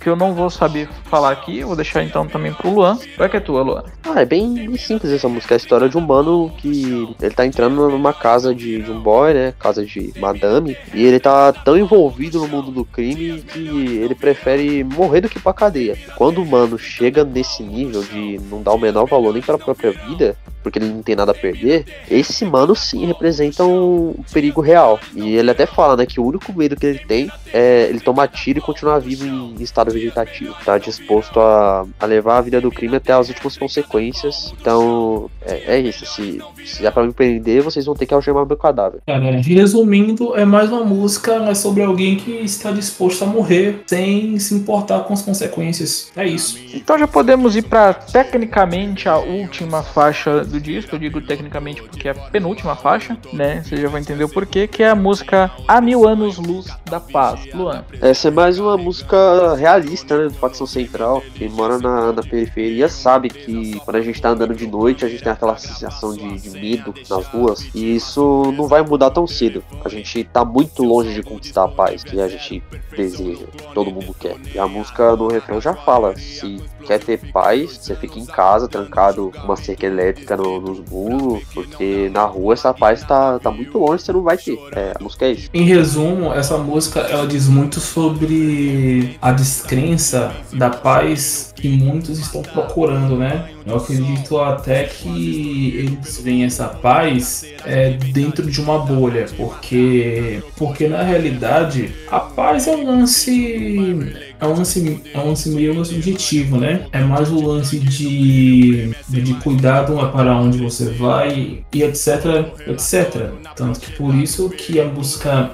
[0.02, 2.98] que eu não vou saber falar aqui, eu vou deixar então também pro Luan.
[3.16, 3.84] Qual é que é tua, Luan?
[4.04, 5.54] Ah, é bem, simples essa música.
[5.54, 9.00] É a história de um mano que ele tá entrando numa casa de, de um
[9.00, 9.54] boy, né?
[9.60, 10.76] Casa de madame.
[10.94, 15.38] E ele tá tão envolvido no mundo do crime que ele prefere morrer do que
[15.38, 15.98] ir pra cadeia.
[16.16, 19.92] Quando o mano chega nesse nível de não dar o menor valor nem pra própria
[19.92, 25.00] vida, porque ele não tem nada a perder, esse mano sim representa um perigo real.
[25.16, 28.28] E ele até fala, né, que o único medo que ele tem é ele tomar
[28.28, 30.56] tiro e continuar vivo em estado vegetativo.
[30.66, 34.54] Tá disposto a, a levar a vida do crime até as últimas consequências.
[34.60, 36.06] Então, é, é isso.
[36.06, 39.02] Se, se é pra me prender, vocês vão ter que algemar meu cadáver.
[39.06, 44.54] Cara, resumindo, é mais uma música sobre alguém que está disposto a morrer sem se
[44.54, 46.12] importar com as consequências.
[46.16, 46.60] É isso.
[46.74, 52.08] Então já podemos ir para tecnicamente a última faixa do disco, eu digo tecnicamente porque
[52.08, 53.62] é a penúltima faixa, né?
[53.64, 57.00] Você já vai entender o porquê, que é a música A Mil Anos Luz da
[57.00, 57.42] Paz.
[57.54, 57.84] Luan.
[58.02, 60.28] Essa é mais uma música realista, né?
[60.28, 61.24] Do Facção Central.
[61.36, 65.10] Quem mora na, na periferia sabe que quando a gente tá andando de noite, a
[65.10, 67.68] gente tem aquela sensação de, de medo nas ruas.
[67.74, 69.64] E isso não vai mudar tão cedo.
[69.84, 72.64] A gente tá muito longe de conquistar a paz que a gente
[72.96, 74.38] deseja, todo mundo quer.
[74.54, 78.68] E a música no refrão já fala: se quer ter paz, você fica em casa,
[78.68, 83.52] trancado com uma cerca elétrica no, nos muros, porque na rua essa paz tá, tá
[83.52, 84.58] muito longe, você não vai ter.
[84.74, 85.50] É, a música é isso.
[85.54, 89.32] Em resumo, essa música ela diz muito sobre a
[89.72, 93.50] descrença da paz que muitos estão procurando, né?
[93.66, 100.88] Eu acredito até que eles veem essa paz é, dentro de uma bolha, porque, porque
[100.88, 106.58] na realidade a paz é um lance é um lance, é um lance meio subjetivo,
[106.58, 106.88] né?
[106.92, 113.30] É mais o lance de, de cuidado para onde você vai e etc, etc.
[113.56, 115.52] Tanto que por isso que a busca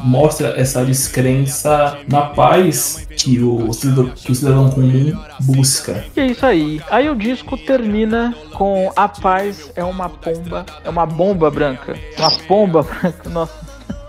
[0.00, 3.70] mostra essa descrença na paz que o,
[4.14, 6.04] que o cidadão comum busca.
[6.16, 6.80] E é isso aí.
[6.90, 11.96] Aí o disco termina com a paz é uma pomba, é uma bomba branca.
[12.18, 13.28] Uma pomba branca.
[13.30, 13.54] Nossa,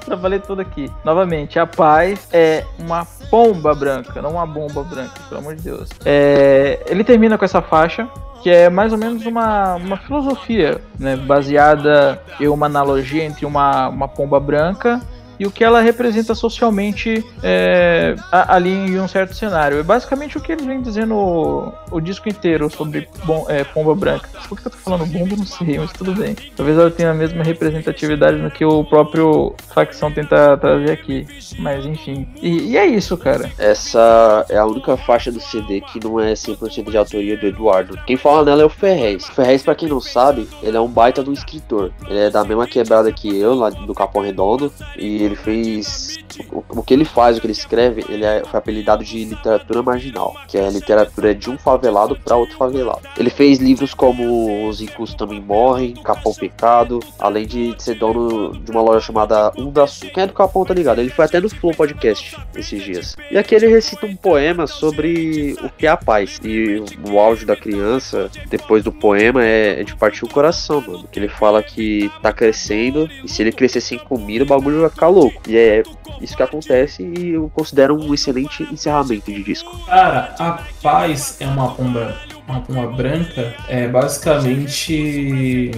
[0.06, 0.92] trabalhei tudo aqui.
[1.04, 5.90] Novamente, a paz é uma pomba branca, não uma bomba branca, pelo amor de Deus.
[6.06, 8.08] É, ele termina com essa faixa,
[8.42, 13.90] que é mais ou menos uma, uma filosofia, né, baseada em uma analogia entre uma,
[13.90, 15.02] uma pomba branca
[15.40, 19.80] e o que ela representa socialmente é, ali em um certo cenário.
[19.80, 23.96] É basicamente o que eles vêm dizendo o, o disco inteiro sobre bom, é, Pomba
[23.96, 24.30] Branca.
[24.48, 25.36] Por que eu tô falando bomba?
[25.36, 26.36] Não sei, mas tudo bem.
[26.56, 31.28] Talvez ela tenha a mesma representatividade no que o próprio facção tenta trazer aqui.
[31.60, 32.28] Mas enfim.
[32.42, 33.52] E, e é isso, cara.
[33.58, 37.98] Essa é a única faixa do CD que não é 100% de autoria do Eduardo.
[38.06, 39.28] Quem fala nela é o Ferrez.
[39.28, 41.92] O Ferrez, pra quem não sabe, ele é um baita do escritor.
[42.08, 44.72] Ele é da mesma quebrada que eu, lá do Capão Redondo.
[44.98, 46.27] E ele fez.
[46.52, 49.82] O, o, que ele faz, o que ele escreve, ele é, foi apelidado de literatura
[49.82, 53.02] marginal, que é a literatura de um favelado para outro favelado.
[53.18, 58.72] Ele fez livros como Os Ricos Também Morrem, Capão Pecado, além de ser dono de
[58.72, 60.08] uma loja chamada Undaçu.
[60.12, 61.00] Quem é do Capão tá ligado?
[61.00, 63.16] Ele foi até no Flow Podcast esses dias.
[63.32, 66.40] E aqui ele recita um poema sobre o que é a paz.
[66.44, 71.08] E o auge da criança, depois do poema, é, é de partir o coração, mano.
[71.12, 74.90] Que ele fala que tá crescendo e se ele crescer sem comida, o bagulho vai
[74.90, 75.42] ficar louco.
[75.48, 75.84] E é
[76.28, 79.86] isso que acontece e eu considero um excelente encerramento de disco.
[79.86, 82.16] Cara, a paz é uma pomba
[82.48, 85.72] uma pomba branca é basicamente,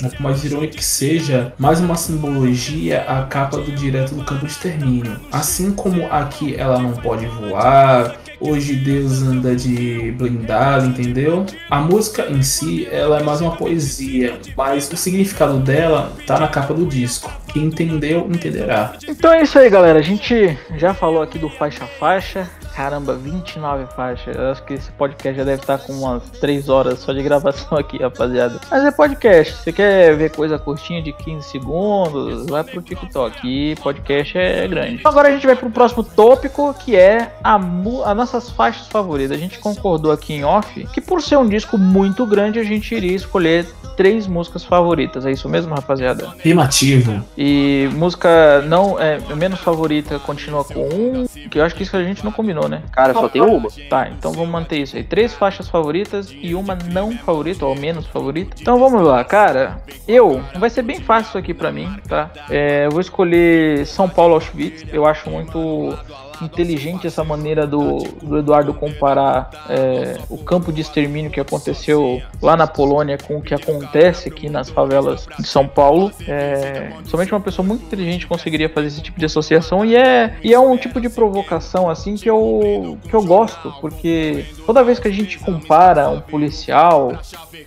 [0.00, 4.52] por mais irônico que seja, mais uma simbologia a capa do direto do campo de
[4.52, 5.20] extermínio.
[5.30, 11.46] Assim como aqui ela não pode voar, Hoje Deus anda de blindado, entendeu?
[11.70, 16.48] A música em si, ela é mais uma poesia, mas o significado dela tá na
[16.48, 17.32] capa do disco.
[17.52, 18.94] Quem entendeu, entenderá.
[19.06, 20.00] Então é isso aí, galera.
[20.00, 22.50] A gente já falou aqui do faixa faixa.
[22.74, 24.34] Caramba, 29 faixas.
[24.34, 27.76] Eu acho que esse podcast já deve estar com umas 3 horas só de gravação
[27.78, 28.60] aqui, rapaziada.
[28.70, 29.54] Mas é podcast.
[29.54, 32.46] Você quer ver coisa curtinha de 15 segundos?
[32.46, 33.46] Vai pro TikTok.
[33.46, 35.00] E podcast é grande.
[35.04, 39.36] Agora a gente vai pro próximo tópico, que é a as nossas faixas favoritas.
[39.36, 42.94] A gente concordou aqui em off que por ser um disco muito grande, a gente
[42.94, 43.66] iria escolher
[43.96, 45.26] três músicas favoritas.
[45.26, 46.28] É isso mesmo, rapaziada?
[46.28, 47.22] Afirmativo.
[47.36, 52.02] E música não é menos favorita continua com um, que eu acho que isso a
[52.02, 52.82] gente não combinou, né?
[52.92, 53.68] Cara, só tem uma.
[53.88, 55.04] Tá, então vamos manter isso aí.
[55.04, 58.56] Três faixas favoritas e uma não favorita, ou menos favorita.
[58.60, 59.82] Então vamos lá, cara.
[60.06, 62.30] Eu, vai ser bem fácil isso aqui pra mim, tá?
[62.50, 64.84] É, eu vou escolher São Paulo Auschwitz.
[64.92, 65.96] Eu acho muito
[66.44, 72.56] inteligente essa maneira do, do Eduardo comparar é, o campo de extermínio que aconteceu lá
[72.56, 76.10] na Polônia com o que acontece aqui nas favelas de São Paulo.
[76.26, 80.52] É, somente uma pessoa muito inteligente conseguiria fazer esse tipo de associação e é, e
[80.52, 85.08] é um tipo de provocação assim que eu, que eu gosto, porque toda vez que
[85.08, 87.18] a gente compara um policial,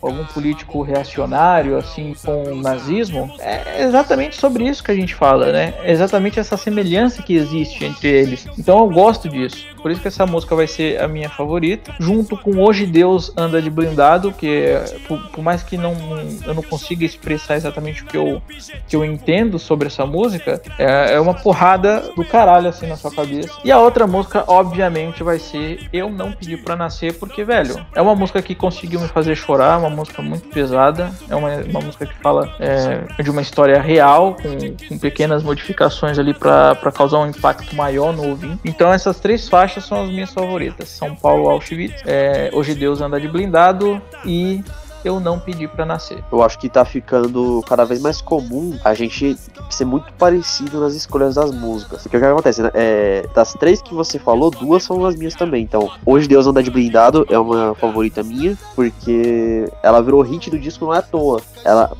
[0.02, 5.52] algum político reacionário assim com o nazismo, é exatamente sobre isso que a gente fala,
[5.52, 5.74] né?
[5.84, 8.48] É exatamente essa semelhança que existe entre eles.
[8.66, 9.64] Então eu gosto disso.
[9.80, 11.94] Por isso que essa música vai ser a minha favorita.
[12.00, 14.74] Junto com Hoje Deus Anda de Blindado, que
[15.08, 15.96] por, por, mais que não,
[16.44, 18.42] eu não consiga expressar exatamente o que eu,
[18.88, 23.12] que eu entendo sobre essa música, é, é uma porrada do caralho assim na sua
[23.12, 23.52] cabeça.
[23.64, 28.02] E a outra música, obviamente, vai ser Eu Não Pedi Pra Nascer, porque, velho, é
[28.02, 32.08] uma música que conseguiu me fazer chorar, uma música muito pesada, é uma, uma música
[32.08, 37.28] que fala é, de uma história real, com, com pequenas modificações ali para causar um
[37.28, 38.24] impacto maior no
[38.64, 43.20] Então essas três faixas são as minhas favoritas: São Paulo Auschwitz, é, Hoje Deus anda
[43.20, 44.64] de blindado e
[45.06, 46.24] eu não pedi para nascer.
[46.32, 49.38] Eu acho que tá ficando cada vez mais comum a gente
[49.70, 52.02] ser muito parecido nas escolhas das músicas.
[52.02, 52.72] Porque o que acontece, né?
[52.74, 55.64] É, das três que você falou, duas são as minhas também.
[55.64, 60.58] Então, Hoje Deus Anda de Blindado é uma favorita minha, porque ela virou hit do
[60.58, 61.42] disco não é à toa.
[61.64, 61.92] Ela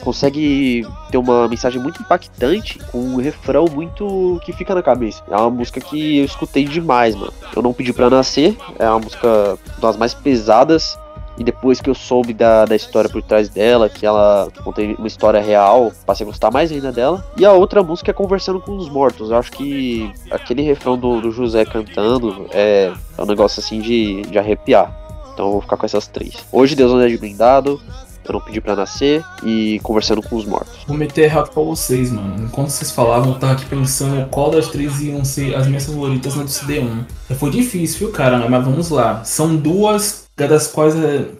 [0.00, 5.22] consegue ter uma mensagem muito impactante com um refrão muito que fica na cabeça.
[5.30, 7.32] É uma música que eu escutei demais, mano.
[7.54, 10.98] Eu não pedi para nascer, é uma música das mais pesadas
[11.42, 15.08] e depois que eu soube da, da história por trás dela, que ela contei uma
[15.08, 17.26] história real, passei a gostar mais ainda dela.
[17.36, 19.30] E a outra música é Conversando com os Mortos.
[19.30, 24.22] Eu acho que aquele refrão do, do José cantando é, é um negócio assim de,
[24.22, 24.96] de arrepiar.
[25.32, 26.36] Então eu vou ficar com essas três.
[26.52, 27.80] Hoje Deus não é de blindado,
[28.24, 30.84] eu não pedi para nascer e conversando com os mortos.
[30.86, 32.44] Vou meter errado pra vocês, mano.
[32.44, 36.36] Enquanto vocês falavam, eu tava aqui pensando qual das três iam ser as minhas favoritas
[36.36, 37.04] no CD1.
[37.36, 38.48] Foi difícil, viu, cara?
[38.48, 39.24] Mas vamos lá.
[39.24, 40.94] São duas das quais,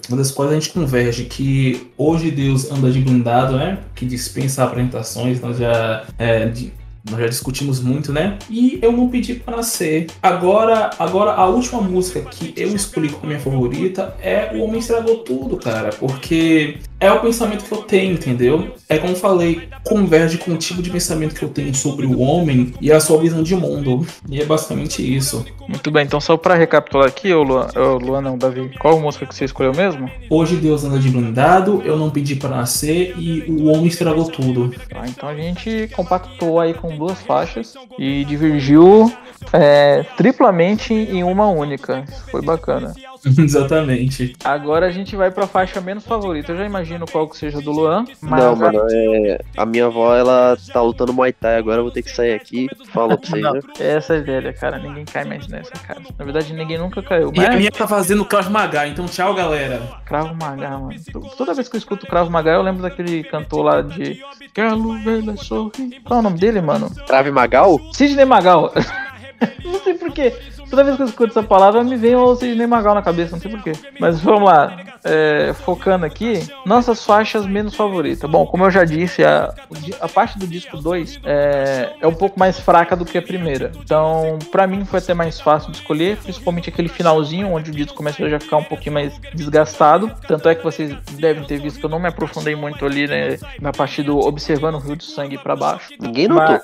[0.08, 3.78] uma das quais a gente converge, que hoje Deus anda de blindado, né?
[3.94, 6.72] Que dispensa apresentações, nós já é, de,
[7.10, 8.38] nós já discutimos muito, né?
[8.48, 10.06] E eu não pedi para nascer.
[10.22, 15.18] Agora, agora a última música que eu escolhi como minha favorita é O Homem Estragou
[15.18, 18.74] Tudo, cara, porque é o pensamento que eu tenho, entendeu?
[18.88, 22.20] É como eu falei, converge com o tipo de pensamento que eu tenho sobre o
[22.20, 24.06] homem e a sua visão de mundo.
[24.28, 25.44] E é basicamente isso.
[25.66, 29.26] Muito bem, então só para recapitular aqui, ô Luan, ô Luan não, Davi, qual música
[29.26, 30.08] que você escolheu mesmo?
[30.30, 34.72] Hoje Deus anda de blindado, eu não pedi para nascer e o homem estragou tudo.
[34.94, 39.12] Ah, então a gente compactou aí com duas faixas e divergiu
[39.52, 42.04] é, triplamente em uma única.
[42.30, 42.94] Foi bacana.
[43.38, 44.34] Exatamente.
[44.44, 46.52] Agora a gente vai pra faixa menos favorita.
[46.52, 48.04] Eu já imagino qual que seja do Luan.
[48.20, 49.40] Mas não, mano, é...
[49.56, 52.68] a minha avó, ela tá lutando Muay Thai agora, eu vou ter que sair aqui.
[52.92, 53.60] Falou pra vocês, né?
[53.78, 54.78] Essa é velha, cara.
[54.78, 56.00] Ninguém cai mais nessa, cara.
[56.18, 57.32] Na verdade, ninguém nunca caiu.
[57.34, 57.46] Mas...
[57.46, 59.80] E a minha tá fazendo Krav Maga, então tchau, galera.
[60.04, 60.94] Cravo Maga, mano.
[61.36, 64.20] Toda vez que eu escuto Cravo Maga, eu lembro daquele cantor lá de
[64.54, 66.00] Quero ver sorrir.
[66.04, 66.90] Qual é o nome dele, mano?
[67.06, 67.78] Crave Magal?
[67.92, 68.72] Sidney Magal.
[69.64, 70.32] Não sei porquê.
[70.72, 73.42] Toda vez que eu escuto essa palavra, me vem o Sidney Magal na cabeça, não
[73.42, 73.72] sei porquê.
[74.00, 74.78] Mas vamos lá.
[75.04, 78.30] É, focando aqui, nossas faixas menos favoritas.
[78.30, 79.52] Bom, como eu já disse, a,
[80.00, 83.70] a parte do disco 2 é, é um pouco mais fraca do que a primeira.
[83.84, 87.94] Então, para mim, foi até mais fácil de escolher, principalmente aquele finalzinho, onde o disco
[87.94, 90.10] começa a já ficar um pouquinho mais desgastado.
[90.26, 93.36] Tanto é que vocês devem ter visto que eu não me aprofundei muito ali, né,
[93.60, 95.90] na parte do observando o rio de sangue para baixo.
[96.00, 96.60] Ninguém notou.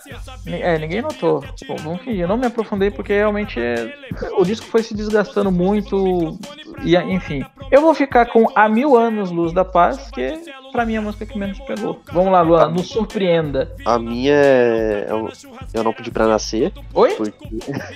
[0.47, 1.45] Mas, é, ninguém notou.
[1.67, 3.98] Bom, vamos fingir, eu não me aprofundei porque realmente é,
[4.39, 6.39] o disco foi se desgastando muito.
[6.85, 10.41] E, enfim, eu vou ficar com A Mil Anos Luz da Paz, que
[10.73, 12.01] pra mim é a música que menos pegou.
[12.12, 13.75] Vamos lá, Luan, nos surpreenda.
[13.85, 15.07] A minha é.
[15.09, 15.29] Eu,
[15.75, 16.73] eu não pedi pra nascer.
[16.95, 17.15] Oi?
[17.15, 17.33] Porque...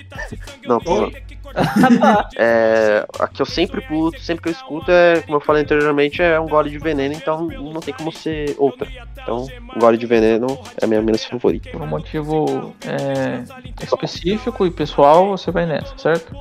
[0.67, 1.11] não, tô
[2.37, 6.23] é, a que eu sempre puto, sempre que eu escuto, é, como eu falei anteriormente,
[6.23, 8.89] é um gole de veneno, então não tem como ser outra.
[9.21, 11.71] Então, um gole de veneno é a minha menos favorita.
[11.71, 13.45] Por um motivo é,
[13.83, 16.35] específico e pessoal, você vai nessa, certo?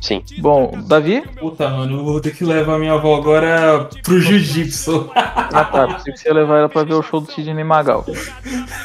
[0.00, 0.22] Sim.
[0.38, 1.22] Bom, Davi?
[1.38, 5.10] Puta, mano, eu vou ter que levar minha avó agora pro jiu-jitsu.
[5.14, 8.04] ah tá, pensei que você ia levar ela pra ver o show do Sidney Magal.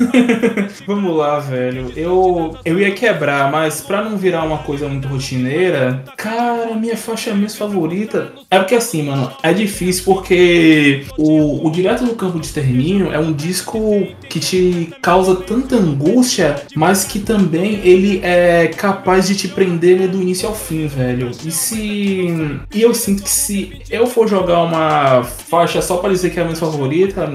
[0.86, 1.92] Vamos lá, velho.
[1.96, 7.34] Eu, eu ia quebrar, mas pra não virar uma coisa muito rotineira, cara, minha faixa
[7.34, 12.46] menos favorita é porque assim, mano, é difícil porque o, o Direto do Campo de
[12.46, 19.28] Extermínio é um disco que te causa tanta angústia, mas que também ele é capaz
[19.28, 21.32] de te prender do início ao fim, velho.
[21.44, 22.60] E se.
[22.74, 26.42] E eu sinto que se eu for jogar uma faixa só pra dizer que é
[26.42, 27.30] a minha favorita,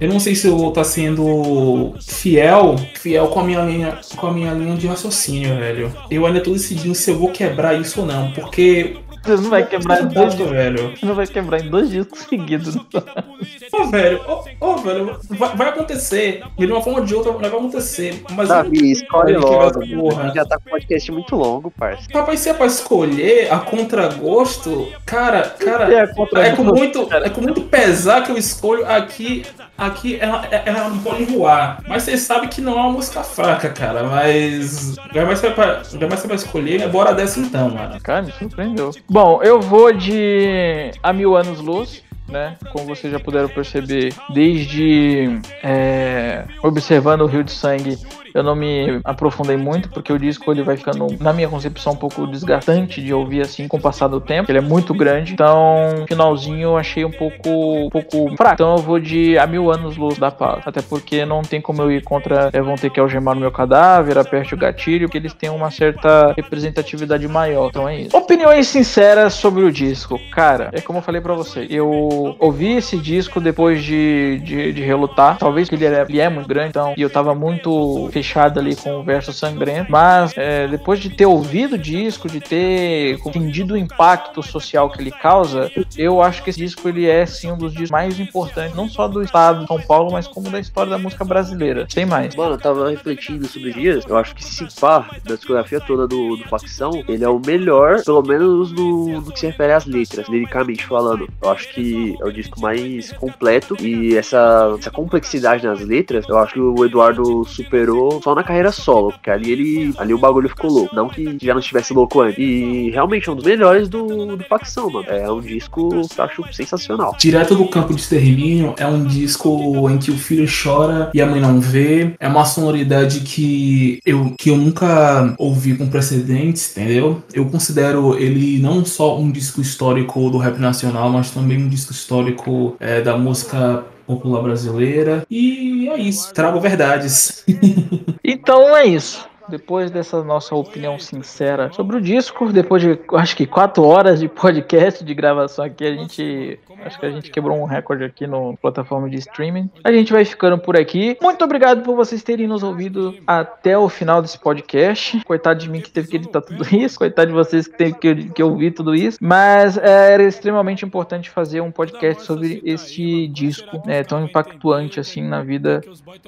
[0.00, 3.98] eu não sei se eu vou estar tá sendo fiel, fiel com a minha linha,
[4.16, 5.92] com a minha linha de raciocínio, velho.
[6.10, 10.02] Eu ainda tô decidindo se eu vou quebrar isso ou não, porque não vai quebrar
[10.02, 10.96] em dois discos, velho.
[10.96, 12.76] Você não vai quebrar em dois discos seguidos.
[12.76, 16.42] Ô, velho, ô, oh, velho, vai, vai, acontecer.
[16.58, 18.22] De uma forma ou de outra vai acontecer.
[18.32, 19.80] Mas Davi, escolhe logo.
[19.80, 22.06] A gente já tá com um podcast muito longo, parça.
[22.12, 27.40] Rapaz, se é pra escolher a contragosto, cara, cara, é, é, com muito, é com
[27.40, 29.44] muito pesar que eu escolho aqui.
[29.76, 31.82] Aqui ela, ela não pode voar.
[31.88, 34.04] Mas você sabe que não é uma música fraca, cara.
[34.04, 34.94] Mas.
[35.12, 37.98] Já mais pra, já mais pra escolher, bora dessa então, mano.
[38.02, 38.90] Cara, me surpreendeu.
[39.12, 42.02] Bom, eu vou de A Mil Anos Luz
[42.32, 42.56] né?
[42.72, 47.98] Como vocês já puderam perceber, desde é, observando o Rio de Sangue
[48.34, 51.96] eu não me aprofundei muito, porque o disco ele vai ficando, na minha concepção, um
[51.96, 54.50] pouco desgastante de ouvir assim com o passar do tempo.
[54.50, 55.32] Ele é muito grande.
[55.32, 57.48] Então, finalzinho eu achei um pouco,
[57.86, 58.54] um pouco fraco.
[58.54, 60.66] Então eu vou de a mil anos luz da paz.
[60.66, 62.50] Até porque não tem como eu ir contra.
[62.52, 65.70] É, vão ter que algemar o meu cadáver, aperte o gatilho, porque eles têm uma
[65.70, 67.68] certa representatividade maior.
[67.68, 68.16] Então é isso.
[68.16, 70.18] Opiniões sinceras sobre o disco.
[70.32, 71.66] Cara, é como eu falei para você.
[71.68, 75.38] Eu ouvi esse disco depois de, de, de relutar.
[75.38, 76.70] Talvez que ele ele é muito grande.
[76.70, 81.10] Então, e eu tava muito fechada ali com o verso sangrento, mas é, depois de
[81.10, 86.42] ter ouvido o disco, de ter entendido o impacto social que ele causa, eu acho
[86.42, 89.62] que esse disco ele é sim um dos discos mais importantes, não só do estado
[89.62, 91.86] de São Paulo, mas como da história da música brasileira.
[91.88, 92.34] Sem mais.
[92.36, 96.36] Mano, eu tava refletindo sobre dias, eu acho que se pá, da discografia toda do,
[96.36, 100.28] do Facção, ele é o melhor, pelo menos no, no que se refere às letras,
[100.28, 101.28] liricamente falando.
[101.42, 106.38] Eu acho que é o disco mais completo e essa, essa complexidade nas letras, eu
[106.38, 109.94] acho que o Eduardo superou só na carreira solo, porque ali ele.
[109.98, 110.94] Ali o bagulho ficou louco.
[110.94, 112.38] Não que já não estivesse louco antes.
[112.38, 115.06] E realmente é um dos melhores do, do facção, mano.
[115.08, 117.16] É um disco que eu acho sensacional.
[117.18, 121.26] Direto do campo de extermínio é um disco em que o filho chora e a
[121.26, 122.14] mãe não vê.
[122.18, 127.22] É uma sonoridade que eu, que eu nunca ouvi com precedentes, entendeu?
[127.32, 131.92] Eu considero ele não só um disco histórico do rap nacional, mas também um disco
[131.92, 135.26] histórico é, da música popular brasileira.
[135.30, 136.32] E é isso.
[136.32, 137.44] Trago verdades.
[138.24, 143.46] então é isso depois dessa nossa opinião sincera sobre o disco, depois de acho que
[143.46, 147.64] quatro horas de podcast de gravação aqui, a gente acho que a gente quebrou um
[147.64, 149.70] recorde aqui no plataforma de streaming.
[149.84, 151.16] A gente vai ficando por aqui.
[151.20, 155.22] Muito obrigado por vocês terem nos ouvido até o final desse podcast.
[155.24, 158.30] Coitado de mim que teve que editar tudo isso, coitado de vocês que teve que,
[158.30, 159.18] que ouvir tudo isso.
[159.20, 165.22] Mas é, era extremamente importante fazer um podcast sobre este disco né, tão impactuante assim
[165.22, 165.80] na vida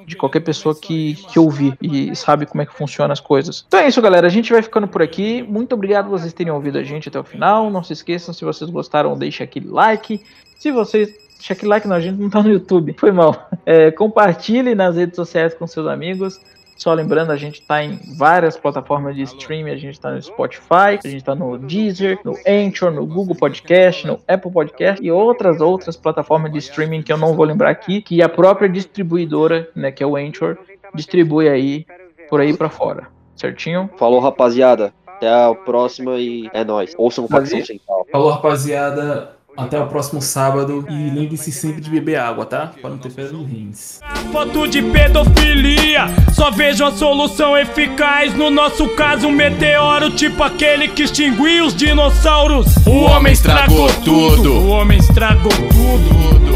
[0.06, 3.64] de qualquer pessoa que, que ouvir e sabe como é que funciona as coisas.
[3.66, 4.26] Então é isso, galera.
[4.26, 5.43] A gente vai ficando por aqui.
[5.43, 7.70] Muito obrigado por vocês terem ouvido a gente até o final.
[7.70, 10.20] Não se esqueçam, se vocês gostaram, deixe aquele like.
[10.65, 11.15] Se vocês.
[11.36, 12.97] Deixa aquele like, não, a gente não tá no YouTube.
[12.99, 13.49] Foi mal.
[13.66, 16.39] É, compartilhe nas redes sociais com seus amigos.
[16.77, 20.99] Só lembrando, a gente está em várias plataformas de streaming, a gente está no Spotify,
[21.03, 25.62] a gente está no Deezer, no Anchor, no Google Podcast, no Apple Podcast e outras
[25.62, 29.91] outras plataformas de streaming que eu não vou lembrar aqui, que a própria distribuidora, né,
[29.91, 30.59] que é o Anchor,
[30.95, 31.86] distribui aí
[32.28, 33.07] por aí para fora.
[33.35, 33.89] Certinho?
[33.97, 34.93] Falou, rapaziada.
[35.07, 36.95] Até a próxima e é nóis.
[36.99, 38.07] Ouçam Facção Central.
[38.12, 39.35] Falou, rapaziada.
[39.56, 40.85] Até o próximo sábado.
[40.89, 42.72] E lembre-se sempre de beber água, tá?
[42.81, 44.01] Para não ter pedra nos rins.
[44.32, 48.35] Foto de pedofilia, só vejo a solução eficaz.
[48.35, 52.66] No nosso caso, um meteoro, tipo aquele que extinguiu os dinossauros.
[52.86, 54.52] O homem estragou tudo.
[54.55, 56.55] O homem estragou tudo.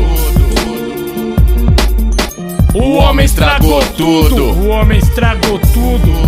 [2.74, 4.44] O homem estragou tudo.
[4.44, 6.27] O homem estragou tudo.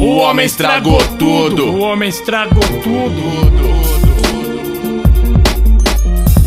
[0.00, 1.72] O homem estragou tudo.
[1.72, 3.28] O homem estragou tudo.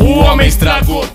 [0.00, 1.12] O homem estragou tudo.